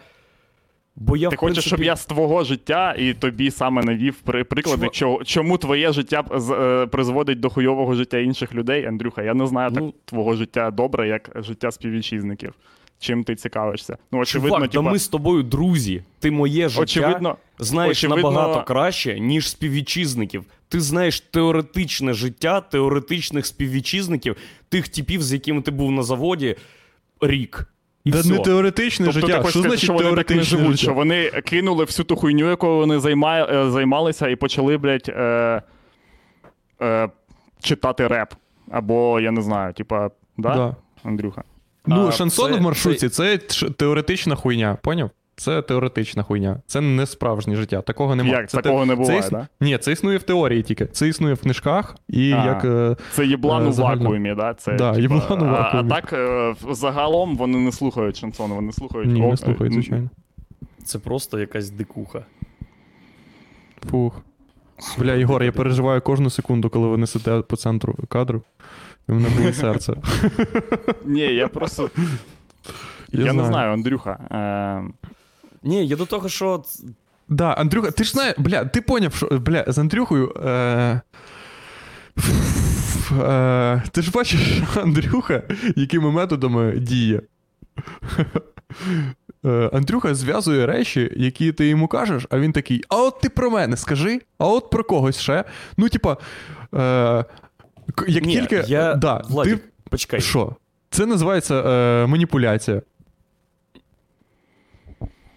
Бо 0.96 1.16
я 1.16 1.28
Ти 1.28 1.36
в 1.36 1.38
хочеш, 1.38 1.54
принципі... 1.54 1.68
щоб 1.68 1.82
я 1.82 1.96
з 1.96 2.06
твого 2.06 2.44
життя 2.44 2.94
і 2.98 3.14
тобі 3.14 3.50
саме 3.50 3.82
навів 3.82 4.14
приклади, 4.20 4.86
Чувак- 4.86 4.90
чо- 4.92 5.20
чому 5.24 5.58
твоє 5.58 5.92
життя 5.92 6.24
е, 6.50 6.86
призводить 6.86 7.40
до 7.40 7.50
хуйового 7.50 7.94
життя 7.94 8.18
інших 8.18 8.54
людей, 8.54 8.86
Андрюха? 8.86 9.22
Я 9.22 9.34
не 9.34 9.46
знаю 9.46 9.70
так 9.70 9.82
Ну. 9.82 9.94
твого 10.04 10.34
життя 10.34 10.70
добре, 10.70 11.08
як 11.08 11.30
життя 11.34 11.70
співвітчизників. 11.70 12.54
Чим 13.01 13.24
ти 13.24 13.34
цікавишся? 13.34 13.96
Ну, 14.12 14.18
очевидно, 14.18 14.57
Чувак, 14.57 14.70
типа, 14.70 14.84
та 14.84 14.90
ми 14.90 14.98
з 14.98 15.09
тобою 15.09 15.42
друзі. 15.42 16.03
Ти 16.18 16.30
моє 16.30 16.68
життя 16.68 16.82
очевидно, 16.82 17.36
знаєш 17.59 18.05
очевидно- 18.05 18.30
набагато 18.30 18.64
краще, 18.64 19.20
ніж 19.20 19.48
співвітчизників. 19.51 20.44
Ти 20.68 20.80
знаєш 20.80 21.20
теоретичне 21.20 22.12
життя 22.12 22.61
теоретичних 22.61 23.46
співвітчизників, 23.46 24.36
тих 24.68 24.88
типів, 24.88 25.22
з 25.22 25.32
якими 25.32 25.62
ти 25.62 25.70
був 25.70 25.92
на 25.92 26.03
заводі 26.03 26.57
рік. 27.20 27.66
І 28.05 28.11
Да 28.11 28.20
все. 28.20 28.30
не 28.32 28.38
теоретичне 28.38 29.07
Тобто 29.07 29.20
життя. 29.20 29.44
Що 29.51 29.61
значить 29.62 29.80
що 29.84 29.92
вони 29.92 30.14
так 30.14 30.30
не 30.30 30.42
живуть, 30.42 30.66
життя? 30.66 30.76
що 30.76 30.94
вони 30.94 31.30
кинули 31.30 31.84
всю 31.84 32.07
ту 32.07 32.16
хуйню, 32.16 32.51
якою 32.51 32.76
вони 32.76 32.98
займає, 33.01 33.44
е, 33.44 33.70
займалися, 33.70 34.28
і 34.28 34.36
почали, 34.36 34.76
блядь, 34.78 35.09
е, 35.09 35.62
е, 36.82 37.09
читати 37.61 38.07
реп. 38.07 38.34
Або, 38.70 39.20
я 39.20 39.30
не 39.30 39.42
знаю, 39.42 39.72
типа, 39.72 40.11
да, 40.36 40.55
Да. 40.55 40.76
Андрюха? 41.03 41.42
Ну, 41.97 42.07
А, 42.09 42.12
шансон 42.12 42.53
це- 42.53 42.59
в 42.59 42.62
маршрутці 42.62 43.09
це 43.09 43.38
ш- 43.49 43.70
теоретична 43.70 44.34
хуйня, 44.34 44.76
поняв? 44.82 45.11
Це 45.36 45.62
теоретична 45.62 46.22
хуйня. 46.22 46.61
Це 46.66 46.80
не 46.80 47.07
справжнє 47.07 47.57
життя. 47.57 47.82
Такого 47.82 48.16
немає. 48.16 48.36
Як? 48.36 48.51
Це 48.51 48.61
Такого 48.61 48.86
не 48.86 48.95
буває, 48.95 49.22
це 49.22 49.30
да? 49.30 49.49
Ні, 49.61 49.78
це 49.78 49.93
існує 49.93 50.18
в 50.18 50.22
теорії 50.22 50.62
тільки. 50.62 50.86
Це 50.86 51.09
існує 51.09 51.34
в 51.34 51.41
книжках 51.41 51.97
і 52.09 52.32
А. 52.32 52.45
як. 52.47 52.64
е, 52.64 52.97
Це 53.12 53.26
єблан 53.26 53.64
Е, 53.64 53.68
у 53.68 53.72
загально. 53.72 54.03
вакуумі, 54.05 54.34
да? 54.34 54.55
Це, 54.55 54.72
Да, 54.72 54.93
типа, 54.93 55.03
єблан 55.03 55.43
у 55.43 55.45
а- 55.47 55.53
вакуумі. 55.53 55.91
А, 55.93 56.01
так, 56.01 56.12
е, 56.12 56.55
загалом 56.70 57.36
вони 57.36 57.59
не 57.59 57.72
слухають 57.72 58.16
шансон, 58.16 58.51
вони 58.53 58.72
слухають. 58.72 59.09
Ні, 59.09 59.20
не 59.20 59.36
слухають, 59.36 59.72
звичайно. 59.72 60.11
Це 60.84 60.99
просто 60.99 61.38
якась 61.38 61.70
дикуха. 61.70 62.24
Фух. 63.91 64.20
Бля, 64.99 65.14
Ігор, 65.14 65.43
я 65.43 65.53
переживаю 65.53 66.01
кожну 66.01 66.30
секунду, 66.30 66.70
коли 66.70 66.88
ви 66.88 66.97
несете 66.97 67.41
по 67.49 67.57
центру 67.57 67.95
кадру. 68.09 68.43
І 69.11 69.12
в 69.12 69.14
мене 69.14 69.28
болить 69.36 69.56
серце. 69.56 69.94
Ні, 71.04 71.20
я 71.34 71.48
просто. 71.48 71.90
Я, 73.12 73.32
не 73.32 73.44
знаю, 73.44 73.72
Андрюха. 73.72 74.11
Е, 74.11 75.08
Ні, 75.62 75.86
я 75.86 75.96
до 75.96 76.06
того, 76.06 76.28
що 76.28 76.64
Да, 77.28 77.50
Андрюха, 77.52 77.90
ти 77.90 78.04
ж 78.04 78.11
знаєш, 78.11 78.34
бля, 78.38 78.64
ти 78.64 78.80
поняв, 78.80 79.14
що 79.14 79.26
бля, 79.26 79.64
з 79.66 79.78
Андрюхою. 79.78 80.32
Е... 80.46 81.00
ф- 82.18 83.12
е, 83.12 83.82
Ти 83.92 84.02
ж 84.02 84.11
бачиш, 84.11 84.62
Андрюха, 84.82 85.42
якими 85.76 86.11
методами 86.11 86.72
діє. 86.78 87.22
Е, 89.44 89.70
Андрюха 89.72 90.14
зв'язує 90.14 90.66
речі, 90.66 91.12
які 91.16 91.52
ти 91.52 91.68
йому 91.68 91.88
кажеш, 91.88 92.26
а 92.30 92.38
він 92.38 92.52
такий: 92.52 92.82
а 92.88 92.96
от 92.96 93.20
ти 93.20 93.28
про 93.28 93.50
мене 93.50 93.76
скажи, 93.76 94.20
а 94.38 94.46
от 94.46 94.70
про 94.70 94.84
когось 94.84 95.18
ще. 95.20 95.44
Ну, 95.76 95.88
типа, 95.88 96.16
е... 96.74 97.24
як 98.09 98.24
Ні, 98.24 98.32
тільки. 98.32 98.64
я... 98.68 98.95
да, 98.95 99.22
Владик, 99.28 99.59
ти... 99.59 99.64
почекай. 99.91 100.20
Що? 100.20 100.57
Це 100.91 101.07
називається 101.07 101.55
е, 101.62 102.07
маніпуляція. 102.07 102.82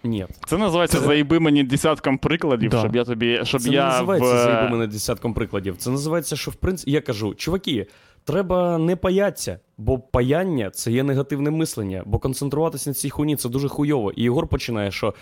Ні. 0.04 0.26
Це 0.46 0.58
називається 0.58 0.98
Це- 0.98 1.04
заїби 1.04 1.40
мені 1.40 1.64
десятком 1.64 2.18
прикладів, 2.18 2.70
Да. 2.70 2.78
щоб 2.78 2.96
я 2.96 3.04
тобі. 3.04 3.40
Щоб 3.42 3.60
Це 3.60 3.70
я 3.70 3.84
не 3.84 3.90
називається 3.90 4.34
в... 4.34 4.38
заїби 4.38 4.68
мене 4.70 4.86
десятком 4.86 5.34
прикладів. 5.34 5.76
Це 5.76 5.90
називається, 5.90 6.36
що 6.36 6.50
в 6.50 6.54
принципі. 6.54 6.92
Я 6.92 7.00
кажу, 7.00 7.34
чуваки, 7.34 7.86
треба 8.24 8.78
не 8.78 8.96
паятися, 8.96 9.58
бо 9.78 9.98
паяння 9.98 10.70
це 10.70 10.92
є 10.92 11.02
негативне 11.02 11.50
мислення, 11.50 12.02
бо 12.06 12.18
концентруватися 12.18 12.90
на 12.90 12.94
цій 12.94 13.10
хуйні 13.10 13.36
це 13.36 13.48
дуже 13.48 13.68
хуйово. 13.68 14.12
І 14.12 14.22
Єгор 14.22 14.46
починає, 14.48 14.90
що 14.90 15.14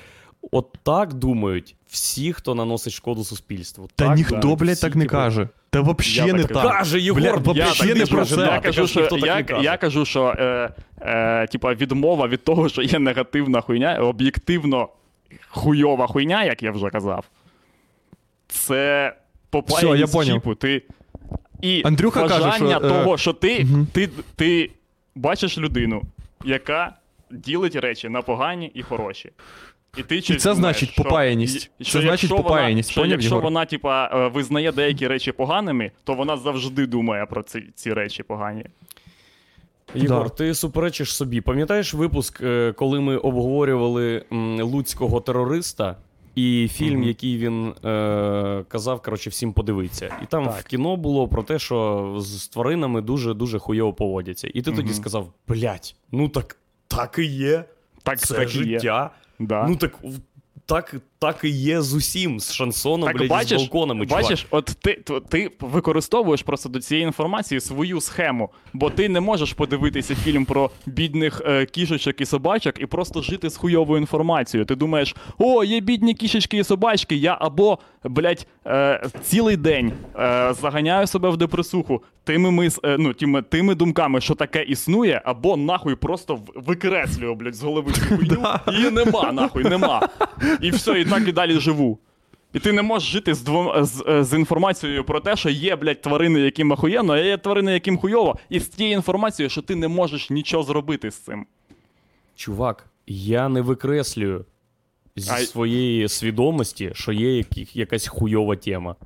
от 0.53 0.77
так 0.83 1.13
думають 1.15 1.77
всі, 1.87 2.33
хто 2.33 2.55
наносить 2.55 2.93
шкоду 2.93 3.25
суспільству. 3.25 3.89
Та 3.97 4.07
так 4.07 4.17
ніхто, 4.17 4.37
думають 4.37 4.61
блядь, 4.61 4.75
всі, 4.77 4.83
так 4.83 4.97
не 4.97 5.05
типу, 5.05 5.13
каже. 5.13 5.49
Та 5.73 5.81
взагалі 5.81 6.29
Я 6.29 6.35
не 6.35 6.45
так. 6.45 6.73
Каже 6.73 7.01
Єгор, 7.01 7.23
Бля, 7.23 7.53
вообще 7.53 7.95
не 7.95 8.07
про 8.07 8.25
це. 8.25 8.41
Я 8.41 8.61
кажу, 8.61 8.87
що, 8.87 9.09
я, 9.19 9.45
я 9.63 9.77
кажу, 9.77 10.05
що 10.05 10.35
е, 10.39 10.71
е, 11.01 11.47
типа 11.47 11.75
відмова 11.75 12.29
від 12.29 12.45
того, 12.45 12.69
що 12.69 12.83
є 12.83 12.99
негативна 12.99 13.61
хуйня, 13.61 13.97
об'єктивно 13.99 14.89
хуйова 15.49 16.07
хуйня, 16.07 16.45
як 16.45 16.63
я 16.63 16.71
вже 16.71 16.91
казав. 16.91 17.25
Це 18.49 19.13
попаяння 19.51 19.97
я 19.97 20.07
з 20.07 20.13
поняв. 20.13 20.35
чіпу. 20.35 20.55
Ти... 20.55 20.83
І 21.63 21.83
Андрюха 21.85 22.29
каже, 22.29 22.45
бажання 22.45 22.77
що, 22.77 22.87
е, 22.87 22.89
того, 22.89 23.19
що 23.19 23.33
ти, 23.33 23.65
мгм. 23.65 23.87
ти, 23.93 24.11
ти 24.37 24.71
бачиш 25.15 25.59
людину, 25.59 26.03
яка 26.45 26.93
ділить 27.31 27.77
речі 27.77 28.09
на 28.09 28.23
погані 28.23 28.71
і 28.75 28.83
хороші. 28.83 29.31
І, 29.99 30.03
ти 30.03 30.23
щось 30.23 30.43
це 30.43 30.55
думаєш, 30.55 30.77
значить 30.77 30.91
що- 30.91 31.03
попаяність. 31.03 31.61
Це 31.79 31.85
що 31.85 32.01
значить 32.01 32.23
якщо 32.31 32.37
попаяність, 32.37 32.97
Вона, 32.97 33.07
що 33.07 33.13
якщо 33.13 33.29
Єгор? 33.29 33.45
вона, 33.45 33.65
типа, 33.65 34.11
е, 34.13 34.29
визнає 34.29 34.73
деякі 34.73 35.07
речі 35.09 35.33
поганими, 35.33 35.91
то 36.05 36.15
вона 36.15 36.37
завжди 36.37 36.87
думає 36.87 37.27
про 37.27 37.43
ці, 37.43 37.65
ці 37.75 37.93
речі 37.93 38.23
погані. 38.23 38.65
Єгор, 39.95 40.23
Да. 40.23 40.29
ти 40.29 40.55
суперечиш 40.55 41.15
собі. 41.17 41.41
Пам'ятаєш 41.41 41.95
випуск, 41.95 42.41
е, 42.43 42.73
коли 42.77 43.01
ми 43.01 43.17
обговорювали 43.17 44.25
луцького 44.61 45.21
терориста 45.21 45.97
і 46.35 46.69
фільм, 46.73 46.99
Мгм. 46.99 47.09
який 47.09 47.39
він 47.39 47.75
е, 47.85 48.65
казав, 48.69 49.03
коротше, 49.03 49.31
всім 49.31 49.53
подивитися. 49.53 50.15
І 50.23 50.27
там 50.27 50.45
Так. 50.45 50.55
в 50.61 50.65
кіно 50.65 50.97
було 50.97 51.29
про 51.29 51.43
те, 51.43 51.59
що 51.59 52.15
з 52.19 52.49
тваринами 52.49 53.01
дуже 53.01 53.35
дуже 53.35 53.59
хуйово 53.59 53.93
поводяться. 53.93 54.49
І 54.55 54.63
ти 54.63 54.73
тоді 54.73 54.93
сказав: 54.95 55.33
блять, 55.49 55.97
ну 56.13 56.29
так 56.29 56.57
так 56.89 57.17
і 57.19 57.25
є. 57.25 57.65
Так, 58.03 58.19
Це 58.21 58.35
так 58.35 58.55
і 58.55 58.69
є. 58.69 58.81
Да. 59.47 59.67
Ну 59.69 59.77
так. 59.77 59.99
Так, 60.73 60.95
так 61.19 61.41
і 61.45 61.49
є 61.49 61.81
з 61.83 61.95
усім, 61.95 62.41
з 62.41 62.53
шансоном, 62.53 63.07
Так, 63.07 63.17
блядь, 63.17 63.25
і 63.25 63.27
з 63.27 63.31
бачиш, 63.31 63.59
балконами. 63.59 64.07
чувак. 64.07 64.23
Бачиш, 64.23 64.47
от 64.51 64.65
ти, 64.65 64.95
то- 65.05 65.21
ти 65.21 65.51
використовуєш 65.61 66.43
просто 66.43 66.69
до 66.69 66.81
цієї 66.81 67.07
інформації 67.07 67.61
свою 67.61 68.01
схему, 68.01 68.51
бо 68.73 68.91
ти 68.91 69.09
не 69.09 69.21
можеш 69.21 69.53
подивитися 69.53 70.15
фільм 70.15 70.45
про 70.45 70.71
бідних 70.87 71.43
е, 71.47 71.67
кішечок 71.67 72.21
і 72.21 72.25
собачок 72.27 72.81
і 72.81 72.87
просто 72.87 73.23
жити 73.23 73.51
з 73.51 73.57
хуйовою 73.57 74.01
інформацією. 74.01 74.65
Ти 74.65 74.75
думаєш, 74.75 75.17
о, 75.39 75.65
є 75.65 75.81
бідні 75.81 76.15
кішечки 76.15 76.59
і 76.59 76.65
собачки, 76.65 77.17
я 77.17 77.39
або, 77.41 77.79
блядь, 78.05 78.47
е, 78.67 79.07
цілий 79.23 79.57
день 79.57 79.93
е, 80.17 80.55
заганяю 80.61 81.07
себе 81.07 81.31
в 81.31 81.37
депресуху 81.37 82.03
тими, 82.25 82.51
мис, 82.51 82.81
е, 82.85 82.97
ну, 82.99 83.13
тими, 83.13 83.43
тими 83.43 83.75
думками, 83.75 84.21
що 84.21 84.35
таке 84.35 84.63
існує, 84.63 85.23
або 85.25 85.57
нахуй 85.57 85.95
просто 85.95 86.39
викреслюю, 86.55 87.35
блядь, 87.35 87.55
з 87.55 87.63
голови 87.63 87.93
цю 87.93 88.01
хуйню, 88.17 88.45
і 88.89 88.91
нема, 88.91 89.33
нахуй, 89.33 89.65
нема. 89.65 90.09
І 90.63 90.71
все, 90.71 91.01
і 91.01 91.05
так 91.05 91.29
і 91.29 91.33
далі 91.33 91.61
живу. 91.61 91.99
І 92.53 92.59
ти 92.59 92.73
не 92.73 92.83
можеш 92.83 93.11
жити 93.11 93.35
з, 93.35 93.43
двом, 93.43 93.85
з, 93.85 94.05
е, 94.09 94.25
з 94.25 94.39
інформацією 94.39 95.05
про 95.05 95.21
те, 95.21 95.37
що 95.37 95.51
є, 95.51 95.77
блядь, 95.77 96.01
тварини, 96.01 96.41
яким 96.41 96.71
охуєнно, 96.71 97.13
а 97.13 97.19
є 97.19 97.39
тварини, 97.39 97.73
яким 97.73 97.99
хуйово, 97.99 98.39
і 98.49 98.61
з 98.61 98.69
тією 98.69 98.95
інформацією, 98.95 99.51
що 99.51 99.63
ти 99.63 99.75
не 99.77 99.89
можеш 99.89 100.31
нічого 100.31 100.63
зробити 100.63 101.11
з 101.11 101.15
цим. 101.15 101.47
Чувак, 102.37 102.87
я 103.07 103.49
не 103.49 103.61
викреслюю 103.61 104.45
зі 105.17 105.31
А- 105.31 105.39
своєї 105.39 106.09
свідомості, 106.09 106.91
що 106.95 107.13
є 107.13 107.45
якась 107.75 108.07
хуйова 108.07 108.57
тема. 108.57 108.97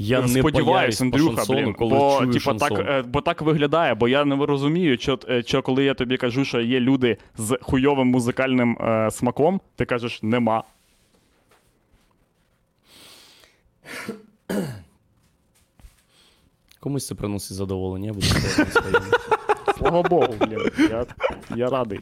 Я 0.00 0.20
не 0.20 0.28
Сподіваюсь, 0.28 1.00
Андрюха, 1.00 1.36
шансону, 1.36 1.62
блін, 1.62 1.74
коли 1.74 1.90
бо, 1.90 2.18
чую 2.18 2.32
типа, 2.32 2.54
так, 2.54 2.72
е, 2.72 3.02
бо 3.02 3.20
так 3.20 3.42
виглядає, 3.42 3.94
бо 3.94 4.08
я 4.08 4.24
не 4.24 4.46
розумію, 4.46 4.98
що, 4.98 5.18
е, 5.28 5.42
що 5.42 5.62
коли 5.62 5.84
я 5.84 5.94
тобі 5.94 6.16
кажу, 6.16 6.44
що 6.44 6.60
є 6.60 6.80
люди 6.80 7.16
з 7.36 7.58
хуйовим 7.60 8.08
музикальним 8.08 8.78
е, 8.80 9.10
смаком, 9.10 9.60
ти 9.76 9.84
кажеш, 9.84 10.22
нема. 10.22 10.64
Комусь 16.80 17.06
це 17.06 17.14
приносить 17.14 17.56
задоволення, 17.56 18.06
я 18.06 18.12
буду. 18.12 18.26
Слава 19.78 20.02
Богу, 20.02 20.34
блін. 20.40 20.70
Я, 20.90 21.06
я 21.56 21.70
радий. 21.70 22.00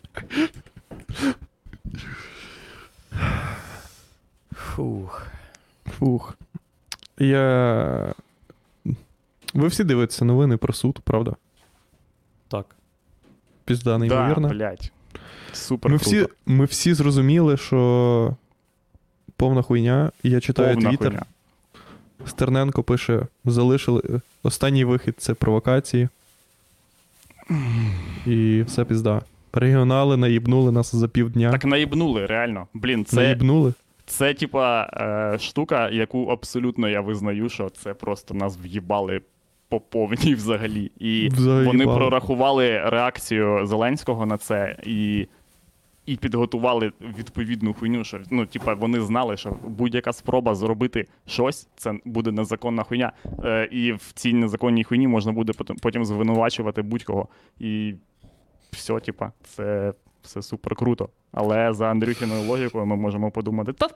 Фух. 4.54 5.26
Фух. 5.98 6.36
Я. 7.18 8.14
Ви 9.54 9.68
всі 9.68 9.84
дивитеся 9.84 10.24
новини 10.24 10.56
про 10.56 10.72
суд, 10.72 11.00
правда? 11.04 11.36
Так. 12.48 12.66
Пізда, 13.64 13.90
Да, 13.90 13.98
неймовірно. 13.98 14.48
блядь. 14.48 14.92
Супер 15.52 15.90
ми, 15.92 15.96
всі, 15.96 16.26
ми 16.46 16.64
всі 16.64 16.94
зрозуміли, 16.94 17.56
що 17.56 18.36
повна 19.36 19.62
хуйня. 19.62 20.10
Я 20.22 20.40
читаю 20.40 20.76
твіттер. 20.76 21.22
Стерненко 22.26 22.82
пише: 22.82 23.26
залишили 23.44 24.02
останній 24.42 24.84
вихід 24.84 25.14
це 25.18 25.34
провокації. 25.34 26.08
І 28.26 28.62
все 28.66 28.84
пізда. 28.84 29.22
Регіонали 29.52 30.16
наїбнули 30.16 30.72
нас 30.72 30.94
за 30.94 31.08
півдня. 31.08 31.52
Так 31.52 31.64
наїбнули, 31.64 32.26
реально. 32.26 32.66
Блін, 32.74 33.04
це, 33.04 33.16
Наїбнули. 33.16 33.72
Це 34.06 34.34
типа 34.34 34.82
е, 35.34 35.38
штука, 35.38 35.90
яку 35.90 36.26
абсолютно 36.26 36.88
я 36.88 37.00
визнаю, 37.00 37.48
що 37.48 37.70
це 37.70 37.94
просто 37.94 38.34
нас 38.34 38.58
в'їбали 38.62 39.20
по 39.68 39.80
повній 39.80 40.34
взагалі. 40.34 40.92
І 40.98 41.28
Взагалі 41.28 41.66
вони 41.66 41.84
прорахували 41.84 42.78
реакцію 42.78 43.66
Зеленського 43.66 44.26
на 44.26 44.38
це 44.38 44.76
і. 44.82 45.26
І 46.06 46.16
підготували 46.16 46.92
відповідну 47.18 47.74
хуйню, 47.74 48.04
що 48.04 48.20
ну, 48.30 48.46
типа, 48.46 48.74
вони 48.74 49.00
знали, 49.00 49.36
що 49.36 49.56
будь-яка 49.64 50.12
спроба 50.12 50.54
зробити 50.54 51.06
щось, 51.26 51.68
це 51.76 51.94
буде 52.04 52.32
незаконна 52.32 52.82
хуйня. 52.82 53.12
Е, 53.44 53.68
і 53.70 53.92
в 53.92 54.12
цій 54.14 54.32
незаконній 54.32 54.84
хуйні 54.84 55.08
можна 55.08 55.32
буде 55.32 55.52
потім 55.82 56.04
звинувачувати 56.04 56.82
будь-кого. 56.82 57.28
І 57.58 57.94
все, 58.70 59.00
типа, 59.00 59.32
це 59.44 59.92
все 60.26 60.42
супер 60.42 60.74
круто. 60.74 61.08
Але 61.32 61.72
за 61.72 61.86
Андрюхіною 61.86 62.42
логікою 62.42 62.86
ми 62.86 62.96
можемо 62.96 63.30
подумати, 63.30 63.72
та 63.72 63.88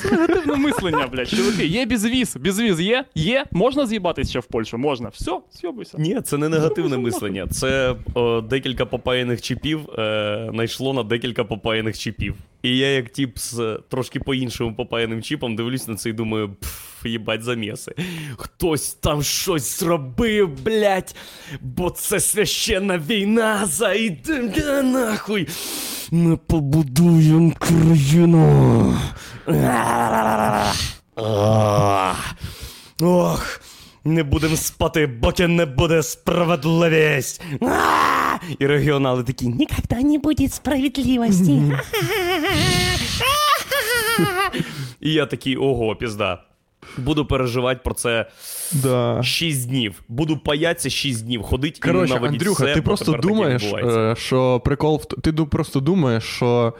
це 0.00 0.10
негативне 0.10 0.56
мислення, 0.56 1.06
блядь. 1.06 1.28
Чуваки, 1.28 1.66
є 1.66 1.86
безвіз, 1.86 2.36
безвіз 2.36 2.80
є, 2.80 3.04
є, 3.14 3.44
можна 3.50 3.86
з'їбатись 3.86 4.30
ще 4.30 4.38
в 4.40 4.46
Польщу, 4.46 4.78
можна. 4.78 5.08
Все, 5.08 5.38
з'їбуйся. 5.52 5.98
Ні, 5.98 6.20
це 6.20 6.38
не 6.38 6.48
негативне 6.48 6.98
мислення. 6.98 7.46
Це 7.46 7.96
о, 8.14 8.40
декілька 8.40 8.86
попаяних 8.86 9.42
чіпів 9.42 9.90
е, 9.98 10.48
знайшло 10.52 10.92
на 10.92 11.02
декілька 11.02 11.44
попаяних 11.44 11.98
чіпів. 11.98 12.34
І 12.62 12.78
я, 12.78 12.88
як 12.88 13.08
тип 13.10 13.38
з 13.38 13.58
е, 13.58 13.78
трошки 13.88 14.20
по-іншому 14.20 14.74
попаяним 14.74 15.22
чіпом, 15.22 15.56
дивлюсь 15.56 15.88
на 15.88 15.94
це 15.94 16.10
і 16.10 16.12
думаю, 16.12 16.48
пф, 16.60 16.99
їбать 17.08 17.42
заміси. 17.42 17.94
Хтось 18.36 18.94
там 18.94 19.22
щось 19.22 19.80
зробив, 19.80 20.62
блядь, 20.62 21.14
бо 21.60 21.90
це 21.90 22.20
священна 22.20 22.98
війна, 22.98 23.66
зайде 23.66 24.82
нахуй. 24.82 25.48
Ми 26.10 26.36
побудуємо 26.36 27.52
країну. 27.58 28.96
Ох, 33.02 33.60
не 34.04 34.22
будемо 34.22 34.56
спати, 34.56 35.08
поки 35.22 35.48
не 35.48 35.66
буде 35.66 36.02
справедливість. 36.02 37.42
І 38.58 38.66
регіонали 38.66 39.24
такі, 39.24 39.46
ніколи 39.46 40.02
не 40.04 40.18
буде 40.18 40.48
справедливості. 40.48 41.62
І 45.00 45.12
я 45.12 45.26
такий, 45.26 45.56
ого, 45.56 45.96
пізда. 45.96 46.49
Буду 46.98 47.26
переживати 47.26 47.80
про 47.84 47.94
це 47.94 48.26
Да. 48.72 49.22
6 49.22 49.68
днів. 49.68 50.02
Буду 50.08 50.38
паятися 50.38 50.90
6 50.90 51.24
днів, 51.24 51.42
ходить 51.42 51.78
і 51.78 51.80
Коротше, 51.80 52.14
ненавидіть 52.14 52.40
Андрюха, 52.40 52.64
все, 52.64 52.74
ти 52.74 52.82
просто 52.82 53.12
думаєш, 53.12 53.62
е, 53.62 54.14
що 54.18 54.60
прикол 54.60 54.96
в 54.96 55.20
ти 55.20 55.32
просто 55.32 55.80
думаєш, 55.80 56.24
що 56.24 56.74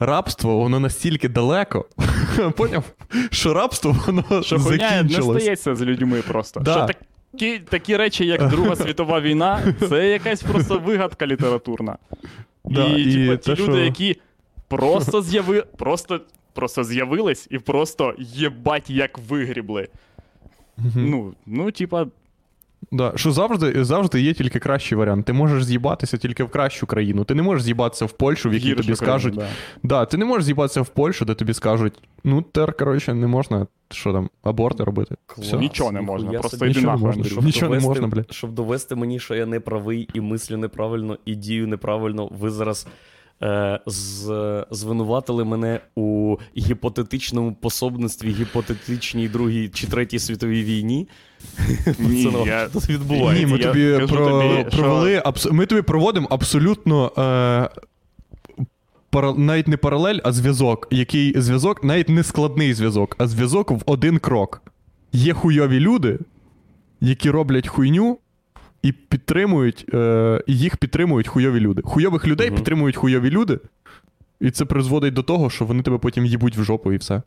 рабство 0.00 0.56
воно 0.56 0.80
настільки 0.80 1.28
далеко. 1.28 1.84
Поняв? 2.56 2.84
Що 3.30 3.54
рабство 3.54 3.96
воно 4.06 4.42
Що 4.42 4.58
хуйня 4.58 5.02
не 5.02 5.22
стається 5.22 5.74
з 5.74 5.82
людьми 5.82 6.22
просто. 6.28 6.60
Да. 6.60 6.72
Що 6.72 6.86
такі, 7.32 7.58
такі 7.58 7.96
речі, 7.96 8.26
як 8.26 8.48
Друга 8.48 8.76
світова 8.76 9.20
війна, 9.20 9.74
це 9.88 10.08
якась 10.08 10.42
просто 10.42 10.78
вигадка 10.78 11.26
літературна. 11.26 11.98
Да, 12.64 12.84
і, 12.84 13.02
і 13.02 13.26
типу, 13.26 13.36
ті 13.36 13.50
люди, 13.62 13.72
що- 13.72 13.78
які 13.78 14.16
просто 14.68 15.22
з'яви... 15.22 15.64
просто, 15.76 16.20
просто 16.56 16.84
з'явились 16.84 17.48
і 17.50 17.58
просто 17.58 18.14
єбать 18.18 18.90
як 18.90 19.18
вигрібли. 19.18 19.88
Мгм. 20.76 21.10
Ну, 21.10 21.34
ну, 21.46 21.70
типа, 21.70 22.06
Да, 22.92 23.12
що 23.16 23.32
завжди, 23.32 23.84
завжди 23.84 24.20
є 24.20 24.34
тільки 24.34 24.58
кращий 24.58 24.98
варіант. 24.98 25.26
Ти 25.26 25.32
можеш 25.32 25.64
з'їбатися 25.64 26.16
тільки 26.16 26.44
в 26.44 26.48
кращу 26.48 26.86
країну. 26.86 27.24
Ти 27.24 27.34
не 27.34 27.42
можеш 27.42 27.62
з'їбатися 27.62 28.04
в 28.04 28.12
Польщу, 28.12 28.50
в 28.50 28.54
якій 28.54 28.66
Гіршу 28.68 28.82
тобі 28.82 28.96
країну, 28.96 29.20
скажуть. 29.20 29.34
да. 29.34 29.48
Да, 29.82 30.04
ти 30.06 30.16
не 30.16 30.24
можеш 30.24 30.44
з'їбатися 30.44 30.80
в 30.80 30.88
Польщу, 30.88 31.24
де 31.24 31.34
тобі 31.34 31.54
скажуть, 31.54 31.94
ну 32.24 32.42
тепер, 32.42 32.72
коротше, 32.76 33.14
не 33.14 33.26
можна, 33.26 33.66
що 33.90 34.12
там, 34.12 34.30
аборти 34.42 34.84
робити. 34.84 35.16
Все. 35.38 35.56
Нічого 35.56 35.92
не 35.92 36.00
можна, 36.00 36.24
ніхуя 36.30 36.40
просто 36.40 36.56
йди 36.56 36.66
Нічого 36.66 36.86
не 36.86 36.92
нахуй, 36.92 37.06
можна, 37.06 37.24
щоб 37.24 37.44
Нічого 37.44 37.74
не 37.74 37.80
довести- 37.80 37.88
можна, 37.88 38.06
блядь. 38.08 38.32
Щоб 38.32 38.52
довести 38.52 38.94
мені, 38.94 39.20
що 39.20 39.34
я 39.34 39.46
не 39.46 39.60
правий 39.60 40.08
і 40.14 40.20
мислю 40.20 40.56
неправильно, 40.56 41.18
і 41.24 41.34
дію 41.34 41.66
неправильно, 41.66 42.28
ви 42.32 42.50
зараз 42.50 42.86
з, 43.86 44.64
звинуватили 44.70 45.44
мене 45.44 45.80
у 45.96 46.36
гіпотетичному 46.56 47.54
пособництві 47.54 48.30
гіпотетичній 48.30 49.28
Другій 49.28 49.68
чи 49.68 49.86
Третій 49.86 50.18
світовій 50.18 50.64
війні. 50.64 51.08
Ні, 51.98 52.24
Пацанов, 52.24 52.46
я- 52.46 52.60
що 52.60 52.80
тут 52.80 52.88
відбувається? 52.88 53.46
Ні, 53.46 53.52
ми 53.52 53.58
Я 53.58 53.66
тобі, 53.72 54.12
про, 54.12 54.26
тобі, 54.40 54.70
що- 54.70 54.82
провели, 54.82 55.22
абс... 55.24 55.46
ми 55.52 55.66
тобі 55.66 55.82
проводимо 55.82 56.26
абсолютно 56.30 57.06
е... 57.06 57.68
пара... 59.10 59.34
навіть 59.36 59.68
не 59.68 59.76
паралель, 59.76 60.18
а 60.24 60.32
зв'язок. 60.32 60.88
Який 60.90 61.40
зв'язок, 61.40 61.84
навіть 61.84 62.08
не 62.08 62.22
складний 62.22 62.74
зв'язок, 62.74 63.16
а 63.18 63.26
зв'язок 63.26 63.70
в 63.70 63.80
один 63.86 64.18
крок. 64.18 64.62
Є 65.12 65.32
хуйові 65.32 65.80
люди, 65.80 66.18
які 67.00 67.30
роблять 67.30 67.68
хуйню. 67.68 68.18
І 68.82 68.92
підтримують, 68.92 69.86
е, 69.94 70.42
і 70.46 70.58
їх 70.58 70.76
підтримують 70.76 71.28
хуйові 71.28 71.60
люди. 71.60 71.82
Хуйових 71.84 72.26
людей 72.26 72.46
Мгм. 72.48 72.56
підтримують 72.56 72.96
хуйові 72.96 73.30
люди, 73.30 73.58
і 74.40 74.50
це 74.50 74.64
призводить 74.64 75.14
до 75.14 75.22
того, 75.22 75.50
що 75.50 75.64
вони 75.64 75.82
тебе 75.82 75.98
потім 75.98 76.26
їбуть 76.26 76.56
в 76.56 76.62
жопу 76.62 76.92
і 76.92 76.96
все. 76.96 77.22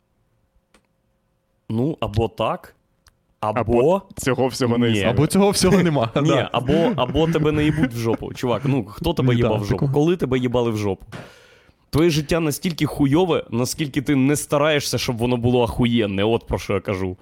Ну, 1.68 1.96
або 2.00 2.28
так, 2.28 2.74
або. 3.40 3.60
Або 3.60 4.02
Цього 4.16 4.46
всього 4.48 4.78
не 4.78 4.86
Ні. 4.86 4.92
існує. 4.92 5.10
Або 5.10 5.26
цього 5.26 5.50
всього 5.50 5.78
нема. 5.82 6.10
Ні, 6.22 6.28
да. 6.28 6.48
або, 6.52 6.92
або 6.96 7.26
тебе 7.28 7.52
не 7.52 7.64
їбуть 7.64 7.92
в 7.94 7.96
жопу. 7.96 8.34
Чувак, 8.34 8.62
ну 8.64 8.84
хто 8.84 9.14
тебе 9.14 9.34
їбав 9.34 9.60
в 9.60 9.64
жопу? 9.64 9.90
Коли 9.94 10.16
тебе 10.16 10.38
їбали 10.38 10.70
в 10.70 10.76
жопу? 10.76 11.06
Твоє 11.90 12.10
життя 12.10 12.40
настільки 12.40 12.86
хуйове, 12.86 13.44
наскільки 13.50 14.02
ти 14.02 14.16
не 14.16 14.36
стараєшся, 14.36 14.98
щоб 14.98 15.16
воно 15.18 15.36
було 15.36 15.62
ахуєнне. 15.64 16.24
От 16.24 16.46
про 16.46 16.58
що 16.58 16.72
я 16.72 16.80
кажу. 16.80 17.16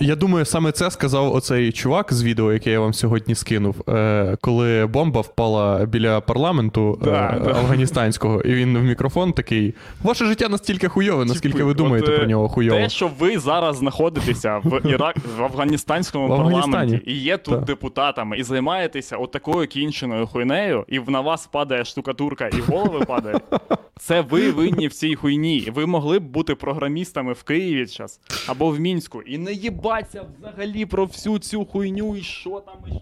Я 0.00 0.16
думаю, 0.16 0.44
саме 0.44 0.72
це 0.72 0.90
сказав 0.90 1.34
оцей 1.34 1.72
чувак 1.72 2.12
з 2.12 2.22
відео, 2.22 2.52
яке 2.52 2.70
я 2.70 2.80
вам 2.80 2.94
сьогодні 2.94 3.34
скинув, 3.34 3.90
е, 3.90 4.36
коли 4.40 4.86
бомба 4.86 5.20
впала 5.20 5.86
біля 5.86 6.20
парламенту 6.20 6.98
Да, 7.04 7.36
е, 7.36 7.40
да. 7.44 7.50
афганістанського, 7.50 8.40
і 8.40 8.54
він 8.54 8.78
в 8.78 8.82
мікрофон 8.82 9.32
такий: 9.32 9.74
Ваше 10.02 10.24
життя 10.26 10.48
настільки 10.48 10.88
хуйове, 10.88 11.24
наскільки 11.24 11.64
ви 11.64 11.74
думаєте 11.74 12.12
е, 12.12 12.16
про 12.16 12.26
нього 12.26 12.48
хуйово. 12.48 12.78
Те, 12.78 12.88
що 12.88 13.10
ви 13.18 13.38
зараз 13.38 13.76
знаходитеся 13.76 14.60
в 14.64 14.80
Ірак 14.90 15.16
в 15.38 15.42
афганістанському 15.44 16.26
В 16.26 16.36
парламенті 16.36 17.00
і 17.06 17.12
є 17.12 17.36
тут 17.36 17.54
Так. 17.54 17.64
депутатами, 17.64 18.38
і 18.38 18.42
займаєтеся 18.42 19.16
от 19.16 19.30
такою 19.30 19.68
кінченою 19.68 20.26
хуйнею, 20.26 20.84
і 20.88 21.00
на 21.00 21.20
вас 21.20 21.46
падає 21.46 21.84
штукатурка, 21.84 22.48
і 22.48 22.60
голови 22.60 23.04
падає. 23.04 23.40
Це 23.98 24.20
ви 24.20 24.50
винні 24.50 24.88
в 24.88 24.92
цій 24.92 25.14
хуйні. 25.14 25.68
Ви 25.74 25.86
могли 25.86 26.18
б 26.18 26.22
бути 26.22 26.54
програмістами 26.54 27.32
в 27.32 27.42
Києві 27.42 27.86
зараз 27.86 28.20
або 28.46 28.70
в 28.70 28.80
Мінську 28.80 29.22
і 29.22 29.38
не 29.38 29.52
їбаться 29.52 30.24
взагалі 30.38 30.86
про 30.86 31.04
всю 31.04 31.38
цю 31.38 31.64
хуйню 31.64 32.16
і 32.16 32.22
що 32.22 32.60
там. 32.66 32.76
І... 32.92 33.00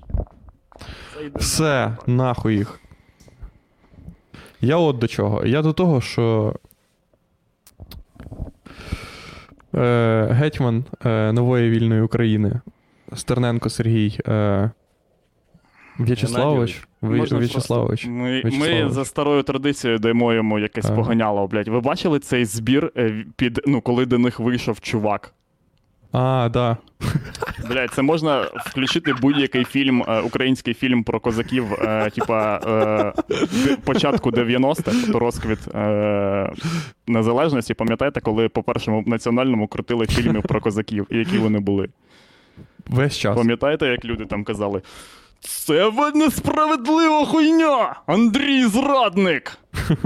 Все, 1.34 1.96
нахуй 2.06 2.56
їх. 2.56 2.80
Я 4.60 4.76
от 4.76 4.98
до 4.98 5.08
чого. 5.08 5.46
Я 5.46 5.62
до 5.62 5.72
того, 5.72 6.00
що. 6.00 6.54
Е, 9.74 10.28
гетьман 10.30 10.84
е, 11.04 11.32
нової 11.32 11.70
вільної 11.70 12.02
України 12.02 12.60
Стерненко 13.16 13.70
Сергій 13.70 14.20
е, 14.28 14.70
В'ячеславович. 15.98 16.88
Ви- 17.08 17.16
Можна 17.16 17.38
В'ячеславович. 17.38 18.06
Ми, 18.06 18.12
ми 18.12 18.40
В'ячеславович. 18.42 18.92
за 18.92 19.04
старою 19.04 19.42
традицією 19.42 19.98
даємо 19.98 20.32
йому 20.32 20.58
якесь 20.58 20.84
Ага. 20.86 20.94
поганяло, 20.96 21.46
блядь. 21.46 21.68
Ви 21.68 21.80
бачили 21.80 22.18
цей 22.18 22.44
збір 22.44 22.92
е, 22.96 23.24
під 23.36 23.60
ну, 23.66 23.80
коли 23.80 24.06
до 24.06 24.18
них 24.18 24.40
вийшов 24.40 24.80
чувак? 24.80 25.34
А, 26.12 26.48
да. 26.52 26.76
Блядь, 27.70 27.90
це 27.90 28.02
можна 28.02 28.42
включити 28.66 29.14
будь-який 29.22 29.64
фільм, 29.64 30.04
е, 30.08 30.20
український 30.20 30.74
фільм 30.74 31.04
про 31.04 31.20
козаків, 31.20 31.64
е, 31.72 32.10
типа 32.10 32.60
е, 33.30 33.34
початку 33.84 34.30
90-х, 34.30 35.12
то 35.12 35.18
розквіт 35.18 35.58
е, 35.74 36.52
незалежності. 37.06 37.74
Пам'ятаєте, 37.74 38.20
коли 38.20 38.48
по 38.48 38.62
першому 38.62 39.04
національному 39.06 39.68
крутили 39.68 40.06
фільми 40.06 40.40
про 40.40 40.60
козаків, 40.60 41.06
які 41.10 41.38
вони 41.38 41.58
були? 41.58 41.88
Весь 42.86 43.16
час. 43.18 43.36
Пам'ятаєте, 43.36 43.86
як 43.86 44.04
люди 44.04 44.24
там 44.26 44.44
казали? 44.44 44.82
Це 45.44 45.88
ви 45.88 46.10
несправедлива 46.12 47.26
хуйня! 47.26 48.00
Андрій 48.06 48.64
зрадник! 48.66 49.58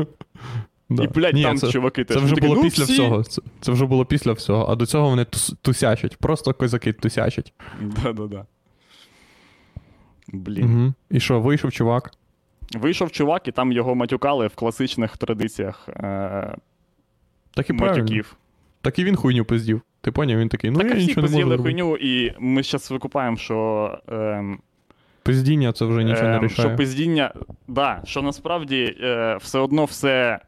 Да. 0.91 1.05
І, 1.05 1.09
блядь, 1.09 1.35
Ні, 1.35 1.43
там 1.43 1.59
це, 1.59 1.71
чуваки 1.71 2.05
теж 2.05 2.17
Це 2.17 2.23
вже 2.25 2.35
було 2.35 2.55
«Ну, 2.55 2.63
після 2.63 2.85
всі». 2.85 2.93
всього. 2.93 3.25
Це, 3.25 3.43
це 3.61 3.73
вже 3.73 3.87
було 3.87 4.05
після 4.05 4.33
всього. 4.33 4.67
А 4.73 4.75
до 4.75 4.87
цього 4.87 5.09
вони 5.11 5.25
тус, 5.25 5.55
тусячать. 5.63 6.17
Просто 6.17 6.55
козаки 6.55 6.93
тусячать. 6.93 7.53
Да-да-да. 7.81 8.47
Блін. 10.29 10.83
Угу. 10.83 10.95
І 11.11 11.21
що, 11.21 11.41
вийшов 11.41 11.73
чувак? 11.73 12.11
Вийшов 12.75 13.11
чувак, 13.11 13.49
і 13.49 13.53
там 13.53 13.73
його 13.73 13.95
матюкали 13.95 14.47
в 14.47 14.55
класичних 14.55 15.17
традиціях 15.17 15.89
е- 15.89 16.57
Так 17.55 17.71
і 17.71 17.73
правильно. 17.73 18.03
матюків. 18.03 18.37
Так 18.81 18.99
і 18.99 19.05
він 19.05 19.17
хуйню 19.17 19.45
пиздів. 19.45 19.81
Ти 20.01 20.13
поняв, 20.13 20.39
він 20.39 20.49
такий, 20.49 20.71
ну 20.71 20.79
так, 20.79 20.89
я 20.89 20.95
всі 20.95 21.07
нічого 21.07 21.15
не 21.17 21.23
можу. 21.23 21.33
поз'їли 21.35 21.57
зробити. 21.57 21.83
хуйню, 21.83 21.97
і 21.97 22.35
ми 22.39 22.63
зараз 22.63 22.91
викупаємо, 22.91 23.37
що. 23.37 23.99
ем, 24.09 24.59
Пиздіння 25.29 25.73
це 25.73 25.85
вже 25.85 26.05
нічого 26.05 26.29
не 26.29 26.37
ем, 26.37 26.45
рішає. 26.45 26.69
що 26.69 26.77
пиздіння. 26.77 27.33
Да, 27.69 28.01
що 28.05 28.23
насправді 28.23 28.97
е, 29.01 29.39
все 29.41 29.59
одно 29.59 29.85
все 29.85 30.39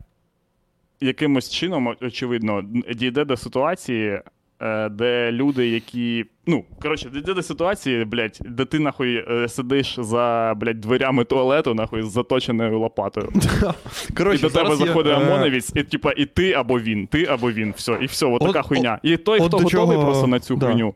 якимось 1.01 1.51
чином, 1.51 1.95
очевидно, 2.01 2.63
дійде 2.95 3.25
до 3.25 3.37
ситуації, 3.37 4.21
е, 4.61 4.89
де 4.89 5.33
люди, 5.33 5.69
які. 5.69 6.25
Ну, 6.47 6.65
коротше, 6.83 7.11
дійде 7.15 7.35
до 7.35 7.43
ситуації, 7.43 8.05
блядь, 8.05 8.39
де 8.45 8.65
ти 8.65 8.79
нахуй 8.79 9.25
е, 9.31 9.49
сидиш 9.49 9.97
за 9.99 10.55
блядь, 10.57 10.81
дверями 10.81 11.25
туалету, 11.25 11.75
нахуй 11.75 12.03
з 12.03 12.13
заточеною 12.13 12.79
лопатою. 12.79 13.29
І 14.35 14.39
до 14.39 14.51
тебе 14.51 14.77
заходить 14.77 15.17
ОМОНовець, 15.17 15.73
і 15.77 15.83
типа, 15.83 16.13
і 16.17 16.27
ти 16.27 16.53
або 16.53 16.81
він, 16.81 17.07
ти 17.07 17.25
або 17.25 17.53
він. 17.53 17.75
Все, 17.77 17.99
і 18.01 18.07
все, 18.07 18.27
от 18.27 18.41
така 18.41 18.63
хуйня. 18.63 18.99
І 19.03 19.17
той, 19.17 19.41
хто 19.41 19.59
готовий 19.59 19.99
просто 19.99 20.27
на 20.27 20.41
цю 20.41 20.59
хуйню. 20.59 20.95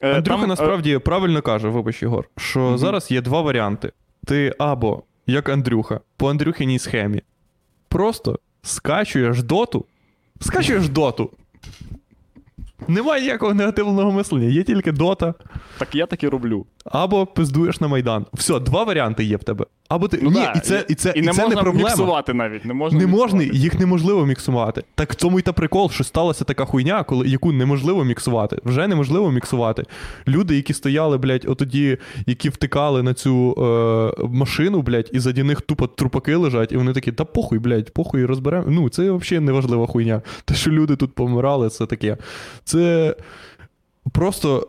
Е, 0.00 0.08
Андрюха 0.14 0.36
там, 0.36 0.44
е, 0.44 0.46
насправді 0.46 0.98
правильно 0.98 1.42
каже, 1.42 1.68
вибач, 1.68 2.02
Єгор, 2.02 2.28
що 2.36 2.60
Мгм. 2.60 2.78
зараз 2.78 3.10
є 3.10 3.20
два 3.20 3.40
варіанти. 3.40 3.92
Ти 4.26 4.54
або, 4.58 5.02
як 5.26 5.48
Андрюха, 5.48 6.00
по 6.16 6.30
Андрюхиній 6.30 6.78
схемі, 6.78 7.22
просто 7.88 8.38
скачуєш 8.62 9.42
доту, 9.42 9.84
скачуєш 10.40 10.88
доту. 10.88 11.30
Немає 12.88 13.22
ніякого 13.22 13.54
негативного 13.54 14.12
мислення, 14.12 14.48
є 14.48 14.62
тільки 14.62 14.92
дота, 14.92 15.34
Так 15.78 15.94
я 15.94 16.06
так 16.06 16.22
і 16.22 16.28
роблю. 16.28 16.66
Або 16.90 17.26
пиздуєш 17.26 17.80
на 17.80 17.88
Майдан. 17.88 18.26
Все, 18.34 18.60
два 18.60 18.84
варіанти 18.84 19.24
є 19.24 19.36
в 19.36 19.44
тебе. 19.44 19.66
Або 19.88 20.08
ти. 20.08 20.18
Ну, 20.22 20.30
Ні, 20.30 20.34
да, 20.36 20.52
і 20.56 20.60
це, 20.60 20.84
і 20.88 20.94
це, 20.94 21.12
і 21.16 21.22
не 21.22 21.32
це 21.32 21.42
можна 21.42 21.56
не 21.56 21.62
проблема. 21.62 21.88
міксувати 21.88 22.34
навіть. 22.34 22.64
Не 22.64 22.74
можна, 22.74 22.98
Не 22.98 23.06
можна, 23.06 23.38
міксувати. 23.38 23.58
їх 23.62 23.78
неможливо 23.80 24.26
міксувати. 24.26 24.82
Так 24.94 25.12
в 25.12 25.14
цьому 25.14 25.38
і 25.38 25.42
та 25.42 25.52
прикол, 25.52 25.90
що 25.90 26.04
сталася 26.04 26.44
така 26.44 26.64
хуйня, 26.64 27.02
коли 27.04 27.28
яку 27.28 27.52
неможливо 27.52 28.04
міксувати. 28.04 28.58
Вже 28.64 28.88
неможливо 28.88 29.30
міксувати. 29.30 29.84
Люди, 30.28 30.56
які 30.56 30.72
стояли, 30.74 31.18
блядь, 31.18 31.44
отоді, 31.48 31.98
які 32.26 32.48
втикали 32.48 33.02
на 33.02 33.14
цю 33.14 33.54
е, 34.18 34.26
машину, 34.28 34.82
блядь, 34.82 35.10
і 35.12 35.18
заді 35.18 35.42
них 35.42 35.60
тупо 35.60 35.86
трупаки 35.86 36.36
лежать, 36.36 36.72
і 36.72 36.76
вони 36.76 36.92
такі, 36.92 37.12
та 37.12 37.24
похуй, 37.24 37.58
блядь, 37.58 37.94
похуй, 37.94 38.24
розберемо. 38.24 38.66
Ну, 38.68 38.88
це 38.88 39.10
взагалі 39.10 39.44
неважлива 39.44 39.86
хуйня. 39.86 40.22
Те, 40.44 40.54
що 40.54 40.70
люди 40.70 40.96
тут 40.96 41.14
помирали, 41.14 41.68
це 41.68 41.86
таке. 41.86 42.16
Це 42.64 43.14
просто 44.12 44.68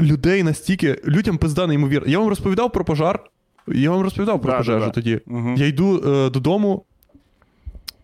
людей 0.00 0.42
настільки. 0.42 1.00
Людям 1.04 1.38
пизда 1.38 1.66
неймовірно. 1.66 2.08
Я 2.08 2.18
вам 2.18 2.28
розповідав 2.28 2.72
про 2.72 2.84
пожар. 2.84 3.20
Я 3.68 3.90
вам 3.90 4.00
розповідав 4.00 4.40
про 4.42 4.52
Да, 4.52 4.58
пожежу 4.58 4.86
да. 4.86 4.90
тоді. 4.90 5.20
Угу. 5.26 5.54
Я 5.56 5.66
йду 5.66 6.02
е, 6.06 6.30
додому. 6.30 6.84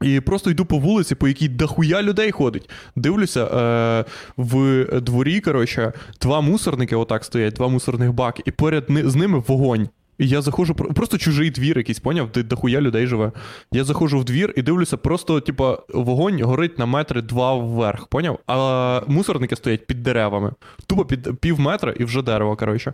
І 0.03 0.21
просто 0.21 0.51
йду 0.51 0.65
по 0.65 0.79
вулиці, 0.79 1.15
по 1.15 1.29
якій 1.29 1.49
дохуя 1.49 2.03
людей 2.03 2.31
ходить. 2.31 2.71
Дивлюся, 2.97 3.45
е, 3.45 4.05
в 4.37 4.85
дворі, 5.01 5.41
коротше, 5.41 5.93
два 6.21 6.41
мусорники 6.41 6.97
отак 6.97 7.25
стоять, 7.25 7.55
два 7.55 7.69
мусорних 7.69 8.13
баки, 8.13 8.43
і 8.47 8.51
поряд 8.51 8.85
з 8.89 9.15
ними 9.15 9.43
вогонь. 9.47 9.89
І 10.19 10.29
я 10.29 10.43
заходжу, 10.43 10.75
просто 10.75 11.19
чужий 11.19 11.51
двір 11.51 11.79
якийсь, 11.79 12.01
поняв, 12.01 12.31
де 12.35 12.43
дохуя 12.43 12.81
людей 12.81 13.07
живе. 13.07 13.33
Я 13.73 13.85
заходжу 13.85 14.19
в 14.19 14.25
двір 14.25 14.55
і 14.57 14.63
дивлюся, 14.63 14.97
просто, 14.97 15.41
типа, 15.41 15.79
вогонь 15.89 16.43
горить 16.43 16.79
на 16.79 16.87
метри 16.87 17.23
два 17.23 17.55
вверх, 17.55 18.07
поняв? 18.07 18.39
А 18.47 19.03
мусорники 19.07 19.57
стоять 19.57 19.87
під 19.87 20.03
деревами. 20.03 20.53
Тупо 20.87 21.05
під 21.05 21.41
пів 21.41 21.61
метра 21.61 21.93
і 21.93 22.05
вже 22.05 22.23
дерево, 22.23 22.57
коротше. 22.57 22.93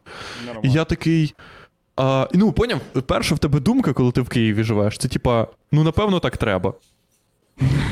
І 0.62 0.70
я 0.70 0.84
такий. 0.84 1.34
А, 1.96 2.28
ну, 2.34 2.52
поняв, 2.52 2.80
перша 3.06 3.34
в 3.34 3.38
тебе 3.38 3.60
думка, 3.60 3.92
коли 3.92 4.12
ти 4.12 4.20
в 4.20 4.28
Києві 4.28 4.64
живеш, 4.64 4.98
це 4.98 5.08
типа, 5.08 5.46
ну 5.72 5.84
напевно, 5.84 6.20
так 6.20 6.36
треба. 6.36 6.72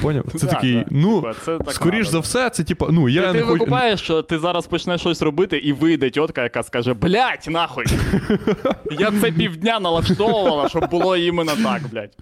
Поняв? 0.02 0.24
Це 0.36 0.46
Да, 0.46 0.52
такий, 0.52 0.74
да. 0.74 0.84
ну, 0.90 1.24
це 1.44 1.58
так 1.58 1.72
скоріш 1.72 1.98
надо, 1.98 2.10
за 2.10 2.18
все, 2.18 2.50
це 2.50 2.64
типа, 2.64 2.86
ну, 2.90 3.08
я 3.08 3.20
ти 3.22 3.26
не 3.26 3.32
ти 3.32 3.40
хоч... 3.40 3.52
викупаєш, 3.60 4.00
що 4.00 4.22
ти 4.22 4.38
зараз 4.38 4.66
почнеш 4.66 5.00
щось 5.00 5.22
робити, 5.22 5.58
і 5.58 5.72
вийде 5.72 6.10
тітка, 6.10 6.42
яка 6.42 6.62
скаже: 6.62 6.94
блять, 6.94 7.46
нахуй! 7.50 7.84
Я 8.98 9.12
це 9.20 9.32
півдня 9.32 9.80
налаштовувала, 9.80 10.68
щоб 10.68 10.90
було 10.90 11.16
іменно 11.16 11.52
так, 11.62 11.82
блядь. 11.92 12.16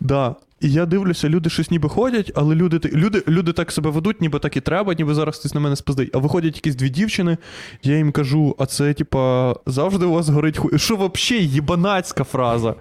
Да. 0.00 0.34
І 0.64 0.70
я 0.70 0.86
дивлюся, 0.86 1.28
люди 1.28 1.50
щось 1.50 1.70
ніби 1.70 1.88
ходять, 1.88 2.32
але 2.34 2.54
люди, 2.54 2.90
люди, 2.92 3.22
люди 3.28 3.52
так 3.52 3.72
себе 3.72 3.90
ведуть, 3.90 4.20
ніби 4.20 4.38
так 4.38 4.56
і 4.56 4.60
треба, 4.60 4.94
ніби 4.94 5.14
зараз 5.14 5.38
хтось 5.38 5.54
на 5.54 5.60
мене 5.60 5.76
спиздить. 5.76 6.10
А 6.12 6.18
виходять 6.18 6.56
якісь 6.56 6.74
дві 6.74 6.88
дівчини, 6.88 7.36
я 7.82 7.96
їм 7.96 8.12
кажу, 8.12 8.56
а 8.58 8.66
це, 8.66 8.94
типа, 8.94 9.54
завжди 9.66 10.06
у 10.06 10.12
вас 10.12 10.28
горить 10.28 10.58
хуйня. 10.58 10.78
Що 10.78 10.96
взагалі 10.96 11.46
єбанацька 11.46 12.24
фраза? 12.24 12.74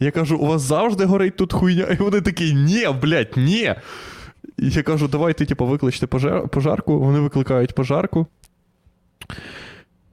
Я 0.00 0.10
кажу, 0.10 0.36
у 0.36 0.46
вас 0.46 0.62
завжди 0.62 1.04
горить 1.04 1.36
тут 1.36 1.52
хуйня. 1.52 1.84
І 1.84 2.02
вони 2.02 2.20
такі, 2.20 2.54
ні, 2.54 2.88
блядь, 3.02 3.36
ні. 3.36 3.74
І 4.58 4.70
я 4.70 4.82
кажу, 4.82 5.08
давайте, 5.08 5.46
типа, 5.46 5.64
викличте 5.64 6.06
пожар, 6.06 6.48
пожарку. 6.48 6.98
Вони 6.98 7.20
викликають 7.20 7.74
пожарку. 7.74 8.26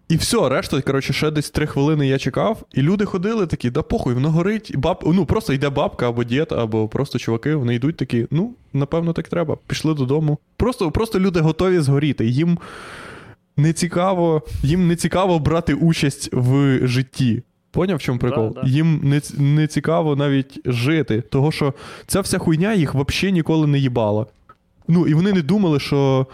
І 0.09 0.15
все, 0.15 0.49
решта, 0.49 0.81
коротше, 0.81 1.13
ще 1.13 1.31
десь 1.31 1.49
три 1.49 1.67
хвилини 1.67 2.07
я 2.07 2.17
чекав, 2.17 2.63
і 2.73 2.81
люди 2.81 3.05
ходили 3.05 3.47
такі, 3.47 3.69
да 3.69 3.81
похуй, 3.81 4.13
воно 4.13 4.31
горить. 4.31 4.71
І 4.71 4.77
баб... 4.77 5.03
Ну, 5.05 5.25
просто 5.25 5.53
йде 5.53 5.69
бабка 5.69 6.09
або 6.09 6.23
дід, 6.23 6.51
або 6.51 6.87
просто 6.87 7.19
чуваки, 7.19 7.55
вони 7.55 7.75
йдуть 7.75 7.97
такі, 7.97 8.27
ну, 8.31 8.53
напевно, 8.73 9.13
так 9.13 9.27
треба. 9.27 9.57
Пішли 9.67 9.93
додому. 9.93 10.37
Просто, 10.57 10.91
просто 10.91 11.19
люди 11.19 11.39
готові 11.39 11.79
згоріти. 11.79 12.25
Їм 12.25 12.59
не 13.57 13.73
цікаво, 13.73 14.41
їм 14.63 14.87
не 14.87 14.95
цікаво 14.95 15.39
брати 15.39 15.73
участь 15.73 16.29
в 16.33 16.79
житті. 16.87 17.43
Поняв, 17.71 17.97
в 17.97 18.01
чому 18.01 18.19
прикол? 18.19 18.53
Да, 18.55 18.61
да. 18.61 18.67
Їм 18.67 19.01
не, 19.03 19.21
не 19.37 19.67
цікаво 19.67 20.15
навіть 20.15 20.59
жити, 20.65 21.21
того 21.21 21.51
що 21.51 21.73
ця 22.07 22.21
вся 22.21 22.37
хуйня 22.37 22.73
їх 22.73 22.95
взагалі 22.95 23.33
ніколи 23.33 23.67
не 23.67 23.79
їбала. 23.79 24.25
Ну, 24.87 25.07
і 25.07 25.13
вони 25.13 25.33
не 25.33 25.41
думали, 25.41 25.79
що. 25.79 26.27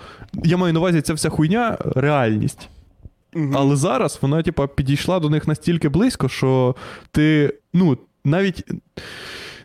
Я 0.44 0.58
маю 0.58 0.74
на 0.74 0.80
увазі, 0.80 1.02
ця 1.02 1.14
вся 1.14 1.30
хуйня 1.30 1.78
реальність. 1.96 2.70
Але 3.54 3.76
зараз 3.76 4.20
вона, 4.22 4.44
типа, 4.44 4.68
підійшла 4.68 5.20
до 5.20 5.30
них 5.30 5.48
настільки 5.48 5.90
близько, 5.90 6.30
що 6.30 6.76
ти, 7.12 7.54
ну, 7.74 7.98
навіть. 8.24 8.64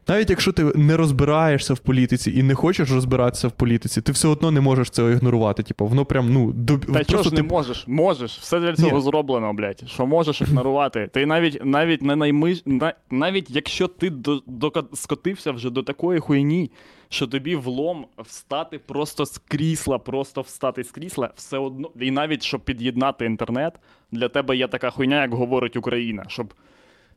Навіть 0.09 0.31
якщо 0.31 0.53
ти 0.53 0.65
не 0.65 0.97
розбираєшся 0.97 1.75
в 1.75 1.79
політиці 1.79 2.31
і 2.31 2.43
не 2.43 2.55
хочеш 2.55 2.91
розбиратися 2.91 3.49
в 3.49 3.53
політиці, 3.53 4.01
ти 4.01 4.13
все 4.13 4.29
одно 4.29 4.51
не 4.51 4.61
можеш 4.61 4.91
це 4.91 5.13
ігнорувати. 5.13 5.63
Типу, 5.63 5.87
воно 5.87 6.05
прям, 6.05 6.33
ну, 6.33 6.53
до... 6.53 6.79
Та 6.79 7.05
чого 7.05 7.23
ж 7.23 7.35
не 7.35 7.43
можеш? 7.43 7.85
Можеш. 7.87 8.39
Все 8.39 8.61
для 8.61 8.77
цього 8.77 8.97
Ні. 8.97 9.03
зроблено, 9.03 9.53
блядь. 9.53 9.83
Що 9.87 10.07
можеш 10.07 10.41
ігнорувати. 10.41 11.11
Ти 11.13 11.27
навіть 11.27 11.65
навіть 11.65 12.03
не 12.03 12.17
наймиш, 12.17 12.63
на- 12.67 12.95
навіть 13.11 13.51
якщо 13.51 13.89
ти 13.89 14.11
до, 14.11 14.43
до, 14.47 14.73
скотився 14.95 15.53
вже 15.53 15.71
до 15.71 15.83
такої 15.83 16.21
хуйні, 16.21 16.71
що 17.13 17.27
тобі 17.27 17.57
влом 17.57 18.07
встати 18.19 18.79
просто 18.79 19.27
з 19.27 19.39
крісла, 19.39 19.99
просто 19.99 20.41
встати 20.41 20.85
з 20.85 20.91
крісла, 20.91 21.31
все 21.37 21.59
одно. 21.59 21.91
І 22.01 22.11
навіть 22.11 22.43
щоб 22.43 22.61
під'єднати 22.61 23.25
інтернет, 23.25 23.75
для 24.13 24.29
тебе 24.29 24.57
є 24.57 24.69
така 24.69 24.91
хуйня, 24.91 25.23
як 25.23 25.35
говорить 25.35 25.77
Україна. 25.77 26.25
Щоб, 26.29 26.55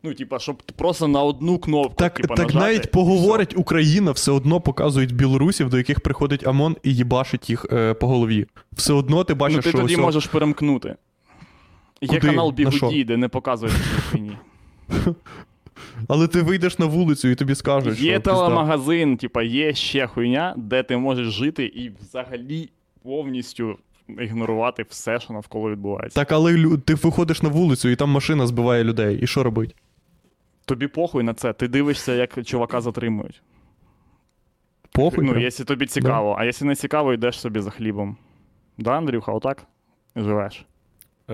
ну, 0.03 0.13
типа, 0.13 0.39
щоб 0.39 0.61
просто 0.75 1.07
на 1.07 1.23
одну 1.23 1.59
кнопку. 1.59 1.93
Так, 1.95 2.13
типа, 2.13 2.35
так 2.35 2.45
нажати, 2.45 2.65
навіть 2.65 2.91
поговорить 2.91 3.57
Україна, 3.57 4.11
все 4.11 4.31
одно 4.31 4.61
показують 4.61 5.15
білорусів, 5.15 5.69
до 5.69 5.77
яких 5.77 5.99
приходить 5.99 6.47
ОМОН 6.47 6.77
і 6.83 6.95
їбашить 6.95 7.49
їх 7.49 7.65
е, 7.71 7.93
по 7.93 8.07
голові. 8.07 8.45
Все 8.71 8.93
одно 8.93 9.23
ти 9.23 9.33
все. 9.33 9.39
бачиш, 9.39 9.55
Ну, 9.55 9.61
ти 9.61 9.69
що 9.69 9.77
тоді 9.77 9.95
ось- 9.95 10.01
можеш 10.01 10.27
перемкнути. 10.27 10.95
Є 12.01 12.19
канал 12.19 12.47
На? 12.47 12.53
Бігуді, 12.53 13.03
де 13.03 13.17
не 13.17 13.27
показують 13.27 13.75
цю 13.75 14.01
хуйні. 14.11 14.37
Але 16.07 16.27
ти 16.27 16.41
вийдеш 16.41 16.79
на 16.79 16.85
вулицю 16.85 17.27
і 17.27 17.35
тобі 17.35 17.55
скажуть, 17.55 17.95
що 17.95 18.03
пізда. 18.03 18.19
телемагазин, 18.19 19.17
типа 19.17 19.43
є 19.43 19.73
ще 19.73 20.07
хуйня, 20.07 20.53
де 20.57 20.83
ти 20.83 20.97
можеш 20.97 21.27
жити 21.27 21.65
і 21.65 21.91
взагалі 22.01 22.69
повністю 23.03 23.77
ігнорувати 24.07 24.85
все, 24.89 25.19
що 25.19 25.33
навколо 25.33 25.71
відбувається. 25.71 26.19
Так, 26.19 26.31
але 26.31 26.77
ти 26.85 26.95
виходиш 26.95 27.41
на 27.41 27.49
вулицю, 27.49 27.89
і 27.89 27.95
там 27.95 28.09
машина 28.09 28.47
збиває 28.47 28.83
людей. 28.83 29.19
І 29.21 29.27
що 29.27 29.43
робить? 29.43 29.75
Тобі 30.65 30.87
похуй 30.87 31.23
на 31.23 31.33
це, 31.33 31.53
ти 31.53 31.67
дивишся, 31.67 32.13
як 32.13 32.45
чувака 32.45 32.81
затримують. 32.81 33.41
Похуй. 34.91 35.25
ну, 35.25 35.39
якщо 35.39 35.65
тобі 35.65 35.85
цікаво, 35.85 36.35
а 36.39 36.45
якщо 36.45 36.65
не 36.65 36.75
цікаво, 36.75 37.13
йдеш 37.13 37.39
собі 37.39 37.59
за 37.59 37.69
хлібом. 37.69 38.17
Да, 38.77 38.91
Андрюха, 38.91 39.31
отак? 39.31 39.63
Живеш. 40.15 40.65
Е, 41.29 41.33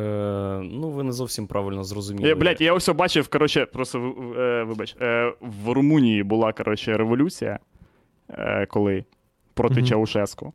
ну, 0.64 0.90
ви 0.90 1.04
не 1.04 1.12
зовсім 1.12 1.48
правильно 1.48 1.84
зрозуміли. 1.84 2.30
Я, 2.30 2.36
блядь, 2.36 2.62
я 2.62 2.74
ось 2.74 2.90
бачив, 2.90 3.28
коротше, 3.28 3.66
просто 3.66 4.00
е, 4.38 4.64
вибач, 4.64 4.96
е, 5.02 5.34
в 5.42 5.70
Румунії 5.74 6.24
була, 6.24 6.54
коротше, 6.54 6.98
революція, 6.98 7.60
е, 8.30 8.66
коли 8.66 9.06
проти 9.54 9.80
Мгм. 9.80 9.86
Чаушеску. 9.86 10.54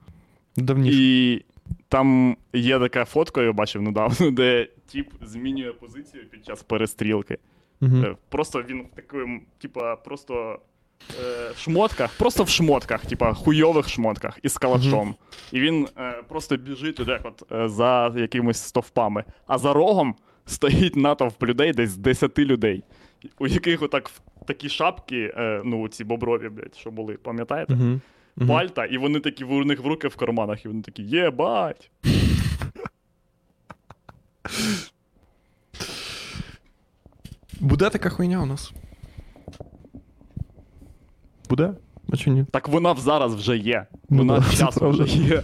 Давніше. 0.56 0.98
І 0.98 1.44
там 1.88 2.36
є 2.52 2.78
така 2.78 3.04
фотка, 3.04 3.42
я 3.42 3.52
бачив 3.52 3.82
недавно, 3.82 4.30
де 4.30 4.68
тіп 4.86 5.10
змінює 5.22 5.72
позицію 5.72 6.24
під 6.30 6.44
час 6.46 6.62
перестрілки. 6.62 7.38
Е, 7.82 8.16
Просто 8.28 8.62
він 8.62 8.82
в 8.82 8.96
такому, 8.96 9.40
типа, 9.58 9.96
просто 9.96 10.34
е, 10.52 10.58
в 11.54 11.58
шмотках, 11.58 12.10
просто 12.18 12.44
в 12.44 12.48
шмотках, 12.48 13.06
типа 13.06 13.34
хуйових 13.34 13.88
шмотках 13.88 14.38
із 14.42 14.58
калачом. 14.58 15.14
І 15.52 15.60
він 15.60 15.88
е, 15.98 16.22
просто 16.28 16.56
біжить 16.56 16.96
туди, 16.96 17.20
от, 17.24 17.52
е, 17.52 17.68
за 17.68 18.14
якимись 18.16 18.62
стовпами. 18.62 19.24
А 19.46 19.58
за 19.58 19.72
рогом 19.72 20.14
стоїть 20.46 20.96
натовп 20.96 21.42
людей, 21.42 21.72
десь 21.72 21.96
10 21.96 22.38
людей, 22.38 22.82
у 23.38 23.46
яких 23.46 23.82
отак 23.82 24.08
в 24.08 24.20
такі 24.46 24.68
шапки, 24.68 25.32
е, 25.36 25.62
ну, 25.64 25.88
ці 25.88 26.04
боброві, 26.04 26.48
блядь, 26.48 26.76
що 26.76 26.90
були, 26.90 27.14
пам'ятаєте? 27.14 27.78
Пальта, 28.48 28.84
і 28.84 28.98
вони 28.98 29.20
такі 29.20 29.44
у 29.44 29.64
них 29.64 29.80
в 29.80 29.86
руки 29.86 30.08
в 30.08 30.16
карманах, 30.16 30.64
і 30.64 30.68
вони 30.68 30.82
такі, 30.82 31.02
єбать. 31.02 31.90
Буде 37.60 37.90
така 37.90 38.10
хуйня 38.10 38.42
у 38.42 38.46
нас. 38.46 38.72
Буде? 41.56 41.70
А 42.12 42.16
чи 42.16 42.30
ні? 42.30 42.44
Так 42.50 42.68
вона 42.68 42.94
зараз 42.94 43.34
вже 43.34 43.56
є. 43.56 43.86
Ну 44.10 44.18
Вона 44.18 44.44
часу 44.58 44.80
правда. 44.80 45.04
вже 45.04 45.16
є. 45.18 45.42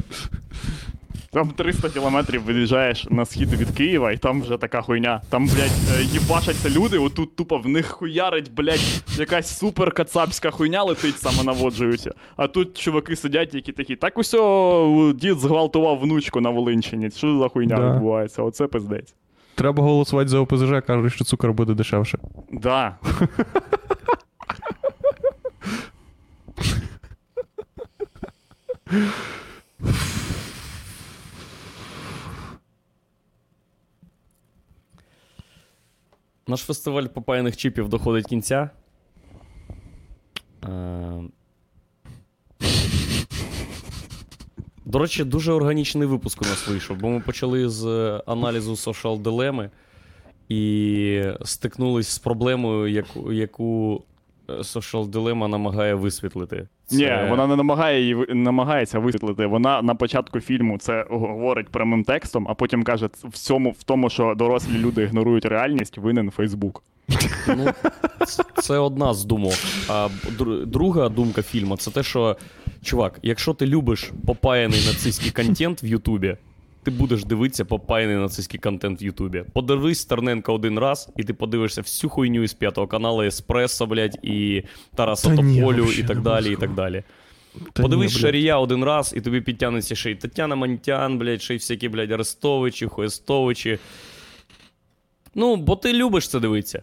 Там 1.33 1.49
300 1.51 1.89
кілометрів 1.89 2.43
виїжджаєш 2.43 3.07
на 3.11 3.25
схід 3.25 3.53
від 3.55 3.71
Києва, 3.71 4.13
і 4.13 4.17
там 4.17 4.43
вже 4.43 4.57
така 4.57 4.83
хуйня. 4.83 5.23
Там, 5.29 5.47
блядь, 5.47 5.99
е, 5.99 6.03
їбашаться 6.03 6.71
люди, 6.71 6.99
отут 6.99 7.37
тупо 7.37 7.59
в 7.59 7.69
них 7.69 7.87
хуярить, 7.87 8.53
блядь, 8.55 9.03
якась 9.19 9.59
супер 9.59 9.93
кацапська 9.93 10.51
хуйня 10.51 10.83
летить, 10.83 11.19
самонаводжуються. 11.19 12.11
А 12.37 12.47
тут 12.47 12.79
чуваки 12.79 13.17
сидять, 13.17 13.55
які 13.55 13.73
такі, 13.73 13.97
так 13.97 14.19
усьо 14.19 15.13
дід 15.17 15.39
зґвалтував 15.39 15.99
внучку 15.99 16.41
на 16.41 16.51
Волинщині. 16.51 17.11
Що 17.11 17.39
за 17.39 17.49
хуйня 17.49 17.77
Да. 17.77 17.93
відбувається? 17.93 18.43
Оце 18.43 18.67
пиздець. 18.67 19.15
Треба 19.55 19.83
голосувати 19.83 20.29
за 20.29 20.39
ОПЗЖ, 20.39 20.73
кажуть, 20.87 21.13
що 21.13 21.25
цукор 21.25 21.53
буде 21.53 21.75
дешевше. 21.75 22.19
Да. 22.53 22.97
Наш 36.47 36.61
фестиваль 36.61 37.07
попаяних 37.07 37.57
чіпів 37.57 37.89
доходить 37.89 38.27
кінця. 38.27 38.71
Е... 40.65 41.23
До 44.85 44.99
речі, 44.99 45.25
дуже 45.25 45.53
органічний 45.53 46.09
випуск 46.09 46.43
у 46.43 46.45
нас 46.45 46.69
вийшов, 46.69 46.97
бо 46.97 47.09
ми 47.09 47.21
почали 47.21 47.69
з 47.69 47.87
е, 47.87 48.23
аналізу 48.27 48.73
social 48.73 49.19
дилеми 49.19 49.71
і 50.49 51.23
стикнулись 51.45 52.09
з 52.09 52.19
проблемою, 52.19 52.89
яку, 52.89 53.33
яку 53.33 54.05
е, 54.49 54.53
social 54.53 55.07
дилема 55.09 55.49
намагає 55.49 55.95
висвітлити. 55.95 56.69
Ні, 56.93 57.13
вона 57.29 57.47
не 57.47 57.57
намагає 57.57 58.01
її 58.01 58.27
намагається 58.29 58.99
висвітлити. 58.99 59.47
Вона 59.47 59.83
на 59.83 59.95
початку 59.95 60.41
фільму 60.41 60.79
це 60.79 61.07
говорить 61.11 61.69
прямим 61.69 62.05
текстом, 62.05 62.47
а 62.51 62.55
потім 62.55 62.83
каже 62.83 63.09
в 63.25 63.39
цьому, 63.39 63.71
в 63.71 63.83
тому, 63.83 64.11
що 64.11 64.35
дорослі 64.37 64.79
люди 64.79 65.03
ігнорують 65.03 65.45
реальність, 65.45 65.99
винен 65.99 66.31
Фейсбук. 66.31 66.83
Ну, 67.47 67.67
це, 68.27 68.43
це 68.63 68.79
одна 68.79 69.15
з 69.15 69.25
думок. 69.25 69.55
А 69.89 70.09
друга 70.67 71.09
думка 71.09 71.43
фільму 71.43 71.77
це 71.77 71.91
те, 71.91 72.03
що, 72.03 72.37
чувак, 72.83 73.19
якщо 73.23 73.55
ти 73.55 73.67
любиш 73.67 74.11
попаяний 74.27 74.87
нацистський 74.87 75.31
контент 75.31 75.83
в 75.83 75.85
Ютубі, 75.85 76.37
ти 76.83 76.91
будеш 76.91 77.25
дивитися 77.25 77.65
попаяний 77.65 78.17
нацистський 78.17 78.61
контент 78.61 79.03
в 79.03 79.05
Ютубі. 79.05 79.45
Подивись 79.53 79.99
Стерненка 79.99 80.53
один 80.53 80.79
раз, 80.79 81.09
і 81.17 81.25
ти 81.25 81.35
подивишся 81.35 81.81
всю 81.81 82.11
хуйню 82.11 82.43
із 82.43 82.55
п'ятого 82.55 82.87
каналу, 82.87 83.23
Еспресо, 83.23 83.87
блядь, 83.87 84.19
і 84.23 84.63
Тараса 84.95 85.29
Та 85.29 85.37
Тополю, 85.37 85.87
і 85.99 86.03
так 86.03 86.21
далі, 86.21 86.53
і 86.53 86.57
так 86.57 86.75
далі. 86.75 87.03
Та 87.73 87.83
Подивись 87.83 88.15
ні. 88.15 88.21
Шарія 88.21 88.59
один 88.59 88.85
раз, 88.85 89.15
і 89.17 89.21
тобі 89.21 89.41
підтягнеться 89.41 89.95
ще 89.95 90.11
й 90.11 90.15
Тетяна 90.15 90.57
Монтян, 90.57 91.19
блядь, 91.19 91.43
ще 91.43 91.55
й 91.55 91.57
всякі, 91.57 91.89
блядь, 91.89 92.13
Арестовичі, 92.13 92.87
Хуестовичі. 92.87 93.79
Ну, 95.35 95.57
бо 95.57 95.77
ти 95.77 95.93
любиш 95.93 96.29
це 96.29 96.41
дивитися. 96.41 96.83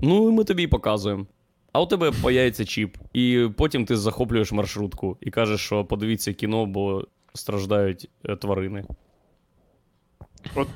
Ну, 0.00 0.28
і 0.28 0.32
ми 0.32 0.44
тобі 0.44 0.62
і 0.62 0.66
показуємо. 0.66 1.26
А 1.72 1.80
у 1.80 1.86
тебе 1.86 2.12
появиться 2.22 2.64
чіп, 2.64 2.96
і 3.12 3.48
потім 3.56 3.84
ти 3.84 3.96
захоплюєш 3.96 4.52
маршрутку 4.52 5.16
і 5.20 5.30
кажеш, 5.30 5.60
що 5.60 5.84
подивіться 5.84 6.32
кіно, 6.32 6.66
бо 6.66 7.04
страждають 7.34 8.08
е, 8.24 8.36
тварини. 8.36 8.84
От 10.54 10.68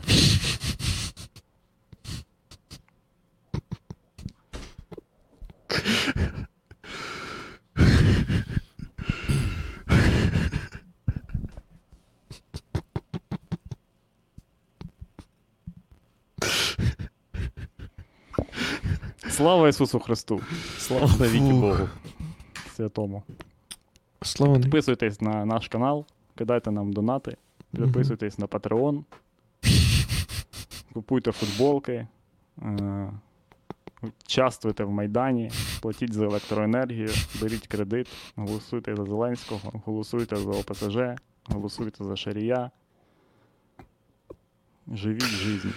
Слава 19.31 19.69
Ісусу 19.69 20.01
Христу, 20.01 20.41
Слава 20.79 21.11
навіки 21.21 21.53
Богу. 21.53 21.89
святому. 22.77 23.23
Слава. 24.23 24.59
Підписуйтесь 24.59 25.21
на 25.21 25.45
наш 25.45 25.69
канал, 25.69 26.05
кидайте 26.39 26.71
нам 26.71 26.93
донати, 26.93 27.37
підписуйтесь 27.73 28.39
на 28.39 28.47
Patreon, 28.47 29.03
купуйте 30.95 31.33
футболки, 31.33 32.07
е, 32.63 33.11
участвуйте 34.27 34.85
в 34.85 34.91
Майдані, 34.91 35.51
платіть 35.81 36.13
за 36.13 36.25
електроенергію, 36.25 37.09
беріть 37.41 37.67
кредит, 37.67 38.09
голосуйте 38.37 38.97
за 38.97 39.05
Зеленського, 39.05 39.73
голосуйте 39.85 40.37
за 40.37 40.51
ОПСЖ, 40.51 40.97
голосуйте 41.45 42.05
за 42.05 42.17
Шарія. 42.17 42.71
Живіть 44.93 45.23
жизнь. 45.23 45.71